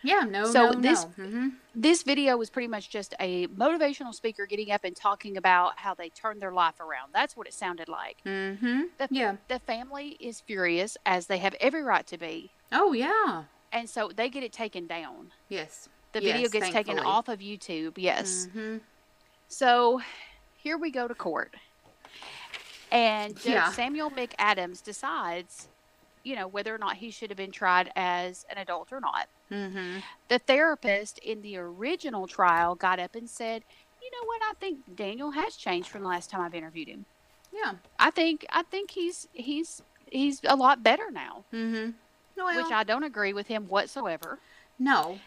Yeah. 0.02 0.22
No. 0.22 0.46
So 0.52 0.70
no. 0.72 0.80
this- 0.82 1.06
no. 1.18 1.26
hmm 1.26 1.48
this 1.78 2.04
video 2.04 2.38
was 2.38 2.50
pretty 2.50 2.68
much 2.70 2.90
just 2.90 3.14
a 3.20 3.48
motivational 3.48 4.14
speaker 4.14 4.46
getting 4.46 4.72
up 4.72 4.84
and 4.86 4.96
talking 4.96 5.36
about 5.36 5.78
how 5.80 5.94
they 5.94 6.08
turned 6.10 6.42
their 6.42 6.54
life 6.54 6.80
around. 6.80 7.10
That's 7.14 7.36
what 7.36 7.48
it 7.48 7.54
sounded 7.54 7.90
like. 7.90 8.18
Mm-hmm. 8.26 8.84
The, 8.98 9.08
Yeah. 9.12 9.36
the 9.50 9.60
family 9.60 10.16
is 10.20 10.40
furious, 10.42 10.96
as 11.06 11.28
they 11.28 11.40
have 11.40 11.54
every 11.60 11.84
right 11.84 12.08
to 12.08 12.18
be, 12.18 12.52
Oh 12.72 12.94
yeah. 12.94 13.44
And 13.72 13.90
so 13.90 14.12
they 14.16 14.30
get 14.30 14.44
it 14.44 14.52
taken 14.54 14.88
down. 14.88 15.32
Yes. 15.50 15.90
The 16.14 16.24
Yes, 16.24 16.34
video 16.34 16.50
gets 16.50 16.70
taken 16.74 17.00
off 17.00 17.28
of 17.28 17.40
YouTube. 17.40 17.94
Yes. 17.98 18.48
Mm-hmm. 18.48 18.78
So 19.50 20.02
here 20.58 20.78
we 20.78 20.90
go 20.90 21.08
to 21.08 21.14
court, 21.16 21.54
and 22.92 23.36
Judge 23.36 23.46
Yeah. 23.46 23.72
Samuel 23.72 24.10
McAdams 24.12 24.82
decides, 24.84 25.68
you 26.24 26.36
know, 26.36 26.48
whether 26.48 26.74
or 26.74 26.78
not 26.78 26.96
he 26.96 27.12
should 27.12 27.30
have 27.30 27.38
been 27.38 27.52
tried 27.52 27.92
as 27.96 28.46
an 28.50 28.58
adult 28.58 28.92
or 28.92 29.00
not. 29.00 29.28
Mm-hmm. 29.52 30.00
the 30.28 30.40
therapist 30.40 31.20
in 31.20 31.44
the 31.44 31.56
original 31.58 32.26
trial 32.26 32.74
got 32.74 33.00
up 33.00 33.14
and 33.14 33.30
said, 33.30 33.64
"You 34.02 34.10
know 34.10 34.26
what? 34.26 34.42
I 34.42 34.54
think 34.60 34.96
Daniel 34.96 35.30
has 35.32 35.56
changed 35.56 35.88
from 35.90 36.02
the 36.02 36.08
last 36.08 36.32
time 36.32 36.42
I've 36.42 36.56
interviewed 36.56 36.88
him. 36.88 37.06
Yeah. 37.54 37.74
I 38.00 38.10
think 38.10 38.44
I 38.50 38.64
think 38.64 38.90
he's 38.92 39.28
he's 39.34 39.84
he's 40.10 40.42
a 40.46 40.56
lot 40.56 40.82
better 40.82 41.12
now." 41.12 41.44
Mm-hmm. 41.54 41.92
Well, 42.38 42.56
Which 42.64 42.72
I 42.72 42.84
don't 42.84 43.04
agree 43.04 43.34
with 43.34 43.48
him 43.48 43.68
whatsoever. 43.68 44.40
no. 44.80 45.20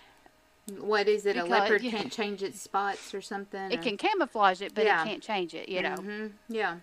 What 0.81 1.09
is 1.09 1.25
it? 1.25 1.37
a 1.37 1.45
leopard 1.45 1.83
yeah. 1.83 1.91
can't 1.91 2.13
change 2.13 2.43
its 2.43 2.61
spots 2.61 3.15
or 3.15 3.23
something? 3.23 3.73
It 3.73 3.81
can 3.81 3.97
camouflage 3.97 4.61
it, 4.61 4.75
but 4.75 4.85
Yeah. 4.85 5.03
it 5.03 5.09
can't 5.09 5.23
change 5.23 5.55
it. 5.55 5.69
You 5.69 5.83
know. 5.83 5.97
hmm 5.97 6.27
Yeah. 6.49 6.77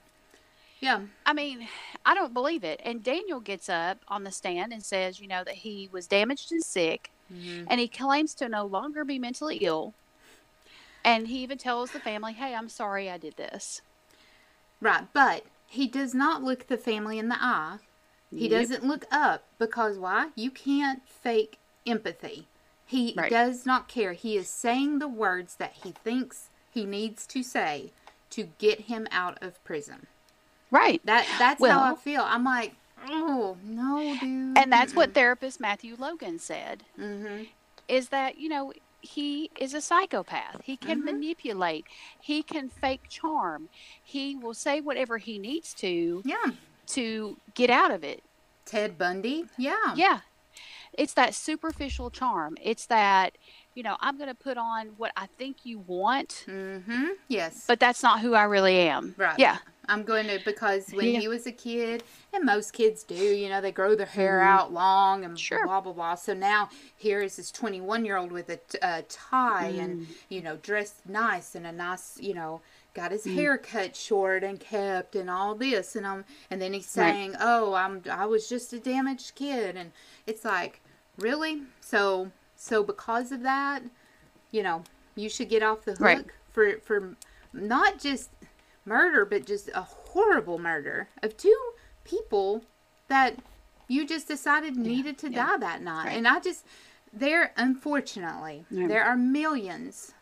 Yeah. 0.80 1.02
I 1.26 1.34
mean, 1.34 1.68
I 2.06 2.16
don't 2.16 2.34
believe 2.34 2.64
it. 2.64 2.82
And 2.84 3.04
Daniel 3.04 3.40
gets 3.40 3.70
up 3.70 4.00
on 4.08 4.24
the 4.24 4.32
stand 4.32 4.74
and 4.74 4.84
says, 4.84 5.20
you 5.20 5.28
know, 5.28 5.44
that 5.44 5.56
he 5.56 5.88
was 5.92 6.08
damaged 6.08 6.52
and 6.52 6.64
sick, 6.64 7.12
hmm 7.30 7.66
and 7.68 7.80
he 7.80 7.88
claims 7.88 8.34
to 8.36 8.50
no 8.50 8.66
longer 8.66 9.04
be 9.06 9.20
mentally 9.20 9.58
ill. 9.58 9.94
And 11.04 11.28
he 11.28 11.44
even 11.44 11.60
tells 11.60 11.92
the 11.92 12.00
family, 12.00 12.34
"Hey, 12.34 12.56
I'm 12.56 12.70
sorry 12.70 13.10
I 13.10 13.18
did 13.18 13.38
this." 13.38 13.82
Right. 14.82 15.08
But 15.14 15.46
he 15.68 15.88
does 15.88 16.14
not 16.16 16.44
look 16.44 16.68
the 16.68 16.78
family 16.78 17.20
in 17.20 17.30
the 17.30 17.38
eye. 17.40 17.78
He 18.36 18.48
Yep. 18.50 18.62
doesn't 18.62 18.84
look 18.84 19.06
up 19.12 19.48
because 19.58 19.98
why? 19.98 20.30
You 20.36 20.52
can't 20.52 21.08
fake 21.08 21.60
empathy. 21.86 22.48
He 22.86 23.14
Right. 23.16 23.30
does 23.30 23.66
not 23.66 23.88
care. 23.88 24.14
He 24.14 24.38
is 24.38 24.50
saying 24.50 25.00
the 25.00 25.08
words 25.08 25.56
that 25.56 25.74
he 25.84 25.92
thinks 25.92 26.50
he 26.70 26.86
needs 26.86 27.26
to 27.28 27.42
say 27.42 27.94
to 28.32 28.44
get 28.44 28.82
him 28.82 29.08
out 29.12 29.42
of 29.42 29.64
prison. 29.64 30.08
Right. 30.70 31.02
That 31.06 31.26
that's 31.40 31.66
how 31.66 31.94
I 31.94 31.96
feel. 31.96 32.22
I'm 32.22 32.44
like, 32.44 32.74
oh 33.08 33.58
no, 33.64 34.16
dude. 34.20 34.58
And 34.58 34.72
that's 34.72 34.94
what 34.96 35.14
therapist 35.14 35.60
Matthew 35.60 35.96
Logan 35.98 36.40
said 36.40 36.84
hmm 36.96 37.44
is 37.88 38.10
that, 38.10 38.38
you 38.38 38.50
know, 38.50 38.74
he 39.02 39.52
is 39.60 39.76
a 39.76 39.82
psychopath. 39.82 40.62
He 40.64 40.76
can 40.76 41.02
Mhm. 41.02 41.06
manipulate. 41.06 41.86
He 42.20 42.42
can 42.42 42.68
fake 42.70 43.08
charm. 43.10 43.70
He 44.04 44.36
will 44.36 44.56
say 44.56 44.82
whatever 44.82 45.20
he 45.20 45.38
needs 45.38 45.74
to 45.76 46.24
Yeah. 46.26 46.54
To 46.88 47.38
get 47.54 47.70
out 47.70 47.92
of 47.92 48.04
it. 48.04 48.24
Ted 48.66 48.98
Bundy. 48.98 49.46
Yeah. 49.58 49.94
Yeah. 49.96 50.20
It's 50.94 51.14
that 51.14 51.36
superficial 51.36 52.10
charm. 52.10 52.58
It's 52.64 52.86
that, 52.86 53.38
you 53.74 53.84
know, 53.84 53.98
I'm 54.00 54.18
going 54.18 54.30
to 54.30 54.36
put 54.36 54.58
on 54.58 54.88
what 54.98 55.12
I 55.18 55.26
think 55.38 55.58
you 55.66 55.80
want, 55.80 56.46
Mm-hmm. 56.48 57.08
Yes. 57.28 57.66
but 57.68 57.80
that's 57.82 58.02
not 58.02 58.22
who 58.22 58.34
I 58.34 58.44
really 58.44 58.78
am. 58.78 59.14
Right. 59.18 59.38
Yeah. 59.38 59.58
I'm 59.88 60.02
going 60.04 60.26
to 60.28 60.40
because 60.44 60.90
when 60.92 61.06
Yeah. 61.06 61.20
he 61.20 61.28
was 61.28 61.46
a 61.46 61.52
kid, 61.52 62.02
and 62.34 62.44
most 62.44 62.72
kids 62.74 63.04
do, 63.04 63.14
you 63.14 63.50
know, 63.50 63.62
they 63.62 63.72
grow 63.72 63.94
their 63.94 64.06
hair 64.08 64.42
out 64.42 64.74
long 64.74 65.24
and 65.26 65.34
Mm-hmm. 65.34 65.38
Sure. 65.38 65.66
blah 65.68 65.82
blah 65.82 65.94
blah. 65.94 66.16
So 66.16 66.34
now 66.34 66.70
here 66.98 67.22
is 67.22 67.36
this 67.36 67.52
21 67.52 68.04
year 68.06 68.18
old 68.18 68.32
with 68.32 68.50
a, 68.50 68.58
t- 68.58 68.80
a 68.82 69.04
tie 69.04 69.68
and 69.68 70.02
Mm. 70.02 70.06
you 70.30 70.42
know 70.42 70.56
dressed 70.56 71.08
nice 71.08 71.54
and 71.56 71.68
a 71.68 71.72
nice 71.72 72.18
you 72.20 72.34
know 72.34 72.62
got 72.96 73.12
his 73.12 73.26
Mm. 73.26 73.36
hair 73.36 73.58
cut 73.60 73.96
short 73.96 74.44
and 74.44 74.60
kept 74.60 75.16
and 75.16 75.30
all 75.30 75.54
this 75.54 75.96
and 75.96 76.06
um 76.06 76.26
and 76.50 76.60
then 76.62 76.74
he's 76.74 76.86
Right. 76.98 77.12
saying, 77.14 77.36
oh, 77.40 77.74
I'm 77.76 78.02
I 78.10 78.26
was 78.26 78.50
just 78.50 78.74
a 78.74 78.80
damaged 78.80 79.36
kid 79.36 79.76
and 79.76 79.92
it's 80.26 80.44
like 80.44 80.82
really 81.18 81.62
so 81.82 82.32
so 82.56 82.84
because 82.84 83.32
of 83.32 83.44
that, 83.44 83.84
you 84.50 84.64
know, 84.64 84.84
you 85.16 85.30
should 85.30 85.50
get 85.50 85.62
off 85.62 85.84
the 85.86 85.92
hook 85.92 86.00
Right. 86.02 86.26
for 86.52 86.80
for 86.80 87.16
not 87.54 88.00
just 88.00 88.30
murder, 88.86 89.26
but 89.26 89.46
just 89.46 89.70
a 89.76 89.82
horrible 89.82 90.58
murder 90.58 91.10
of 91.22 91.36
two 91.38 91.58
people 92.04 92.64
that 93.10 93.36
you 93.88 94.06
just 94.08 94.28
decided 94.28 94.76
needed 94.76 95.18
to 95.20 95.30
yeah. 95.30 95.46
die 95.46 95.58
that 95.58 95.82
night. 95.82 96.06
Right. 96.06 96.18
And 96.18 96.28
I 96.28 96.40
just, 96.40 96.66
there, 97.14 97.52
unfortunately, 97.56 98.66
Yeah. 98.72 98.88
there 98.88 99.04
are 99.04 99.16
millions, 99.16 100.14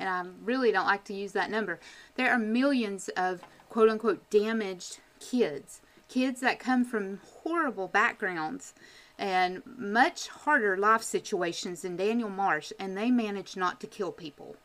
and 0.00 0.08
I 0.08 0.24
really 0.42 0.72
don't 0.72 0.86
like 0.86 1.04
to 1.04 1.14
use 1.14 1.32
that 1.32 1.50
number, 1.50 1.78
there 2.16 2.30
are 2.32 2.38
millions 2.38 3.08
of 3.10 3.42
quote 3.68 3.88
unquote 3.88 4.28
damaged 4.30 4.98
kids. 5.20 5.80
Kids 6.08 6.40
that 6.40 6.58
come 6.58 6.84
from 6.84 7.20
horrible 7.44 7.86
backgrounds 7.86 8.74
and 9.18 9.62
much 9.64 10.28
harder 10.28 10.76
life 10.76 11.02
situations 11.02 11.82
than 11.82 11.96
Daniel 11.96 12.30
Marsh, 12.30 12.72
and 12.80 12.96
they 12.96 13.10
manage 13.10 13.56
not 13.56 13.80
to 13.80 13.86
kill 13.86 14.10
people. 14.12 14.56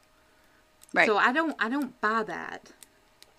Right. 0.93 1.06
So 1.08 1.17
I 1.17 1.34
don't, 1.34 1.56
I 1.60 1.67
don't 1.69 2.00
buy 2.02 2.24
that. 2.24 2.71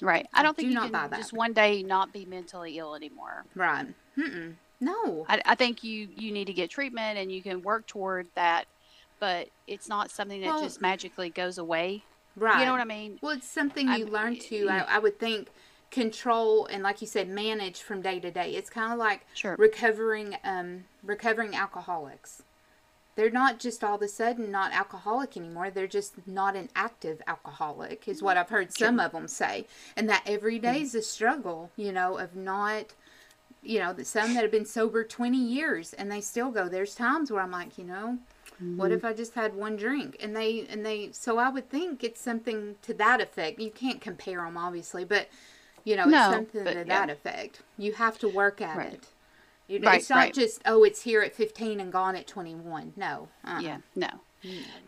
right. 0.03 0.27
I 0.35 0.43
don't 0.43 0.55
think 0.57 0.67
do 0.67 0.75
you 0.75 0.75
not 0.75 0.93
buy 0.93 1.03
can 1.03 1.11
that. 1.11 1.17
just 1.17 1.33
one 1.33 1.53
day 1.55 1.83
not 1.83 2.13
be 2.13 2.27
mentally 2.27 2.79
ill 2.79 2.95
anymore. 2.95 3.47
Right. 3.55 3.87
Mm-mm. 4.17 4.55
No. 4.79 5.25
I, 5.29 5.41
I 5.47 5.55
think 5.55 5.83
you 5.83 6.09
you 6.15 6.33
need 6.33 6.47
to 6.47 6.53
get 6.53 6.69
treatment 6.71 7.19
and 7.19 7.33
you 7.33 7.43
can 7.43 7.63
work 7.63 7.87
toward 7.87 8.27
that, 8.35 8.67
but 9.19 9.49
it's 9.67 9.89
not 9.89 10.11
something 10.11 10.41
that 10.41 10.47
Well- 10.49 10.63
just 10.63 10.81
magically 10.81 11.31
goes 11.31 11.59
away. 11.59 12.05
Right. 12.37 12.61
You 12.61 12.67
know 12.67 12.73
what 12.73 12.81
I 12.83 12.85
mean? 12.85 13.19
Well, 13.23 13.33
it's 13.33 13.49
something 13.49 13.87
you 13.89 13.93
I'm- 14.05 14.09
learn 14.09 14.39
to, 14.39 14.69
I, 14.69 14.79
I 14.81 14.99
would 14.99 15.19
think, 15.19 15.49
control 15.91 16.67
and, 16.67 16.83
like 16.83 17.01
you 17.01 17.07
said, 17.07 17.29
manage 17.29 17.81
from 17.81 18.03
day 18.03 18.21
to 18.21 18.31
day. 18.31 18.51
It's 18.55 18.69
kind 18.69 18.93
of 18.93 18.99
like 18.99 19.27
Sure. 19.33 19.57
recovering, 19.57 20.37
um, 20.45 20.85
recovering 21.03 21.55
alcoholics. 21.57 22.43
They're 23.15 23.31
not 23.31 23.59
just 23.59 23.83
all 23.83 23.95
of 23.95 24.03
a 24.03 24.09
sudden 24.09 24.51
not 24.51 24.73
alcoholic 24.73 25.39
anymore. 25.39 25.71
They're 25.71 25.87
just 25.87 26.27
not 26.27 26.55
an 26.55 26.69
active 26.77 27.23
alcoholic, 27.27 28.07
is 28.07 28.23
what 28.23 28.37
I've 28.37 28.51
heard 28.51 28.75
some 28.77 29.01
of 29.01 29.13
them 29.13 29.27
say. 29.29 29.67
And 29.97 30.07
that 30.11 30.23
every 30.27 30.59
day 30.59 30.83
is 30.83 30.95
a 30.95 31.01
struggle, 31.01 31.71
you 31.77 31.93
know, 31.93 32.19
of 32.19 32.37
not, 32.37 32.93
you 33.63 33.79
know, 33.79 33.95
that 33.95 34.07
some 34.07 34.35
that 34.35 34.43
have 34.43 34.51
been 34.51 34.67
sober 34.67 35.03
20 35.03 35.39
years 35.39 35.95
and 35.95 36.13
they 36.13 36.21
still 36.21 36.51
go. 36.51 36.69
There's 36.69 36.95
times 36.95 37.31
where 37.31 37.41
I'm 37.41 37.51
like, 37.53 37.79
you 37.79 37.85
know, 37.85 38.19
What 38.59 38.87
mm-hmm. 38.87 38.95
if 38.95 39.05
I 39.05 39.13
just 39.13 39.35
had 39.35 39.55
one 39.55 39.77
drink? 39.77 40.17
And 40.21 40.35
they 40.35 40.67
and 40.71 40.85
they 40.85 41.11
so 41.13 41.39
I 41.39 41.51
would 41.51 41.69
think 41.69 42.03
it's 42.03 42.21
something 42.21 42.77
to 42.83 42.95
that 42.95 43.21
effect. 43.21 43.61
You 43.61 43.71
can't 43.71 44.01
compare 44.01 44.41
them 44.43 44.57
obviously, 44.57 45.05
but 45.05 45.29
you 45.85 45.95
know, 45.97 46.05
No, 46.05 46.27
it's 46.29 46.35
something 46.35 46.65
but 46.65 46.73
to 46.73 46.79
yeah. 46.79 46.85
that 46.85 47.11
effect. 47.11 47.61
You 47.79 47.93
have 47.93 48.19
to 48.19 48.29
work 48.29 48.61
at 48.61 48.77
Right. 48.77 48.95
it. 48.95 49.09
You 49.69 49.81
know, 49.81 49.89
Right, 49.89 50.01
it's 50.01 50.11
not 50.11 50.17
right. 50.17 50.35
just 50.35 50.63
oh, 50.65 50.85
it's 50.85 51.03
here 51.03 51.23
at 51.23 51.35
15 51.35 51.81
and 51.81 51.93
gone 51.93 52.17
at 52.17 52.27
21. 52.27 52.95
No. 52.97 53.29
Uh-uh. 53.45 53.61
Yeah, 53.61 53.79
no, 53.95 54.09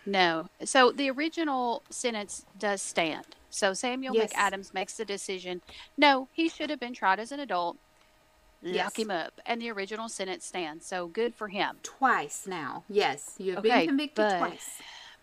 no. 0.07 0.49
So 0.65 0.91
the 0.91 1.11
original 1.11 1.83
sentence 1.91 2.47
does 2.59 2.81
stand. 2.81 3.37
So 3.51 3.75
Samuel 3.75 4.15
Yes. 4.15 4.33
McAdams 4.33 4.75
makes 4.75 4.95
the 4.97 5.05
decision. 5.05 5.63
No, 5.97 6.29
he 6.33 6.49
should 6.49 6.71
have 6.71 6.81
been 6.81 6.95
tried 6.95 7.19
as 7.19 7.33
an 7.33 7.41
adult. 7.41 7.77
Lock 8.63 8.75
Yes. 8.75 8.97
him 8.97 9.11
up, 9.11 9.41
and 9.47 9.63
the 9.63 9.71
original 9.71 10.09
sentence 10.09 10.45
stands. 10.45 10.85
So 10.87 11.07
good 11.07 11.35
for 11.35 11.49
him. 11.49 11.79
Twice 11.83 12.47
now. 12.47 12.83
Yes, 12.89 13.37
you 13.39 13.55
have 13.55 13.65
Okay, 13.65 13.81
been 13.81 13.89
convicted 13.89 14.17
but- 14.17 14.39
twice. 14.39 14.81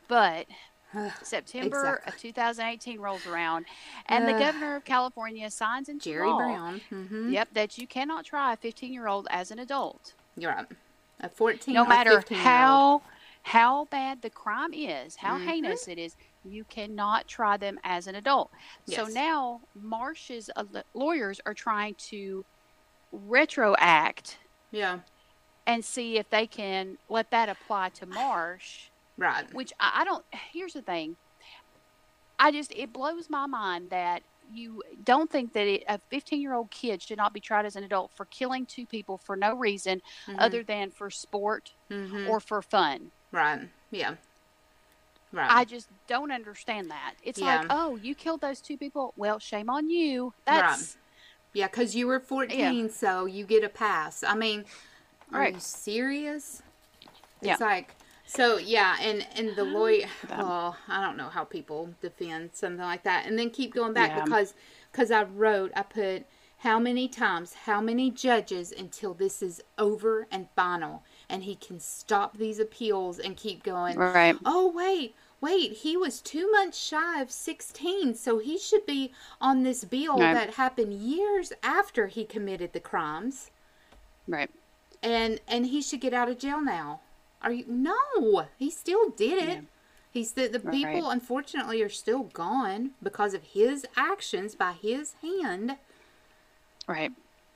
But 0.07 0.47
September 1.23 1.77
Exactly. 1.99 2.13
of 2.13 2.19
2018 2.19 2.99
rolls 2.99 3.25
around, 3.27 3.65
and 4.05 4.25
the 4.27 4.33
governor 4.33 4.77
of 4.77 4.85
California 4.85 5.49
signs 5.51 5.89
into 5.89 6.09
Jerry 6.11 6.27
law. 6.27 6.37
Brown. 6.37 6.81
hmm 6.89 7.31
Yep, 7.33 7.49
that 7.53 7.77
you 7.77 7.85
cannot 7.87 8.23
try 8.25 8.53
a 8.53 8.57
15 8.57 8.93
year 8.93 9.07
old 9.07 9.27
as 9.29 9.51
an 9.51 9.59
adult, 9.59 10.13
You're 10.37 10.51
right. 10.53 10.67
A 11.19 11.27
14 11.29 11.73
no 11.73 11.85
matter 11.85 12.23
how 12.31 13.01
how 13.43 13.85
bad 13.85 14.21
the 14.21 14.29
crime 14.29 14.73
is, 14.73 15.17
how 15.17 15.37
Mhm. 15.37 15.45
heinous 15.45 15.87
it 15.87 15.97
is. 15.99 16.15
You 16.43 16.63
cannot 16.63 17.27
try 17.27 17.57
them 17.57 17.79
as 17.83 18.07
an 18.07 18.15
adult. 18.15 18.49
So 18.87 19.05
now 19.05 19.61
Marsh's 19.75 20.49
uh, 20.55 20.63
lawyers 20.95 21.39
are 21.45 21.53
trying 21.53 21.93
to 22.09 22.43
retroact 23.27 24.35
Yeah. 24.71 24.99
and 25.67 25.83
see 25.83 26.17
if 26.17 26.29
they 26.29 26.47
can 26.47 26.97
let 27.09 27.31
that 27.31 27.49
apply 27.49 27.89
to 27.89 28.05
Marsh. 28.05 28.89
Right. 29.17 29.45
which 29.53 29.71
I, 29.79 30.01
I 30.01 30.03
don't 30.03 30.25
here's 30.51 30.73
the 30.73 30.81
thing 30.81 31.15
i 32.37 32.51
just 32.51 32.73
it 32.75 32.91
blows 32.91 33.29
my 33.29 33.45
mind 33.45 33.91
that 33.91 34.23
you 34.51 34.83
don't 35.05 35.31
think 35.31 35.53
that 35.53 35.65
it, 35.67 35.83
a 35.87 35.99
15 36.09 36.41
year 36.41 36.53
old 36.53 36.69
kid 36.69 37.01
should 37.01 37.17
not 37.17 37.33
be 37.33 37.39
tried 37.39 37.65
as 37.65 37.77
an 37.77 37.85
adult 37.85 38.11
for 38.13 38.25
killing 38.25 38.65
two 38.65 38.85
people 38.85 39.17
for 39.17 39.37
no 39.37 39.55
reason 39.55 40.01
other 40.37 40.63
than 40.63 40.91
for 40.91 41.09
sport 41.09 41.71
hmm 41.89 42.27
or 42.27 42.41
for 42.41 42.61
fun 42.61 43.11
Right. 43.31 43.69
Yeah. 43.89 44.15
Right. 45.31 45.49
i 45.49 45.63
just 45.63 45.87
don't 46.07 46.31
understand 46.33 46.89
that 46.91 47.13
it's 47.23 47.39
like 47.39 47.67
oh 47.69 47.95
you 47.95 48.15
killed 48.15 48.41
those 48.41 48.59
two 48.59 48.77
people 48.77 49.13
well 49.15 49.39
shame 49.39 49.69
on 49.69 49.89
you 49.89 50.33
that's 50.45 50.97
Yeah, 51.55 51.67
because 51.67 51.95
you 51.95 52.07
were 52.07 52.19
14, 52.19 52.89
so 52.89 53.25
you 53.25 53.45
get 53.45 53.63
a 53.63 53.69
pass. 53.69 54.23
I 54.23 54.35
mean, 54.35 54.65
are 55.33 55.39
Right. 55.39 55.53
you 55.55 55.59
serious? 55.59 56.61
Yeah. 57.41 57.53
It's 57.53 57.61
like, 57.61 57.95
so 58.27 58.57
yeah, 58.57 58.97
and, 59.01 59.25
and 59.35 59.55
the 59.55 59.63
lawyer, 59.63 60.07
well, 60.29 60.75
I 60.87 61.01
don't 61.01 61.17
know 61.17 61.29
how 61.29 61.45
people 61.45 61.95
defend 62.01 62.51
something 62.53 62.81
like 62.83 63.03
that. 63.03 63.25
And 63.25 63.39
then 63.39 63.49
keep 63.49 63.73
going 63.73 63.93
back 63.93 64.11
Yeah. 64.11 64.23
because 64.25 64.53
because 64.91 65.11
I 65.11 65.23
wrote, 65.23 65.71
I 65.75 65.83
put 65.83 66.25
how 66.59 66.79
many 66.79 67.07
times, 67.07 67.53
how 67.53 67.79
many 67.81 68.09
judges 68.11 68.71
until 68.71 69.13
this 69.13 69.41
is 69.41 69.61
over 69.77 70.27
and 70.31 70.47
final. 70.55 71.03
And 71.29 71.43
he 71.43 71.55
can 71.55 71.79
stop 71.79 72.37
these 72.37 72.59
appeals 72.59 73.19
and 73.19 73.35
keep 73.37 73.63
going 73.63 73.97
right 73.97 74.35
oh 74.45 74.71
wait 74.75 75.15
wait 75.41 75.71
he 75.73 75.95
was 75.97 76.21
two 76.21 76.51
months 76.51 76.77
shy 76.77 77.21
of 77.21 77.29
16 77.31 78.15
so 78.15 78.39
he 78.39 78.57
should 78.57 78.85
be 78.85 79.11
on 79.39 79.63
this 79.63 79.83
bill 79.83 80.17
that 80.17 80.55
happened 80.55 80.93
years 80.93 81.51
after 81.61 82.07
he 82.07 82.25
committed 82.25 82.73
the 82.73 82.79
crimes. 82.79 83.51
Right. 84.27 84.49
And 85.03 85.39
and 85.47 85.67
he 85.67 85.81
should 85.81 86.01
get 86.01 86.13
out 86.13 86.29
of 86.29 86.39
jail 86.39 86.61
now. 86.63 87.01
Are 87.41 87.51
you 87.51 87.65
no 87.67 88.47
he 88.57 88.69
still 88.71 89.09
did 89.09 89.43
it. 89.43 89.49
Yeah. 89.49 89.61
he's 90.11 90.31
the, 90.31 90.47
the 90.47 90.59
Right. 90.59 90.73
people 90.73 91.09
unfortunately 91.09 91.81
are 91.83 91.89
still 91.89 92.23
gone 92.23 92.91
because 93.03 93.33
of 93.33 93.43
his 93.43 93.85
actions 93.95 94.55
by 94.55 94.71
his 94.73 95.13
hand. 95.21 95.77
Right. 96.87 97.11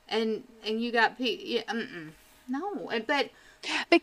And 0.08 0.44
and 0.66 0.82
you 0.82 0.92
got 0.92 1.18
pe- 1.18 1.38
yeah, 1.44 1.64
no 2.48 2.90
and 2.90 3.08
but 3.08 3.30
but 3.89 4.01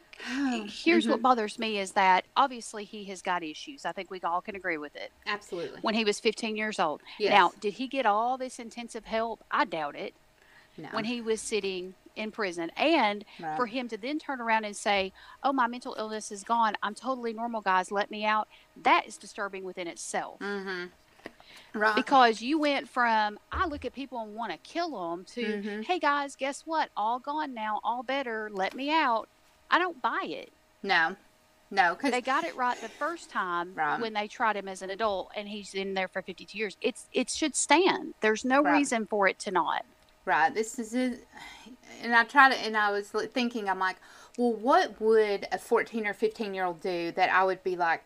here's 0.68 1.04
Mm-hmm. 1.04 1.10
what 1.12 1.22
bothers 1.22 1.58
me 1.58 1.78
is 1.78 1.92
that 1.92 2.24
obviously 2.36 2.84
he 2.84 3.04
has 3.04 3.22
got 3.22 3.42
issues 3.42 3.84
i 3.86 3.92
think 3.92 4.10
we 4.10 4.20
all 4.22 4.40
can 4.40 4.56
agree 4.56 4.76
with 4.78 4.94
it 4.96 5.12
absolutely 5.26 5.78
when 5.82 5.94
he 5.94 6.04
was 6.04 6.18
15 6.20 6.56
years 6.56 6.78
old. 6.80 7.00
Yes. 7.18 7.30
Now, 7.32 7.52
did 7.60 7.74
he 7.74 7.86
get 7.86 8.06
all 8.06 8.36
this 8.36 8.58
intensive 8.58 9.04
help? 9.04 9.44
I 9.50 9.64
doubt 9.64 9.94
it. 9.94 10.14
no 10.76 10.88
When 10.92 11.04
he 11.04 11.20
was 11.20 11.40
sitting 11.40 11.94
in 12.16 12.30
prison, 12.32 12.70
and 12.76 13.24
Right. 13.38 13.56
for 13.56 13.66
him 13.66 13.88
to 13.88 13.96
then 13.98 14.18
turn 14.18 14.40
around 14.40 14.64
and 14.64 14.74
say, 14.76 15.12
"Oh, 15.42 15.52
my 15.52 15.66
mental 15.66 15.94
illness 15.98 16.32
is 16.32 16.42
gone. 16.44 16.74
I'm 16.82 16.94
totally 16.94 17.32
normal, 17.34 17.60
guys. 17.60 17.90
Let 17.92 18.10
me 18.10 18.24
out." 18.24 18.48
That 18.82 19.06
is 19.06 19.16
disturbing 19.18 19.64
within 19.64 19.86
itself. 19.86 20.38
mm-hmm 20.40 20.86
right 21.74 21.94
Because 21.96 22.40
you 22.40 22.58
went 22.58 22.88
from 22.88 23.38
I 23.52 23.66
look 23.66 23.84
at 23.84 23.92
people 23.92 24.18
and 24.20 24.34
want 24.34 24.50
to 24.52 24.58
kill 24.58 24.90
them 25.10 25.24
to, 25.34 25.42
Mhm. 25.44 25.84
"Hey 25.84 25.98
guys, 25.98 26.34
guess 26.36 26.62
what? 26.66 26.90
All 26.96 27.18
gone 27.18 27.52
now. 27.54 27.80
All 27.84 28.02
better. 28.02 28.48
Let 28.52 28.74
me 28.74 28.90
out." 28.90 29.28
I 29.70 29.78
don't 29.78 30.00
buy 30.02 30.24
it. 30.28 30.52
no 30.82 31.16
no 31.70 31.94
because 31.94 32.10
They 32.12 32.20
got 32.22 32.44
it 32.44 32.54
right 32.56 32.80
the 32.80 32.88
first 32.88 33.30
time 33.30 33.74
Right. 33.74 34.00
when 34.00 34.12
they 34.12 34.28
tried 34.28 34.56
him 34.56 34.68
as 34.68 34.82
an 34.82 34.90
adult, 34.90 35.32
and 35.36 35.48
he's 35.48 35.74
in 35.74 35.94
there 35.94 36.08
for 36.08 36.22
52 36.22 36.56
years. 36.58 36.76
It's 36.80 37.08
it 37.12 37.28
should 37.30 37.56
stand. 37.56 38.14
There's 38.20 38.44
no 38.44 38.62
Right. 38.62 38.72
reason 38.72 39.06
for 39.06 39.26
it 39.28 39.38
to 39.40 39.50
not. 39.50 39.84
Right. 40.24 40.52
This 40.54 40.78
is 40.78 40.94
it. 40.94 41.28
And 42.02 42.14
I 42.14 42.24
tried 42.24 42.52
to, 42.52 42.58
and 42.58 42.76
I 42.76 42.90
was 42.90 43.10
thinking, 43.10 43.68
I'm 43.68 43.78
like, 43.78 43.96
well, 44.36 44.52
what 44.52 45.00
would 45.00 45.46
a 45.52 45.58
14 45.58 46.06
or 46.06 46.14
15 46.14 46.54
year 46.54 46.64
old 46.64 46.80
do 46.80 47.12
that 47.12 47.30
I 47.30 47.44
would 47.44 47.62
be 47.62 47.76
like, 47.76 48.04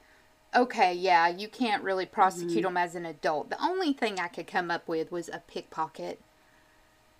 okay, 0.55 0.93
yeah, 0.95 1.29
you 1.29 1.49
can't 1.49 1.83
really 1.83 2.07
prosecute 2.07 2.65
Mm-hmm. 2.65 2.75
them 2.75 2.77
as 2.77 2.95
an 2.95 3.07
adult. 3.07 3.51
The 3.51 3.63
only 3.65 3.93
thing 3.93 4.19
I 4.21 4.29
could 4.29 4.47
come 4.47 4.71
up 4.71 4.87
with 4.89 5.11
was 5.13 5.29
a 5.29 5.43
pickpocket. 5.47 6.21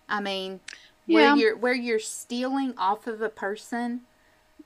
I 0.09 0.21
mean, 0.21 0.61
Yeah. 1.07 1.35
where 1.35 1.37
you're 1.37 1.57
where 1.57 1.75
you're 1.75 1.99
stealing 1.99 2.75
off 2.77 3.07
of 3.07 3.23
a 3.23 3.29
person, 3.31 4.03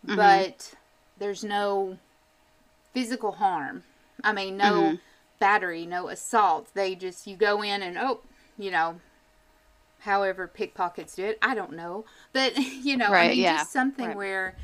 Mm-hmm. 0.04 0.16
but 0.16 0.74
there's 1.18 1.42
no 1.44 1.98
physical 2.92 3.32
harm. 3.32 3.84
I 4.22 4.32
mean, 4.32 4.56
no 4.56 4.72
Mhm. 4.74 5.00
battery, 5.38 5.86
no 5.86 6.08
assault. 6.08 6.68
They 6.74 6.94
just 6.94 7.26
you 7.26 7.36
go 7.36 7.62
in 7.62 7.82
and 7.82 7.96
oh, 7.98 8.20
you 8.58 8.70
know, 8.70 9.00
however 10.00 10.46
pickpockets 10.46 11.14
do 11.16 11.24
it. 11.24 11.38
I 11.42 11.54
don't 11.54 11.72
know, 11.72 12.04
but 12.32 12.56
you 12.58 12.96
know, 12.96 13.12
I 13.12 13.28
mean, 13.28 13.38
yeah, 13.38 13.58
just 13.58 13.72
something 13.72 14.08
right. 14.08 14.16
where 14.16 14.56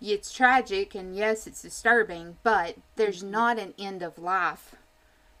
it's 0.00 0.32
tragic 0.32 0.94
and 0.94 1.14
yes, 1.16 1.46
it's 1.46 1.62
disturbing, 1.62 2.36
but 2.42 2.76
there's 2.96 3.20
Mm-hmm. 3.22 3.30
not 3.30 3.58
an 3.58 3.74
end 3.78 4.02
of 4.02 4.18
life 4.18 4.74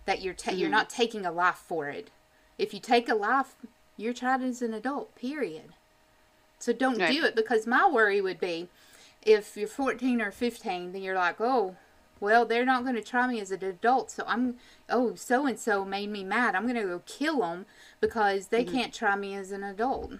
that 0.04 0.20
you're 0.22 0.34
ta- 0.34 0.52
you're 0.52 0.68
Mhm. 0.68 0.72
not 0.72 0.90
taking 0.90 1.24
a 1.26 1.32
life 1.32 1.56
for 1.66 1.88
it. 1.88 2.10
If 2.58 2.72
you 2.74 2.80
take 2.80 3.08
a 3.08 3.14
life, 3.14 3.56
your 3.96 4.12
child 4.12 4.42
is 4.42 4.60
an 4.62 4.74
adult. 4.74 5.14
Period. 5.16 5.72
So 6.58 6.72
don't 6.72 6.98
Right. 6.98 7.10
do 7.12 7.24
it 7.24 7.34
because 7.34 7.66
my 7.66 7.86
worry 7.88 8.20
would 8.20 8.38
be 8.40 8.68
if 9.24 9.56
you're 9.56 9.68
14 9.68 10.20
or 10.20 10.30
15, 10.30 10.92
then 10.92 11.02
you're 11.02 11.14
like, 11.14 11.40
oh, 11.40 11.76
well, 12.20 12.44
they're 12.44 12.64
not 12.64 12.84
going 12.84 12.94
to 12.94 13.02
try 13.02 13.26
me 13.26 13.40
as 13.40 13.50
an 13.50 13.64
adult. 13.64 14.10
So 14.10 14.24
I'm, 14.26 14.56
oh, 14.88 15.14
so 15.14 15.46
and 15.46 15.58
so 15.58 15.84
made 15.84 16.10
me 16.10 16.24
mad. 16.24 16.54
I'm 16.54 16.64
going 16.64 16.76
to 16.76 16.82
go 16.82 17.02
kill 17.06 17.40
them 17.40 17.66
because 18.00 18.48
they 18.48 18.64
can't 18.64 18.92
try 18.92 19.16
me 19.16 19.34
as 19.34 19.50
an 19.52 19.62
adult. 19.62 20.12
I 20.12 20.16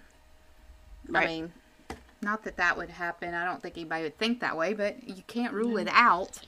Mm-hmm. 1.07 1.25
Mean, 1.25 1.53
not 2.21 2.43
that 2.43 2.57
that 2.57 2.77
would 2.77 2.89
happen. 2.89 3.33
I 3.33 3.45
don't 3.45 3.61
think 3.61 3.77
anybody 3.77 4.03
would 4.03 4.17
think 4.17 4.39
that 4.39 4.57
way, 4.57 4.73
but 4.73 5.07
you 5.07 5.23
can't 5.27 5.53
rule 5.53 5.77
it 5.77 5.87
out. 5.91 6.41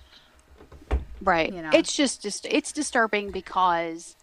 Right. 1.22 1.52
you 1.52 1.62
know. 1.62 1.70
It's 1.74 1.96
just, 1.96 2.22
just 2.22 2.46
it's 2.46 2.72
disturbing 2.72 3.32
because 3.32 4.16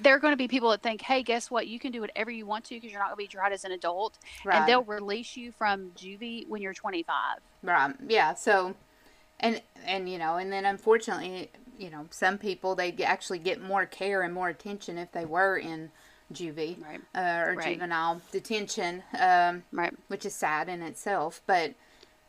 there 0.00 0.14
are 0.14 0.18
going 0.18 0.32
to 0.32 0.36
be 0.36 0.48
people 0.48 0.70
that 0.70 0.82
think, 0.82 1.02
"Hey, 1.02 1.22
guess 1.22 1.50
what? 1.50 1.66
You 1.66 1.78
can 1.78 1.92
do 1.92 2.00
whatever 2.00 2.30
you 2.30 2.46
want 2.46 2.64
to 2.66 2.74
because 2.74 2.90
you're 2.90 3.00
not 3.00 3.08
going 3.08 3.16
to 3.26 3.28
be 3.30 3.36
tried 3.38 3.52
as 3.52 3.64
an 3.64 3.72
adult, 3.72 4.18
Right. 4.44 4.58
and 4.58 4.68
they'll 4.68 4.84
release 4.84 5.36
you 5.36 5.52
from 5.52 5.90
juvie 5.92 6.46
when 6.48 6.62
you're 6.62 6.74
25." 6.74 7.38
Right. 7.62 7.94
Yeah. 8.06 8.34
So, 8.34 8.74
and 9.40 9.62
and 9.84 10.08
you 10.08 10.18
know, 10.18 10.36
and 10.36 10.52
then 10.52 10.64
unfortunately, 10.64 11.50
you 11.78 11.90
know, 11.90 12.06
some 12.10 12.38
people 12.38 12.74
they 12.74 12.92
actually 13.04 13.38
get 13.38 13.60
more 13.62 13.86
care 13.86 14.22
and 14.22 14.32
more 14.34 14.48
attention 14.48 14.98
if 14.98 15.12
they 15.12 15.24
were 15.24 15.56
in 15.56 15.90
juvie 16.32 16.76
Right. 16.82 17.00
uh, 17.14 17.50
or 17.50 17.54
Right. 17.56 17.74
juvenile 17.74 18.20
detention, 18.30 19.02
um, 19.18 19.64
Right. 19.72 19.92
which 20.08 20.24
is 20.24 20.34
sad 20.34 20.68
in 20.68 20.82
itself. 20.82 21.42
But 21.46 21.74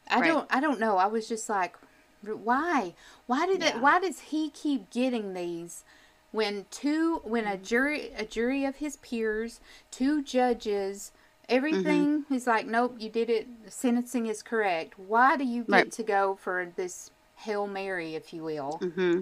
I 0.10 0.28
don't. 0.28 0.48
I 0.50 0.60
don't 0.60 0.80
know. 0.80 0.98
I 0.98 1.06
was 1.06 1.28
just 1.30 1.48
like, 1.50 1.76
why? 2.24 2.94
Why 3.28 3.46
did 3.46 3.62
it? 3.64 3.80
Why 3.80 4.00
does 4.00 4.20
he 4.20 4.50
keep 4.50 4.90
getting 4.90 5.34
these? 5.34 5.84
When 6.32 6.66
two, 6.72 7.22
when 7.24 7.46
Mm-hmm. 7.46 7.54
a 7.54 7.58
jury, 7.58 8.12
a 8.18 8.26
jury 8.26 8.66
of 8.66 8.78
his 8.78 8.98
peers, 8.98 9.60
two 9.92 10.24
judges, 10.24 11.12
everything 11.50 12.08
Mm-hmm. 12.08 12.34
is 12.34 12.48
like, 12.48 12.66
nope, 12.68 12.96
you 13.00 13.10
did 13.10 13.30
it. 13.30 13.64
The 13.66 13.72
sentencing 13.72 14.28
is 14.28 14.42
correct. 14.44 14.98
Why 14.98 15.38
do 15.38 15.44
you 15.46 15.64
get 15.64 15.90
Right. 15.90 15.94
to 15.94 16.04
go 16.04 16.36
for 16.36 16.72
this 16.76 17.12
hail 17.36 17.68
mary, 17.68 18.16
if 18.16 18.34
you 18.34 18.44
will? 18.44 18.84
Mm-hmm. 18.84 19.22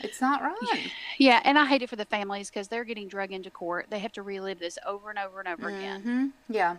It's 0.00 0.20
not 0.20 0.42
right. 0.42 0.90
Yeah, 1.18 1.40
and 1.44 1.58
I 1.58 1.66
hate 1.66 1.82
it 1.82 1.90
for 1.90 1.96
the 1.96 2.04
families 2.04 2.50
because 2.50 2.68
they're 2.68 2.84
getting 2.84 3.08
drug 3.08 3.32
into 3.32 3.50
court. 3.50 3.86
They 3.90 3.98
have 4.00 4.12
to 4.12 4.22
relive 4.22 4.58
this 4.58 4.78
over 4.86 5.10
and 5.10 5.18
over 5.18 5.38
and 5.40 5.48
over 5.48 5.68
again, 5.68 6.08
hmm 6.08 6.26
Yeah. 6.48 6.76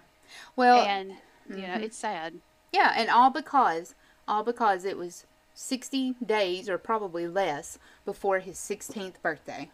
Well, 0.56 0.82
and 0.84 1.14
you 1.50 1.68
know 1.68 1.76
mhm. 1.76 1.82
it's 1.82 1.98
sad. 1.98 2.36
yeah, 2.72 2.94
and 2.98 3.10
all 3.10 3.30
because 3.32 3.96
all 4.28 4.44
because 4.44 4.86
it 4.86 4.98
was 4.98 5.26
60 5.58 6.14
days 6.24 6.70
or 6.70 6.78
probably 6.78 7.28
less 7.28 7.80
before 8.06 8.40
his 8.40 8.58
16th 8.58 9.20
birthday. 9.24 9.70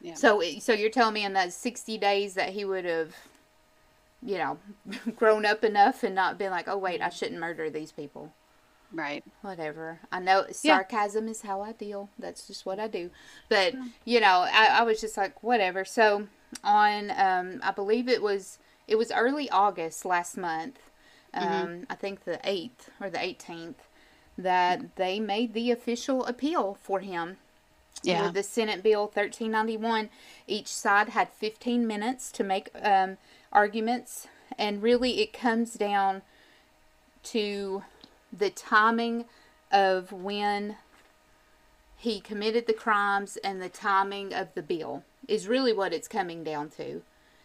Yeah. 0.00 0.14
So, 0.14 0.42
so 0.60 0.72
you're 0.72 0.90
telling 0.90 1.12
me 1.14 1.24
in 1.26 1.34
that 1.34 1.52
60 1.52 1.98
days 1.98 2.34
that 2.34 2.50
he 2.50 2.64
would 2.64 2.86
have, 2.86 3.14
you 4.22 4.38
know, 4.38 4.58
grown 5.16 5.44
up 5.44 5.62
enough 5.62 6.02
and 6.02 6.14
not 6.14 6.38
been 6.38 6.50
like, 6.50 6.68
oh 6.68 6.78
wait, 6.78 7.02
I 7.02 7.10
shouldn't 7.10 7.38
murder 7.38 7.68
these 7.68 7.92
people. 7.92 8.32
Right. 8.92 9.22
Whatever. 9.42 10.00
I 10.10 10.20
know 10.20 10.46
Yeah. 10.62 10.78
sarcasm 10.78 11.28
is 11.28 11.42
how 11.42 11.60
I 11.60 11.72
deal. 11.72 12.08
That's 12.18 12.46
just 12.46 12.64
what 12.64 12.80
I 12.80 12.88
do. 12.88 13.10
But 13.50 13.74
you 14.06 14.20
know, 14.20 14.46
I, 14.50 14.68
I 14.80 14.82
was 14.82 15.00
just 15.02 15.16
like, 15.18 15.42
whatever. 15.42 15.84
So 15.84 16.28
on, 16.64 17.10
um, 17.10 17.60
I 17.62 17.72
believe 17.72 18.08
it 18.08 18.22
was 18.22 18.58
it 18.88 18.96
was 18.96 19.12
early 19.12 19.50
August 19.50 20.04
last 20.06 20.36
month. 20.38 20.78
Um, 21.34 21.42
Mm-hmm. 21.44 21.82
I 21.90 21.94
think 21.94 22.24
the 22.24 22.40
eighth 22.42 22.90
or 23.00 23.10
the 23.10 23.22
eighteenth 23.22 23.82
that 24.42 24.96
they 24.96 25.20
made 25.20 25.54
the 25.54 25.70
official 25.70 26.24
appeal 26.24 26.78
for 26.82 27.00
him. 27.00 27.36
Yeah. 28.02 28.24
With 28.24 28.34
the 28.34 28.42
Senate 28.42 28.82
Bill 28.82 29.02
1391, 29.02 30.08
each 30.46 30.68
side 30.68 31.10
had 31.10 31.28
15 31.28 31.86
minutes 31.86 32.32
to 32.32 32.44
make 32.44 32.70
um, 32.82 33.18
arguments, 33.52 34.26
and 34.58 34.82
really 34.82 35.20
it 35.20 35.32
comes 35.32 35.74
down 35.74 36.22
to 37.24 37.82
the 38.32 38.50
timing 38.50 39.26
of 39.70 40.12
when 40.12 40.76
he 41.96 42.20
committed 42.20 42.66
the 42.66 42.72
crimes 42.72 43.36
and 43.44 43.60
the 43.60 43.68
timing 43.68 44.32
of 44.32 44.54
the 44.54 44.62
bill 44.62 45.04
is 45.28 45.46
really 45.46 45.72
what 45.72 45.92
it's 45.92 46.08
coming 46.08 46.42
down 46.42 46.70
to 46.70 47.02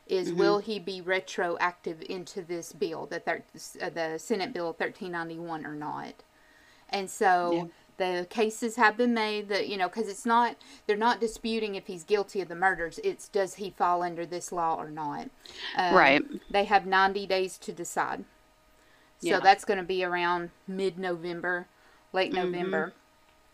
is 0.07 0.31
will 0.31 0.59
he 0.59 0.79
be 0.79 1.01
retroactive 1.01 2.01
into 2.07 2.41
this 2.41 2.71
bill 2.71 3.05
the 3.05 3.19
thir- 3.19 3.43
uh, 3.81 3.89
the 3.89 4.17
Senate 4.17 4.53
bill 4.53 4.67
1391 4.67 5.65
or 5.65 5.73
not 5.73 6.13
and 6.89 7.09
so 7.09 7.69
the 7.97 8.27
cases 8.29 8.75
have 8.75 8.97
been 8.97 9.13
made 9.13 9.47
that 9.49 9.67
you 9.69 9.77
know 9.77 9.87
because 9.87 10.07
it's 10.09 10.25
not 10.25 10.55
they're 10.85 10.97
not 10.97 11.19
disputing 11.21 11.75
if 11.75 11.87
he's 11.87 12.03
guilty 12.03 12.41
of 12.41 12.47
the 12.49 12.55
murders 12.55 12.99
it's 13.03 13.27
does 13.29 13.55
he 13.55 13.69
fall 13.69 14.03
under 14.03 14.25
this 14.25 14.51
law 14.51 14.75
or 14.75 14.89
not 14.89 15.29
Um, 15.77 15.95
Right. 15.95 16.21
they 16.51 16.65
have 16.65 16.85
90 16.85 17.25
days 17.25 17.57
to 17.59 17.71
decide 17.71 18.25
so 19.19 19.27
Yeah. 19.29 19.39
that's 19.39 19.63
going 19.65 19.77
to 19.77 19.83
be 19.85 20.03
around 20.03 20.51
mid-november 20.67 21.67
late 22.13 22.33
Mm-hmm. 22.33 22.51
november 22.51 22.93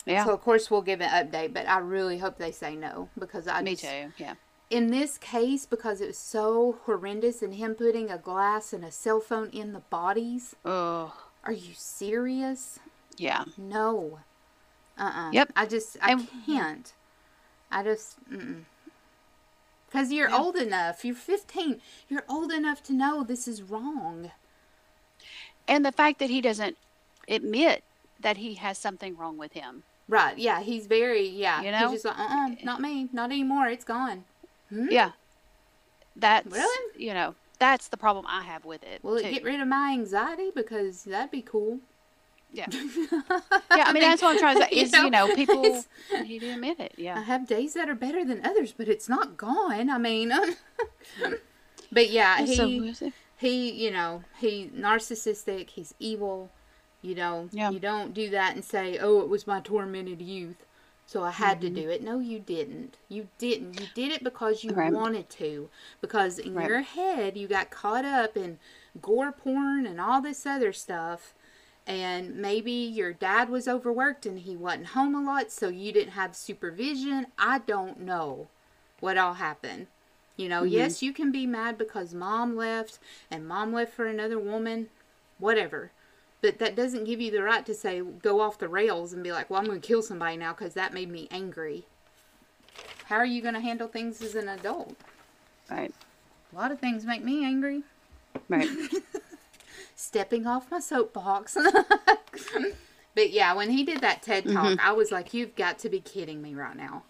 Yeah. 0.05 0.25
so 0.25 0.33
of 0.33 0.41
course 0.41 0.71
we'll 0.71 0.81
give 0.81 1.01
an 1.01 1.09
update 1.09 1.53
but 1.53 1.67
i 1.67 1.77
really 1.77 2.17
hope 2.17 2.37
they 2.37 2.51
say 2.51 2.75
no 2.75 3.09
because 3.17 3.47
i 3.47 3.61
Me 3.61 3.71
just- 3.75 3.83
too. 3.83 4.11
Yeah. 4.17 4.33
in 4.71 4.87
this 4.87 5.19
case 5.19 5.67
because 5.67 6.01
it 6.01 6.07
was 6.07 6.17
so 6.17 6.79
horrendous 6.85 7.43
and 7.43 7.53
him 7.55 7.75
putting 7.75 8.09
a 8.09 8.17
glass 8.17 8.73
and 8.73 8.83
a 8.83 8.91
cell 8.91 9.19
phone 9.19 9.49
in 9.51 9.73
the 9.73 9.81
bodies 9.91 10.55
Oh. 10.65 11.13
are 11.43 11.51
you 11.53 11.73
serious 11.75 12.79
Yeah. 13.21 13.43
no 13.57 14.19
uh-uh 14.97 15.29
Yep. 15.31 15.51
i 15.55 15.65
just 15.65 15.97
i 16.01 16.11
And- 16.11 16.27
can't 16.45 16.93
i 17.71 17.83
just 17.83 18.17
mm. 18.31 18.63
because 19.87 20.11
you're 20.11 20.29
Yeah. 20.29 20.37
old 20.37 20.55
enough 20.55 21.03
you're 21.05 21.15
15 21.15 21.81
you're 22.09 22.25
old 22.27 22.51
enough 22.51 22.81
to 22.83 22.93
know 22.93 23.23
this 23.23 23.47
is 23.47 23.61
wrong 23.61 24.31
And 25.67 25.85
the 25.85 25.91
fact 25.91 26.19
that 26.19 26.29
he 26.29 26.41
doesn't 26.41 26.77
admit 27.29 27.83
that 28.19 28.37
he 28.37 28.55
has 28.55 28.77
something 28.77 29.15
wrong 29.17 29.37
with 29.37 29.53
him. 29.53 29.83
right 30.07 30.37
yeah 30.37 30.59
he's 30.61 30.85
very 30.87 31.27
yeah 31.27 31.61
You 31.61 31.71
know? 31.71 31.89
he's 31.91 32.03
just 32.03 32.05
like 32.05 32.19
uh-uh 32.19 32.49
not 32.63 32.81
me 32.81 33.09
not 33.13 33.29
anymore 33.31 33.67
it's 33.67 33.85
gone 33.85 34.25
Hmm? 34.69 34.87
Yeah. 34.89 35.11
That's 36.15 36.47
Really? 36.49 37.05
you 37.05 37.13
know, 37.13 37.35
that's 37.59 37.87
the 37.89 37.97
problem 37.97 38.25
I 38.27 38.41
have 38.43 38.63
with 38.65 38.83
it. 38.83 39.03
will 39.03 39.15
it 39.17 39.23
too. 39.23 39.31
get 39.31 39.43
rid 39.43 39.59
of 39.59 39.67
my 39.67 39.91
anxiety 39.91 40.49
because 40.55 41.03
that'd 41.03 41.29
be 41.31 41.41
cool 41.41 41.79
Yeah. 42.53 42.67
Yeah, 43.77 43.85
I 43.87 43.93
mean 43.93 44.01
that's 44.03 44.21
what 44.21 44.31
I'm 44.33 44.39
trying 44.39 44.57
to 44.57 44.63
say. 44.63 44.81
Is 44.81 44.91
you 44.93 45.09
know, 45.09 45.33
people 45.33 45.63
it's- 45.65 45.87
he 46.25 46.37
didn't 46.39 46.55
admit 46.55 46.79
it. 46.79 46.93
Yeah. 46.97 47.17
I 47.17 47.21
have 47.21 47.47
days 47.47 47.73
that 47.75 47.89
are 47.89 47.95
better 47.95 48.25
than 48.25 48.45
others, 48.45 48.73
but 48.77 48.87
it's 48.89 49.07
not 49.07 49.37
gone. 49.37 49.89
I 49.89 49.97
mean, 49.97 50.31
but 51.91 52.09
yeah, 52.09 52.45
he 52.45 52.55
So 52.93 53.11
he 53.37 53.71
you 53.71 53.91
know 53.91 54.23
he 54.39 54.69
narcissistic. 54.75 55.69
He's 55.71 55.93
evil. 55.99 56.49
You 57.01 57.15
know, 57.15 57.49
Yeah. 57.51 57.71
you 57.71 57.79
don't 57.79 58.13
do 58.13 58.29
that 58.29 58.53
and 58.55 58.63
say, 58.63 58.99
"Oh, 58.99 59.21
it 59.21 59.29
was 59.29 59.47
my 59.47 59.59
tormented 59.61 60.21
youth." 60.21 60.65
So 61.07 61.23
I 61.23 61.31
had 61.31 61.59
Mm-hmm. 61.61 61.75
to 61.75 61.81
do 61.81 61.89
it. 61.89 62.03
No, 62.03 62.19
you 62.19 62.39
didn't. 62.39 62.97
You 63.09 63.27
didn't. 63.37 63.79
You 63.79 63.87
did 63.95 64.11
it 64.11 64.23
because 64.23 64.63
you 64.63 64.71
Right. 64.71 64.93
wanted 64.93 65.29
to. 65.31 65.69
Because 65.99 66.37
in 66.39 66.53
Right. 66.53 66.67
your 66.69 66.81
head, 66.81 67.35
you 67.37 67.47
got 67.47 67.69
caught 67.71 68.05
up 68.05 68.37
in 68.37 68.59
gore 69.01 69.31
porn 69.31 69.85
and 69.85 69.99
all 69.99 70.21
this 70.21 70.45
other 70.45 70.71
stuff. 70.71 71.33
And 71.87 72.35
maybe 72.35 72.71
your 72.71 73.11
dad 73.11 73.49
was 73.49 73.67
overworked 73.67 74.25
and 74.25 74.39
he 74.39 74.55
wasn't 74.55 74.87
home 74.87 75.15
a 75.15 75.21
lot, 75.21 75.51
so 75.51 75.67
you 75.67 75.91
didn't 75.91 76.13
have 76.13 76.35
supervision. 76.35 77.27
I 77.37 77.59
don't 77.59 77.99
know 78.01 78.47
what 78.99 79.17
all 79.17 79.33
happened. 79.33 79.87
You 80.37 80.47
know, 80.47 80.63
Mm-hmm. 80.63 80.73
yes, 80.73 81.01
you 81.01 81.11
can 81.13 81.31
be 81.31 81.45
mad 81.45 81.77
because 81.77 82.13
mom 82.13 82.55
left 82.55 82.99
and 83.29 83.47
mom 83.47 83.73
left 83.73 83.93
for 83.93 84.05
another 84.05 84.39
woman, 84.39 84.89
whatever. 85.39 85.91
But 86.41 86.59
that 86.59 86.75
doesn't 86.75 87.03
give 87.05 87.21
you 87.21 87.29
the 87.31 87.43
right 87.43 87.65
to 87.65 87.73
say, 87.73 88.01
go 88.01 88.41
off 88.41 88.57
the 88.57 88.67
rails 88.67 89.13
and 89.13 89.23
be 89.23 89.31
like, 89.31 89.49
well, 89.49 89.59
I'm 89.59 89.65
going 89.67 89.81
to 89.81 89.87
kill 89.87 90.01
somebody 90.01 90.37
now 90.37 90.53
because 90.53 90.73
that 90.75 90.93
made 90.93 91.09
me 91.09 91.27
angry. 91.31 91.85
How 93.05 93.17
are 93.17 93.25
you 93.25 93.41
going 93.41 93.53
to 93.53 93.59
handle 93.59 93.87
things 93.87 94.21
as 94.21 94.35
an 94.35 94.49
adult? 94.49 94.95
Right. 95.69 95.93
A 96.51 96.55
lot 96.55 96.71
of 96.71 96.79
things 96.79 97.05
make 97.05 97.23
me 97.23 97.45
angry. 97.45 97.83
Right. 98.49 98.69
Stepping 100.01 100.47
off 100.47 100.71
my 100.71 100.79
soapbox. 100.79 101.55
but 103.15 103.29
yeah, 103.29 103.53
when 103.53 103.69
he 103.69 103.83
did 103.83 104.01
that 104.01 104.23
TED 104.23 104.51
talk, 104.51 104.79
I 104.83 104.93
was 104.93 105.11
like, 105.11 105.31
you've 105.31 105.55
got 105.55 105.77
to 105.79 105.89
be 105.89 105.99
kidding 105.99 106.41
me 106.41 106.55
right 106.55 106.75
now. 106.75 107.03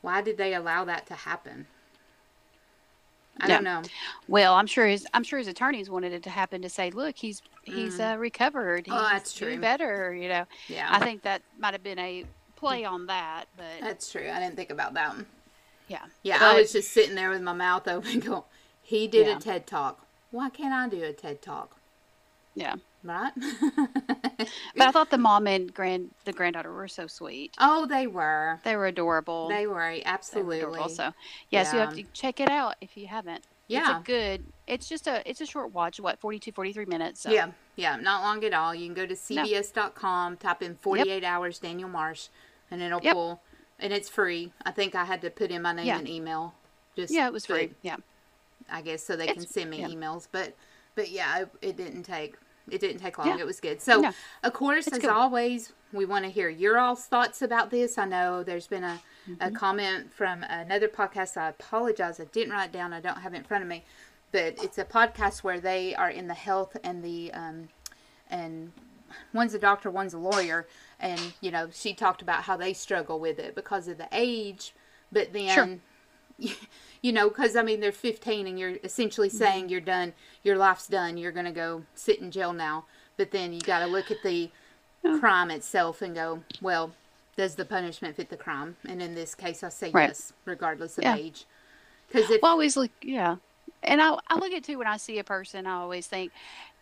Why 0.00 0.22
did 0.22 0.36
they 0.36 0.54
allow 0.54 0.84
that 0.84 1.06
to 1.08 1.14
happen? 1.14 1.66
I 3.40 3.48
don't 3.48 3.64
know. 3.64 3.82
Well, 4.28 4.54
I'm 4.54 4.68
sure 4.68 4.86
his 4.86 5.08
I'm 5.12 5.24
sure 5.24 5.40
his 5.40 5.48
attorneys 5.48 5.90
wanted 5.90 6.12
it 6.12 6.22
to 6.22 6.30
happen 6.30 6.62
to 6.62 6.68
say, 6.68 6.90
look, 6.92 7.16
he's 7.16 7.42
he's 7.64 7.98
uh, 7.98 8.14
recovered. 8.16 8.86
He's 8.86 8.94
Mm. 8.94 8.98
Oh, 8.98 9.08
that's 9.10 9.34
true. 9.34 9.58
better. 9.58 10.14
You 10.14 10.28
know. 10.28 10.44
Yeah. 10.68 10.86
I 10.88 11.00
think 11.00 11.22
that 11.22 11.42
might 11.58 11.74
have 11.74 11.82
been 11.82 11.98
a 11.98 12.24
play 12.54 12.84
on 12.84 13.06
that, 13.06 13.46
but 13.56 13.66
That's 13.80 14.10
true. 14.12 14.30
I 14.32 14.38
didn't 14.38 14.54
think 14.54 14.70
about 14.70 14.94
that. 14.94 15.16
yeah. 15.88 16.04
Yeah, 16.22 16.38
I 16.40 16.60
was 16.60 16.72
just 16.72 16.92
sitting 16.92 17.16
there 17.16 17.30
with 17.30 17.42
my 17.42 17.52
mouth 17.54 17.88
open 17.88 18.20
going, 18.20 18.42
he 18.82 19.08
did 19.08 19.26
Yeah. 19.26 19.36
a 19.36 19.40
TED 19.40 19.66
talk. 19.66 20.04
Why 20.30 20.48
can't 20.50 20.72
I 20.74 20.88
do 20.88 21.02
a 21.04 21.12
TED 21.12 21.42
talk? 21.42 21.74
Yeah. 22.58 22.74
Right? 23.04 23.32
But 24.76 24.86
I 24.88 24.90
thought 24.92 25.10
the 25.10 25.18
mom 25.18 25.46
and 25.46 25.72
grand 25.74 26.10
the 26.24 26.32
granddaughter 26.32 26.72
were 26.72 26.86
so 26.88 27.06
sweet. 27.06 27.52
oh, 27.58 27.86
they 27.86 28.06
were. 28.06 28.60
They 28.64 28.76
were 28.76 28.86
adorable. 28.86 29.48
They 29.48 29.66
were, 29.66 29.90
They 29.90 29.98
were 29.98 30.02
absolutely. 30.04 30.58
adorable. 30.60 30.88
So 30.88 31.12
yes, 31.50 31.72
you 31.72 31.78
have 31.80 31.94
to 31.94 32.04
check 32.12 32.38
it 32.40 32.48
out 32.50 32.76
if 32.80 32.96
you 32.96 33.06
haven't. 33.08 33.38
It's 33.38 33.46
Yeah. 33.68 33.98
a 34.00 34.02
good. 34.02 34.44
It's 34.66 34.88
just 34.88 35.06
a. 35.08 35.28
It's 35.28 35.40
a 35.40 35.46
short 35.46 35.72
watch. 35.72 35.98
What 36.00 36.18
42, 36.20 36.52
43 36.52 36.84
minutes. 36.86 37.20
So. 37.22 37.30
Yeah, 37.30 37.50
yeah, 37.76 37.96
not 37.96 38.22
long 38.22 38.44
at 38.44 38.54
all. 38.54 38.74
You 38.74 38.86
can 38.86 38.94
go 38.94 39.06
to 39.06 39.14
cbs.com, 39.14 40.36
type 40.36 40.62
in 40.62 40.76
48 40.76 41.24
hours 41.24 41.58
Daniel 41.58 41.88
Marsh, 41.88 42.28
and 42.70 42.80
it'll 42.82 43.02
Yep. 43.02 43.14
pull, 43.14 43.40
and 43.78 43.92
it's 43.92 44.08
free. 44.08 44.52
I 44.64 44.70
think 44.70 44.94
I 44.94 45.04
had 45.04 45.20
to 45.22 45.30
put 45.30 45.50
in 45.50 45.62
my 45.62 45.72
name 45.72 45.86
Yeah. 45.86 45.98
and 45.98 46.08
email. 46.08 46.54
Just 46.96 47.12
Yeah, 47.12 47.26
it 47.26 47.32
was 47.32 47.46
free. 47.46 47.70
Yeah. 47.82 47.96
I 48.70 48.82
guess 48.82 49.02
so 49.04 49.16
they 49.16 49.26
can 49.26 49.46
send 49.46 49.70
me 49.70 49.80
yeah. 49.80 49.88
emails, 49.88 50.28
but 50.30 50.54
but 50.94 51.10
yeah, 51.10 51.40
it, 51.42 51.48
it 51.62 51.76
didn't 51.76 52.02
take 52.04 52.36
it 52.72 52.80
didn't 52.80 52.98
take 52.98 53.18
long. 53.18 53.28
Yeah. 53.28 53.38
It 53.38 53.46
was 53.46 53.60
good. 53.60 53.80
So 53.80 54.00
No. 54.00 54.12
of 54.42 54.52
course, 54.52 54.86
It's 54.86 54.96
as 54.96 55.02
good. 55.02 55.10
always, 55.10 55.72
we 55.92 56.04
want 56.04 56.24
to 56.24 56.30
hear 56.30 56.48
your 56.48 56.78
all's 56.78 57.04
thoughts 57.06 57.42
about 57.42 57.70
this. 57.70 57.98
I 57.98 58.04
know 58.04 58.42
there's 58.42 58.66
been 58.66 58.84
a, 58.84 59.00
Mm-hmm. 59.28 59.42
a 59.42 59.50
comment 59.50 60.10
from 60.12 60.42
another 60.44 60.88
podcast. 60.88 61.36
I 61.36 61.48
apologize, 61.50 62.18
I 62.18 62.24
didn't 62.24 62.52
write 62.52 62.70
it 62.70 62.72
down. 62.72 62.94
I 62.94 63.00
don't 63.00 63.18
have 63.18 63.34
it 63.34 63.38
in 63.38 63.44
front 63.44 63.62
of 63.62 63.68
me, 63.68 63.84
but 64.32 64.54
it's 64.64 64.78
a 64.78 64.86
podcast 64.86 65.44
where 65.44 65.60
they 65.60 65.94
are 65.94 66.08
in 66.08 66.28
the 66.28 66.34
health 66.34 66.78
and 66.82 67.04
the 67.04 67.30
um, 67.34 67.68
and 68.30 68.72
one's 69.34 69.52
a 69.52 69.58
doctor, 69.58 69.90
one's 69.90 70.14
a 70.14 70.18
lawyer, 70.18 70.66
and 70.98 71.20
you 71.42 71.50
know 71.50 71.68
she 71.70 71.92
talked 71.92 72.22
about 72.22 72.44
how 72.44 72.56
they 72.56 72.72
struggle 72.72 73.20
with 73.20 73.38
it 73.38 73.54
because 73.54 73.86
of 73.86 73.98
the 73.98 74.08
age, 74.12 74.74
but 75.12 75.34
then 75.34 75.82
you 77.02 77.12
know, 77.12 77.28
because 77.28 77.56
I 77.56 77.62
mean, 77.62 77.80
they're 77.80 77.92
15 77.92 78.46
and 78.46 78.58
you're 78.58 78.76
essentially 78.82 79.28
mm-hmm. 79.28 79.38
saying 79.38 79.68
you're 79.68 79.80
done, 79.80 80.12
your 80.42 80.56
life's 80.56 80.86
done, 80.86 81.16
you're 81.16 81.32
going 81.32 81.46
to 81.46 81.52
go 81.52 81.84
sit 81.94 82.20
in 82.20 82.30
jail 82.30 82.52
now. 82.52 82.84
But 83.16 83.30
then 83.30 83.52
you 83.52 83.60
got 83.60 83.80
to 83.80 83.86
look 83.86 84.10
at 84.10 84.22
the 84.22 84.50
crime 85.20 85.50
itself 85.50 86.02
and 86.02 86.14
go, 86.14 86.42
well, 86.60 86.92
does 87.36 87.54
the 87.54 87.64
punishment 87.64 88.16
fit 88.16 88.30
the 88.30 88.36
crime? 88.36 88.76
And 88.88 89.00
in 89.00 89.14
this 89.14 89.34
case, 89.34 89.62
I 89.62 89.68
say 89.68 89.90
Right. 89.90 90.08
yes, 90.08 90.32
regardless 90.44 90.98
of 90.98 91.04
Yeah. 91.04 91.16
age. 91.16 91.46
Because 92.08 92.30
if, 92.30 92.42
Well, 92.42 92.50
I 92.50 92.52
always 92.52 92.76
look. 92.76 92.90
Yeah. 93.02 93.36
And 93.82 94.02
I, 94.02 94.18
I 94.28 94.36
look 94.38 94.52
at 94.52 94.64
too 94.64 94.78
when 94.78 94.88
I 94.88 94.96
see 94.96 95.18
a 95.18 95.24
person, 95.24 95.66
I 95.66 95.74
always 95.74 96.06
think, 96.06 96.32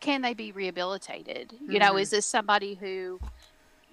can 0.01 0.23
they 0.23 0.33
be 0.33 0.53
rehabilitated? 0.53 1.55
You 1.69 1.79
know, 1.79 1.97
is 1.97 2.09
mm-hmm. 2.09 2.17
this 2.17 2.27
somebody 2.27 2.75
who 2.75 3.21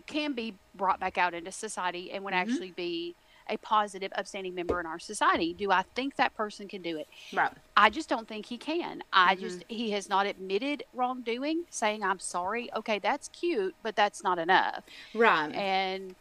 can 0.05 0.33
be 0.33 0.55
brought 0.75 0.99
back 0.99 1.17
out 1.17 1.33
into 1.33 1.51
society 1.51 2.11
and 2.11 2.23
would 2.23 2.33
mm-hmm. 2.33 2.49
actually 2.49 2.71
be 2.71 3.15
a 3.49 3.57
positive, 3.57 4.11
upstanding 4.15 4.55
member 4.55 4.79
in 4.79 4.85
our 4.85 4.99
society. 4.99 5.53
Do 5.53 5.71
I 5.71 5.83
think 5.95 6.15
that 6.15 6.35
person 6.35 6.67
can 6.67 6.81
do 6.81 6.97
it? 6.97 7.07
Right. 7.33 7.51
I 7.75 7.89
just 7.89 8.09
don't 8.09 8.27
think 8.27 8.45
he 8.45 8.57
can. 8.57 9.03
I 9.11 9.35
just 9.35 9.63
he 9.67 9.91
has 9.91 10.09
not 10.09 10.25
admitted 10.25 10.83
wrongdoing, 10.93 11.63
saying 11.69 12.03
I'm 12.03 12.19
sorry. 12.19 12.69
Okay, 12.75 12.99
that's 12.99 13.27
cute, 13.29 13.75
but 13.83 13.95
that's 13.95 14.23
not 14.23 14.39
enough. 14.39 14.83
Right. 15.13 15.53
And 15.53 16.15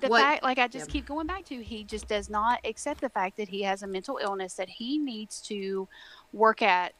the 0.00 0.08
What- 0.08 0.22
fact, 0.22 0.42
like 0.42 0.58
I 0.58 0.68
just 0.68 0.88
keep 0.90 1.06
going 1.06 1.26
back 1.26 1.44
to, 1.46 1.62
he 1.62 1.84
just 1.84 2.08
does 2.08 2.30
not 2.30 2.60
accept 2.64 3.00
the 3.00 3.10
fact 3.10 3.36
that 3.36 3.48
he 3.48 3.62
has 3.62 3.82
a 3.82 3.86
mental 3.86 4.18
illness 4.22 4.54
that 4.54 4.68
he 4.68 4.98
needs 4.98 5.40
to 5.42 5.88
work 6.32 6.62
at 6.62 6.94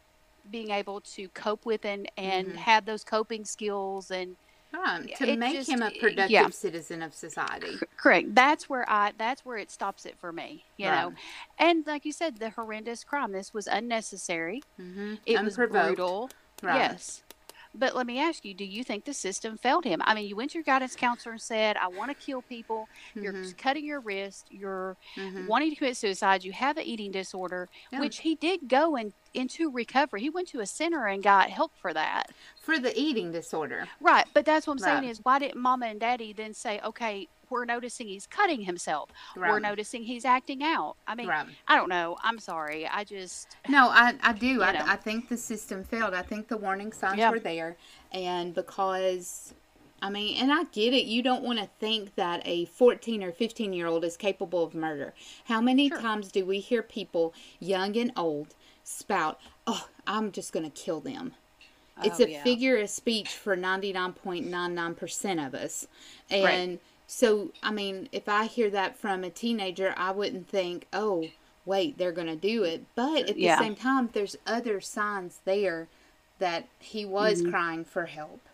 being 0.50 0.70
able 0.70 1.00
to 1.00 1.28
cope 1.28 1.64
with 1.64 1.84
and 1.84 2.10
and 2.16 2.48
Mhm. 2.48 2.56
have 2.56 2.84
those 2.84 3.04
coping 3.04 3.44
skills 3.44 4.10
and 4.10 4.36
right. 4.72 5.14
To 5.16 5.28
it 5.28 5.38
make 5.38 5.54
just- 5.54 5.68
him 5.70 5.82
a 5.82 5.90
yeah. 5.90 6.00
productive 6.00 6.54
citizen 6.54 7.02
of 7.02 7.14
society. 7.14 7.78
Correct 7.96 8.34
that's 8.34 8.68
where 8.68 8.84
i 8.88 9.12
that's 9.18 9.44
where 9.44 9.58
it 9.58 9.70
stops 9.70 10.06
it 10.06 10.16
for 10.18 10.32
me 10.32 10.64
you 10.76 10.86
know 10.86 11.12
and 11.58 11.86
like 11.86 12.04
you 12.04 12.12
said 12.12 12.38
the 12.38 12.50
horrendous 12.50 13.04
crime 13.04 13.32
this 13.32 13.52
was 13.54 13.66
unnecessary 13.66 14.62
Mm-hmm. 14.80 15.14
it 15.26 15.42
was 15.42 15.56
brutal 15.56 16.30
Right. 16.62 16.76
yes 16.76 17.22
but 17.74 17.96
let 17.96 18.06
me 18.06 18.20
ask 18.20 18.44
you 18.44 18.54
do 18.54 18.64
you 18.64 18.84
think 18.84 19.04
the 19.04 19.14
system 19.14 19.56
failed 19.56 19.84
him 19.84 20.00
i 20.04 20.14
mean 20.14 20.26
you 20.26 20.36
went 20.36 20.50
to 20.52 20.58
your 20.58 20.64
guidance 20.64 20.94
counselor 20.96 21.32
and 21.32 21.40
said 21.40 21.76
i 21.76 21.88
want 21.88 22.10
to 22.10 22.14
kill 22.26 22.42
people 22.42 22.88
you're 23.14 23.32
Mhm. 23.32 23.56
cutting 23.56 23.84
your 23.84 24.00
wrist 24.00 24.46
you're 24.50 24.96
Mhm. 25.16 25.46
wanting 25.46 25.70
to 25.70 25.76
commit 25.76 25.96
suicide 25.96 26.44
you 26.44 26.52
have 26.52 26.76
an 26.76 26.84
eating 26.84 27.10
disorder 27.12 27.68
Yeah. 27.90 28.00
which 28.00 28.18
he 28.20 28.34
did 28.34 28.68
go 28.68 28.96
in, 28.96 29.12
into 29.34 29.70
recovery 29.70 30.20
he 30.20 30.30
went 30.30 30.48
to 30.48 30.60
a 30.60 30.66
center 30.66 31.06
and 31.06 31.22
got 31.22 31.50
help 31.50 31.72
for 31.80 31.92
that 31.94 32.30
For 32.60 32.78
the 32.78 32.92
eating 32.98 33.32
disorder. 33.32 33.88
Right, 34.00 34.26
but 34.34 34.44
that's 34.44 34.66
what 34.66 34.74
I'm 34.74 34.78
saying 34.78 35.04
is 35.04 35.20
why 35.22 35.38
didn't 35.38 35.60
mama 35.60 35.86
and 35.86 35.98
daddy 36.00 36.32
then 36.32 36.54
say, 36.54 36.80
okay, 36.84 37.28
we're 37.50 37.64
noticing 37.66 38.06
he's 38.08 38.26
cutting 38.26 38.62
himself. 38.62 39.10
We're 39.36 39.58
noticing 39.60 40.04
he's 40.04 40.24
acting 40.24 40.62
out. 40.62 40.96
I 41.06 41.14
mean, 41.14 41.28
Right. 41.28 41.46
I 41.68 41.76
don't 41.76 41.90
know. 41.90 42.16
I'm 42.22 42.38
sorry. 42.38 42.86
I 42.86 43.04
just 43.04 43.56
No, 43.68 43.88
I, 43.90 44.14
I 44.22 44.32
do. 44.32 44.62
I, 44.62 44.92
I 44.92 44.96
think 44.96 45.28
the 45.28 45.36
system 45.36 45.84
failed. 45.84 46.14
I 46.14 46.22
think 46.22 46.48
the 46.48 46.56
warning 46.56 46.92
signs 46.92 47.18
Yeah. 47.18 47.30
were 47.30 47.40
there. 47.40 47.76
And 48.10 48.54
because, 48.54 49.52
I 50.00 50.08
mean, 50.08 50.38
and 50.40 50.50
I 50.50 50.64
get 50.64 50.94
it. 50.94 51.04
You 51.04 51.22
don't 51.22 51.42
want 51.42 51.58
to 51.58 51.68
think 51.78 52.14
that 52.14 52.40
a 52.46 52.64
14 52.66 53.22
or 53.22 53.32
15 53.32 53.72
year 53.74 53.86
old 53.86 54.02
is 54.04 54.16
capable 54.16 54.64
of 54.64 54.74
murder. 54.74 55.12
How 55.44 55.60
many 55.60 55.88
Sure. 55.88 56.00
times 56.00 56.32
do 56.32 56.46
we 56.46 56.58
hear 56.60 56.82
people, 56.82 57.34
young 57.60 57.96
and 57.98 58.12
old, 58.16 58.54
spout, 58.98 59.40
oh, 59.66 59.88
I'm 60.06 60.32
just 60.32 60.52
going 60.52 60.64
to 60.70 60.70
kill 60.82 61.00
them? 61.00 61.34
It's 62.02 62.18
Oh, 62.18 62.20
a 62.20 62.26
yeah. 62.26 62.28
figure 62.28 62.76
of 62.78 62.90
speech 62.90 63.36
for 63.36 63.56
99.99% 63.56 65.46
of 65.46 65.54
us. 65.54 65.86
And 66.30 66.80
so, 67.06 67.52
I 67.62 67.70
mean, 67.72 68.08
if 68.12 68.28
I 68.28 68.46
hear 68.46 68.70
that 68.70 68.96
from 68.96 69.24
a 69.24 69.30
teenager, 69.30 69.94
I 69.96 70.10
wouldn't 70.12 70.48
think, 70.48 70.88
oh, 70.92 71.32
wait, 71.64 71.98
they're 71.98 72.12
going 72.12 72.26
to 72.28 72.36
do 72.36 72.64
it. 72.64 72.86
But 72.94 73.28
at 73.28 73.40
the 73.40 73.48
Yeah. 73.48 73.50
same 73.50 73.74
time, 73.76 74.10
there's 74.12 74.36
other 74.46 74.80
signs 74.80 75.40
there 75.44 75.88
that 76.38 76.68
he 76.78 77.04
was 77.04 77.40
Mm-hmm. 77.40 77.42
crying 77.42 77.84
for 77.84 78.06
help. 78.06 78.48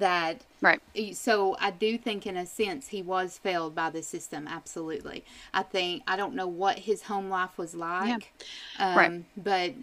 That 0.00 0.44
right. 0.60 0.80
so 1.14 1.56
I 1.60 1.70
do 1.70 1.96
think 1.96 2.26
in 2.26 2.36
a 2.36 2.46
sense 2.46 2.88
he 2.88 3.02
was 3.02 3.38
failed 3.38 3.74
by 3.74 3.90
the 3.90 4.02
system 4.02 4.48
absolutely. 4.48 5.24
I 5.54 5.62
think 5.62 6.02
I 6.06 6.16
don't 6.16 6.34
know 6.34 6.48
what 6.48 6.80
his 6.80 7.02
home 7.02 7.28
life 7.30 7.56
was 7.56 7.74
like. 7.74 8.32
Um, 8.78 8.96
Right. 8.96 9.22
but 9.36 9.74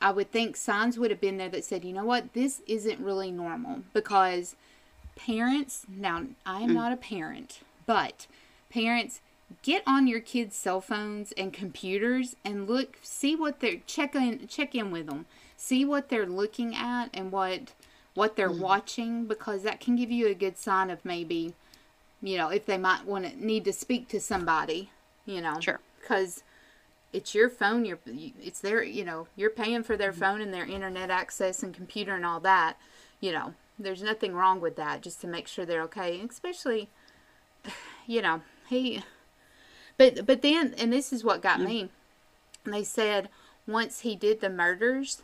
I 0.00 0.12
would 0.12 0.30
think 0.30 0.56
signs 0.56 0.98
would 0.98 1.10
have 1.10 1.20
been 1.20 1.38
there 1.38 1.48
that 1.48 1.64
said, 1.64 1.84
"You 1.84 1.92
know 1.94 2.04
what? 2.04 2.34
This 2.34 2.60
isn't 2.66 3.00
really 3.00 3.30
normal." 3.30 3.82
Because 3.92 4.54
parents, 5.16 5.86
now 5.88 6.24
I 6.44 6.60
am 6.60 6.74
not 6.74 6.92
a 6.92 6.96
parent, 6.96 7.60
but 7.86 8.26
parents 8.70 9.20
get 9.62 9.82
on 9.86 10.06
your 10.06 10.20
kids' 10.20 10.56
cell 10.56 10.80
phones 10.80 11.32
and 11.32 11.52
computers 11.52 12.36
and 12.44 12.68
look 12.68 12.98
see 13.02 13.34
what 13.36 13.60
they're 13.60 13.80
check 13.86 14.14
in 14.14 14.46
check 14.48 14.74
in 14.74 14.90
with 14.90 15.06
them. 15.06 15.26
See 15.56 15.84
what 15.84 16.08
they're 16.08 16.26
looking 16.26 16.74
at 16.74 17.08
and 17.14 17.32
what 17.32 17.72
what 18.14 18.36
they're 18.36 18.50
mm-hmm. 18.50 18.60
watching 18.60 19.26
because 19.26 19.62
that 19.62 19.80
can 19.80 19.96
give 19.96 20.10
you 20.10 20.26
a 20.28 20.34
good 20.34 20.56
sign 20.56 20.90
of 20.90 21.04
maybe 21.04 21.54
you 22.22 22.36
know 22.36 22.48
if 22.48 22.66
they 22.66 22.78
might 22.78 23.04
want 23.04 23.24
to 23.24 23.44
need 23.44 23.64
to 23.64 23.72
speak 23.72 24.08
to 24.08 24.20
somebody 24.20 24.90
you 25.26 25.40
know? 25.40 25.58
Sure. 25.58 25.80
because 26.00 26.42
it's 27.12 27.34
your 27.34 27.48
phone 27.48 27.84
you're 27.84 27.98
it's 28.06 28.60
their 28.60 28.82
you 28.82 29.04
know 29.04 29.26
you're 29.36 29.50
paying 29.50 29.82
for 29.82 29.96
their 29.96 30.12
mm-hmm. 30.12 30.20
phone 30.20 30.40
and 30.40 30.54
their 30.54 30.66
internet 30.66 31.10
access 31.10 31.62
and 31.62 31.74
computer 31.74 32.14
and 32.14 32.24
all 32.24 32.40
that 32.40 32.76
you 33.20 33.32
know? 33.32 33.54
There's 33.78 34.02
nothing 34.02 34.34
wrong 34.34 34.60
with 34.60 34.76
that 34.76 35.00
just 35.02 35.20
to 35.22 35.26
make 35.26 35.48
sure 35.48 35.64
they're 35.64 35.82
okay 35.82 36.20
especially 36.20 36.88
you 38.06 38.22
know 38.22 38.42
he 38.68 39.02
but 39.96 40.26
but 40.26 40.42
then 40.42 40.74
and 40.78 40.92
this 40.92 41.12
is 41.12 41.24
what 41.24 41.42
got 41.42 41.60
me. 41.60 41.88
They 42.64 42.82
said 42.82 43.28
once 43.66 44.00
he 44.00 44.16
did 44.16 44.40
the 44.40 44.50
murders 44.50 45.22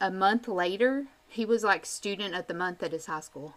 a 0.00 0.10
month 0.10 0.48
later 0.48 1.06
he 1.32 1.44
was 1.44 1.64
like 1.64 1.86
student 1.86 2.34
of 2.34 2.46
the 2.46 2.54
month 2.54 2.82
at 2.82 2.92
his 2.92 3.06
high 3.06 3.20
school 3.20 3.54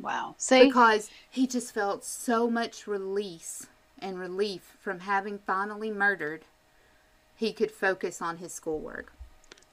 Wow. 0.00 0.34
See, 0.38 0.66
because 0.66 1.10
he 1.30 1.46
just 1.46 1.74
felt 1.74 2.04
so 2.04 2.48
much 2.48 2.86
release 2.86 3.66
and 3.98 4.18
relief 4.18 4.76
from 4.80 5.00
having 5.00 5.38
finally 5.46 5.90
murdered 5.90 6.44
he 7.36 7.52
could 7.52 7.70
focus 7.70 8.22
on 8.22 8.38
his 8.38 8.52
schoolwork 8.54 9.12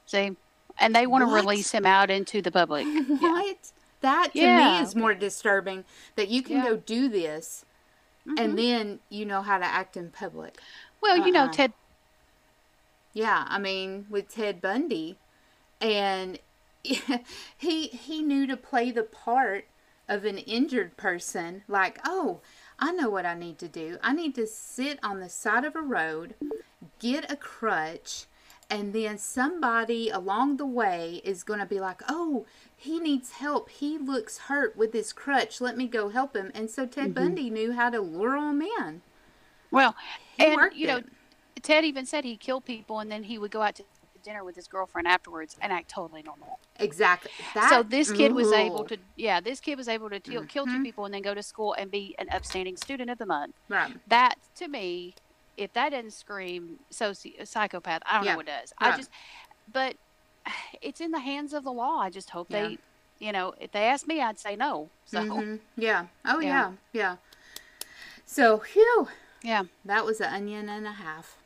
see, 0.06 0.36
and 0.78 0.94
they 0.94 1.06
want 1.06 1.22
to 1.22 1.34
release 1.34 1.70
him 1.72 1.86
out 1.86 2.10
into 2.10 2.42
the 2.42 2.50
public. 2.50 2.86
what 3.20 3.56
that 4.00 4.32
to 4.34 4.40
Yeah, 4.40 4.80
me 4.80 4.80
is 4.86 4.94
more 4.94 5.14
disturbing 5.14 5.84
that 6.16 6.28
you 6.28 6.42
can 6.42 6.56
Yeah. 6.56 6.64
Mm-hmm. 6.64 6.74
go 6.74 6.76
do 6.76 7.08
this 7.08 7.64
and 8.36 8.58
then 8.58 9.00
you 9.10 9.24
know 9.24 9.42
how 9.42 9.58
to 9.58 9.64
act 9.64 9.96
in 9.96 10.10
public 10.10 10.58
Well, 11.00 11.16
you 11.26 11.32
know, 11.32 11.44
Uh-uh. 11.44 11.52
Ted. 11.52 11.72
Yeah, 13.12 13.44
I 13.48 13.58
mean 13.58 14.06
with 14.10 14.28
Ted 14.28 14.60
Bundy, 14.60 15.16
and 15.80 16.38
he 17.56 17.88
he 17.88 18.22
knew 18.22 18.46
to 18.46 18.56
play 18.56 18.90
the 18.90 19.02
part 19.02 19.66
of 20.08 20.24
an 20.24 20.38
injured 20.38 20.96
person. 20.96 21.62
Like, 21.68 21.98
oh, 22.04 22.40
I 22.78 22.92
know 22.92 23.10
what 23.10 23.26
I 23.26 23.34
need 23.34 23.58
to 23.58 23.68
do. 23.68 23.98
I 24.02 24.12
need 24.12 24.34
to 24.36 24.46
sit 24.46 24.98
on 25.02 25.20
the 25.20 25.28
side 25.28 25.64
of 25.64 25.76
a 25.76 25.82
road, 25.82 26.34
get 26.98 27.30
a 27.30 27.36
crutch, 27.36 28.24
and 28.70 28.92
then 28.92 29.18
somebody 29.18 30.08
along 30.08 30.56
the 30.56 30.66
way 30.66 31.20
is 31.24 31.42
going 31.42 31.60
to 31.60 31.66
be 31.66 31.80
like, 31.80 32.02
oh. 32.08 32.46
He 32.80 33.00
needs 33.00 33.32
help. 33.32 33.70
He 33.70 33.98
looks 33.98 34.38
hurt 34.38 34.76
with 34.76 34.92
his 34.92 35.12
crutch. 35.12 35.60
Let 35.60 35.76
me 35.76 35.88
go 35.88 36.10
help 36.10 36.36
him. 36.36 36.52
And 36.54 36.70
so 36.70 36.86
Ted 36.86 37.06
Mm-hmm. 37.06 37.12
Bundy 37.14 37.50
knew 37.50 37.72
how 37.72 37.90
to 37.90 38.00
lure 38.00 38.36
him 38.36 38.62
in. 38.62 39.02
Well, 39.72 39.96
He 40.36 40.44
and 40.46 40.72
you 40.72 40.86
know, 40.86 40.96
it. 40.98 41.06
Ted 41.60 41.84
even 41.84 42.06
said 42.06 42.24
he 42.24 42.36
killed 42.36 42.64
people, 42.64 43.00
and 43.00 43.10
then 43.10 43.24
he 43.24 43.36
would 43.36 43.50
go 43.50 43.62
out 43.62 43.74
to 43.74 43.84
dinner 44.28 44.44
with 44.44 44.54
his 44.56 44.68
girlfriend 44.68 45.08
afterwards 45.08 45.56
and 45.62 45.72
act 45.72 45.88
totally 45.88 46.22
normal. 46.22 46.58
Exactly. 46.78 47.30
That, 47.54 47.70
so 47.70 47.82
this 47.82 48.12
kid 48.12 48.32
was 48.34 48.52
able 48.52 48.84
to, 48.84 48.98
yeah, 49.16 49.40
this 49.40 49.58
kid 49.60 49.76
was 49.78 49.88
able 49.88 50.10
to 50.10 50.20
kill 50.20 50.44
kill 50.44 50.66
Mm-hmm. 50.66 50.76
two 50.76 50.82
people 50.82 51.04
and 51.06 51.14
then 51.14 51.22
go 51.22 51.34
to 51.34 51.42
school 51.42 51.72
and 51.74 51.90
be 51.90 52.14
an 52.18 52.28
upstanding 52.30 52.76
student 52.76 53.08
of 53.10 53.18
the 53.18 53.26
month. 53.26 53.54
Right. 53.68 53.90
That 54.08 54.34
to 54.56 54.68
me, 54.68 55.14
if 55.56 55.72
that 55.72 55.90
doesn't 55.90 56.12
scream 56.12 56.78
soci- 56.92 57.46
psychopath, 57.46 58.02
I 58.04 58.16
don't 58.16 58.24
Yeah. 58.26 58.32
know 58.32 58.36
what 58.38 58.46
does. 58.46 58.72
I 58.78 58.96
just, 58.96 59.10
but 59.72 59.94
it's 60.82 61.00
in 61.00 61.10
the 61.10 61.20
hands 61.20 61.52
of 61.54 61.64
the 61.64 61.72
law. 61.72 61.98
I 62.00 62.10
just 62.10 62.30
hope 62.30 62.48
Yeah. 62.50 62.68
they, 62.68 62.78
you 63.18 63.32
know, 63.32 63.54
if 63.58 63.72
they 63.72 63.84
ask 63.84 64.06
me, 64.06 64.20
I'd 64.20 64.38
say 64.38 64.56
no. 64.56 64.90
So 65.06 65.20
Mhm. 65.22 65.60
Yeah. 65.76 66.06
Oh 66.26 66.40
yeah. 66.40 66.48
Yeah. 66.48 66.72
yeah. 67.00 67.16
So, 68.26 68.58
whew, 68.58 69.08
yeah, 69.42 69.62
that 69.86 70.04
was 70.04 70.20
an 70.20 70.30
onion 70.34 70.68
and 70.68 70.86
a 70.86 70.92
half. 70.92 71.36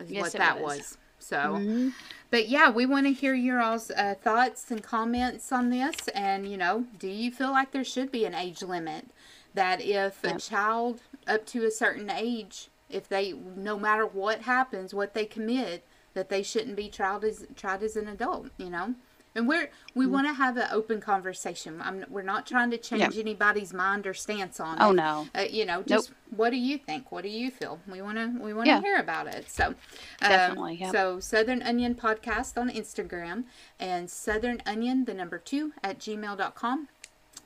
Is 0.00 0.10
Yes, 0.10 0.22
what 0.22 0.34
it 0.34 0.38
that 0.38 0.60
was. 0.60 0.78
was. 0.78 0.98
So, 1.22 1.92
but 2.30 2.48
yeah, 2.48 2.70
we 2.70 2.84
want 2.86 3.06
to 3.06 3.12
hear 3.12 3.34
your 3.34 3.60
all's 3.60 3.90
uh, 3.90 4.14
thoughts 4.20 4.70
and 4.70 4.82
comments 4.82 5.52
on 5.52 5.70
this. 5.70 6.08
And 6.08 6.50
you 6.50 6.56
know, 6.56 6.86
do 6.98 7.08
you 7.08 7.30
feel 7.30 7.50
like 7.50 7.70
there 7.72 7.84
should 7.84 8.10
be 8.10 8.24
an 8.24 8.34
age 8.34 8.62
limit? 8.62 9.06
That 9.54 9.80
if 9.80 10.24
a 10.24 10.34
child 10.38 11.00
up 11.26 11.46
to 11.46 11.64
a 11.64 11.70
certain 11.70 12.10
age, 12.10 12.68
if 12.88 13.08
they, 13.08 13.32
no 13.32 13.78
matter 13.78 14.06
what 14.06 14.42
happens, 14.42 14.94
what 14.94 15.14
they 15.14 15.26
commit, 15.26 15.84
that 16.14 16.28
they 16.28 16.42
shouldn't 16.42 16.76
be 16.76 16.88
tried 16.88 17.24
as 17.24 17.46
tried 17.54 17.82
as 17.82 17.96
an 17.96 18.08
adult. 18.08 18.48
You 18.56 18.70
know. 18.70 18.94
And 19.34 19.48
we're 19.48 19.70
we 19.94 20.04
Mm-hmm. 20.04 20.12
want 20.14 20.26
to 20.26 20.32
have 20.34 20.56
an 20.56 20.68
open 20.72 21.00
conversation. 21.00 21.80
I'm, 21.82 22.04
we're 22.10 22.22
not 22.22 22.46
trying 22.46 22.70
to 22.70 22.76
change 22.78 23.16
anybody's 23.18 23.72
mind 23.72 24.06
or 24.06 24.14
stance 24.14 24.60
on 24.60 24.78
it. 24.78 24.82
Oh, 24.84 24.92
no. 24.92 25.26
Uh, 25.34 25.42
you 25.50 25.64
know, 25.64 25.82
just 25.82 26.12
what 26.36 26.50
do 26.50 26.56
you 26.56 26.76
think? 26.78 27.10
What 27.12 27.22
do 27.22 27.28
you 27.30 27.50
feel? 27.50 27.80
We 27.90 28.02
want 28.02 28.18
to 28.18 28.32
we 28.40 28.52
want 28.52 28.66
to 28.66 28.72
Yeah. 28.72 28.80
hear 28.80 28.96
about 28.98 29.26
it. 29.26 29.50
So, 29.50 29.68
um, 29.68 29.74
Definitely, 30.20 30.74
yep. 30.76 30.92
So 30.92 31.18
Southern 31.20 31.62
Onion 31.62 31.94
Podcast 31.94 32.60
on 32.60 32.68
Instagram 32.70 33.44
and 33.80 34.10
Southern 34.10 34.62
Onion 34.66 35.04
the 35.06 35.14
number 35.14 35.38
two 35.38 35.72
at 35.82 35.98
gmail.com 35.98 36.88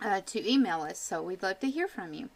uh, 0.03 0.21
to 0.27 0.51
email 0.53 0.83
us. 0.83 0.99
So 0.99 1.23
we'd 1.23 1.43
love 1.43 1.61
to 1.61 1.71
hear 1.71 1.87
from 1.89 2.13
you. 2.13 2.31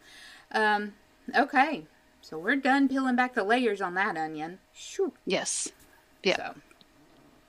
Um, 0.53 0.94
okay, 1.36 1.84
so 2.20 2.38
we're 2.38 2.57
done 2.57 2.88
peeling 2.88 3.16
back 3.16 3.34
the 3.34 3.44
layers 3.44 3.80
on 3.80 3.94
that 3.94 4.16
onion. 4.16 4.59
Shoo. 4.72 5.12
yes, 5.26 5.70
yeah. 6.22 6.36
So 6.36 6.55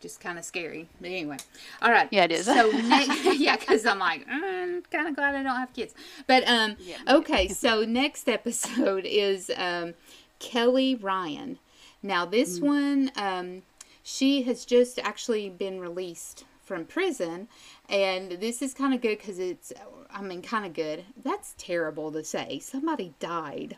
just 0.01 0.19
kind 0.19 0.37
of 0.37 0.43
scary. 0.45 0.87
But 0.99 1.07
anyway, 1.07 1.37
all 1.81 1.91
right. 1.91 2.07
Yeah, 2.11 2.25
it 2.25 2.31
is. 2.31 2.45
So 2.45 2.71
next, 2.83 3.23
yeah, 3.39 3.55
because 3.57 3.85
I'm 3.85 3.99
like, 3.99 4.27
mm, 4.27 4.83
kind 4.91 5.07
of 5.07 5.15
glad 5.15 5.35
I 5.35 5.43
don't 5.43 5.55
have 5.55 5.73
kids. 5.73 5.93
But 6.27 6.43
um, 6.47 6.75
Yeah. 6.79 6.97
okay. 7.07 7.47
So 7.47 7.83
next 7.87 8.27
episode 8.27 9.05
is 9.05 9.51
um, 9.55 9.93
Kelly 10.39 10.95
Ryan. 10.95 11.59
Now, 12.03 12.25
this 12.25 12.59
Mm. 12.59 12.63
one, 12.63 13.11
um, 13.15 13.61
she 14.03 14.41
has 14.43 14.65
just 14.65 14.97
actually 14.99 15.49
been 15.49 15.79
released 15.79 16.45
from 16.63 16.85
prison, 16.85 17.47
and 17.89 18.31
this 18.33 18.61
is 18.61 18.73
kind 18.73 18.93
of 18.93 19.01
good 19.01 19.17
because 19.19 19.37
it's, 19.37 19.71
I 20.09 20.21
mean, 20.21 20.41
kind 20.41 20.65
of 20.65 20.73
good. 20.73 21.03
That's 21.21 21.53
terrible 21.57 22.11
to 22.13 22.23
say. 22.23 22.59
Somebody 22.59 23.13
died. 23.19 23.77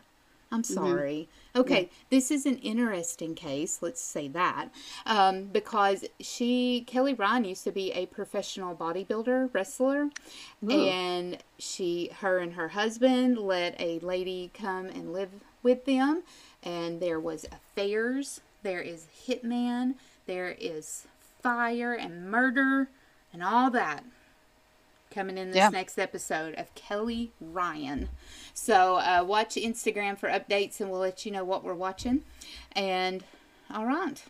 I'm 0.52 0.62
Mm-hmm. 0.62 0.74
sorry. 0.74 1.28
Okay, 1.56 1.90
this 2.10 2.30
is 2.30 2.46
an 2.46 2.58
interesting 2.58 3.34
case. 3.34 3.78
Let's 3.80 4.00
say 4.00 4.28
that 4.28 4.68
um, 5.06 5.44
because 5.46 6.04
she 6.20 6.84
Kelly 6.86 7.14
Ryan 7.14 7.44
used 7.44 7.64
to 7.64 7.72
be 7.72 7.92
a 7.92 8.06
professional 8.06 8.74
bodybuilder 8.74 9.50
wrestler, 9.52 10.10
and 10.68 11.38
she, 11.58 12.10
her 12.20 12.38
and 12.38 12.54
her 12.54 12.68
husband 12.68 13.38
let 13.38 13.80
a 13.80 13.98
lady 14.00 14.50
come 14.54 14.86
and 14.86 15.12
live 15.12 15.30
with 15.62 15.84
them, 15.84 16.22
and 16.62 17.00
there 17.00 17.20
was 17.20 17.46
affairs. 17.46 18.40
There 18.62 18.80
is 18.80 19.06
hitman. 19.28 19.94
There 20.26 20.56
is 20.58 21.06
fire 21.42 21.92
and 21.92 22.30
murder 22.30 22.88
and 23.32 23.42
all 23.42 23.70
that 23.70 24.04
coming 25.10 25.38
in 25.38 25.48
this 25.48 25.56
Yeah. 25.58 25.68
next 25.68 25.98
episode 25.98 26.54
of 26.54 26.74
Kelly 26.74 27.30
Ryan. 27.40 28.08
So 28.54 28.96
uh, 28.96 29.24
watch 29.26 29.56
Instagram 29.56 30.16
for 30.16 30.28
updates 30.28 30.80
and 30.80 30.88
we'll 30.90 31.00
let 31.00 31.26
you 31.26 31.32
know 31.32 31.44
what 31.44 31.64
we're 31.64 31.74
watching. 31.74 32.22
And 32.72 33.24
all 33.72 33.84
right. 33.84 34.22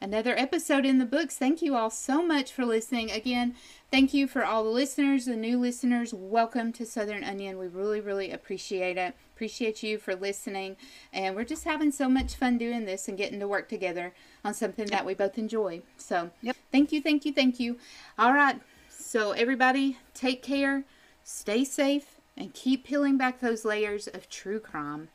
Another 0.00 0.36
episode 0.38 0.84
in 0.84 0.98
the 0.98 1.04
books. 1.04 1.36
Thank 1.36 1.60
you 1.62 1.74
all 1.74 1.90
so 1.90 2.24
much 2.24 2.52
for 2.52 2.64
listening. 2.64 3.10
Again, 3.10 3.54
thank 3.90 4.12
you 4.14 4.28
for 4.28 4.44
all 4.44 4.62
the 4.62 4.70
listeners, 4.70 5.24
the 5.24 5.34
new 5.34 5.58
listeners. 5.58 6.12
Welcome 6.14 6.72
to 6.74 6.86
Southern 6.86 7.24
Onion. 7.24 7.58
We 7.58 7.66
really, 7.66 8.00
really 8.00 8.30
appreciate 8.30 8.96
it. 8.96 9.14
Appreciate 9.34 9.82
you 9.82 9.98
for 9.98 10.14
listening. 10.14 10.76
And 11.12 11.34
we're 11.34 11.44
just 11.44 11.64
having 11.64 11.90
so 11.90 12.08
much 12.08 12.34
fun 12.34 12.58
doing 12.58 12.84
this 12.84 13.08
and 13.08 13.18
getting 13.18 13.40
to 13.40 13.48
work 13.48 13.68
together 13.68 14.12
on 14.44 14.54
something 14.54 14.86
that 14.86 15.04
we 15.06 15.14
both 15.14 15.36
enjoy. 15.38 15.82
So, 15.96 16.30
Yep. 16.42 16.56
thank 16.70 16.92
you, 16.92 17.00
thank 17.00 17.24
you, 17.24 17.32
thank 17.32 17.58
you. 17.58 17.78
All 18.18 18.32
right. 18.34 18.60
So, 18.88 19.32
everybody, 19.32 19.98
take 20.14 20.42
care, 20.42 20.84
stay 21.24 21.64
safe, 21.64 22.17
and 22.38 22.54
keep 22.54 22.84
peeling 22.84 23.18
back 23.18 23.40
those 23.40 23.64
layers 23.64 24.06
of 24.06 24.30
true 24.30 24.60
crime. 24.60 25.08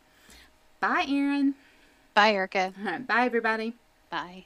Bye, 0.79 1.05
Erin. 1.07 1.55
Bye, 2.13 2.33
Erica. 2.33 2.73
Right, 2.83 3.07
bye, 3.07 3.25
everybody. 3.25 3.73
Bye. 4.09 4.45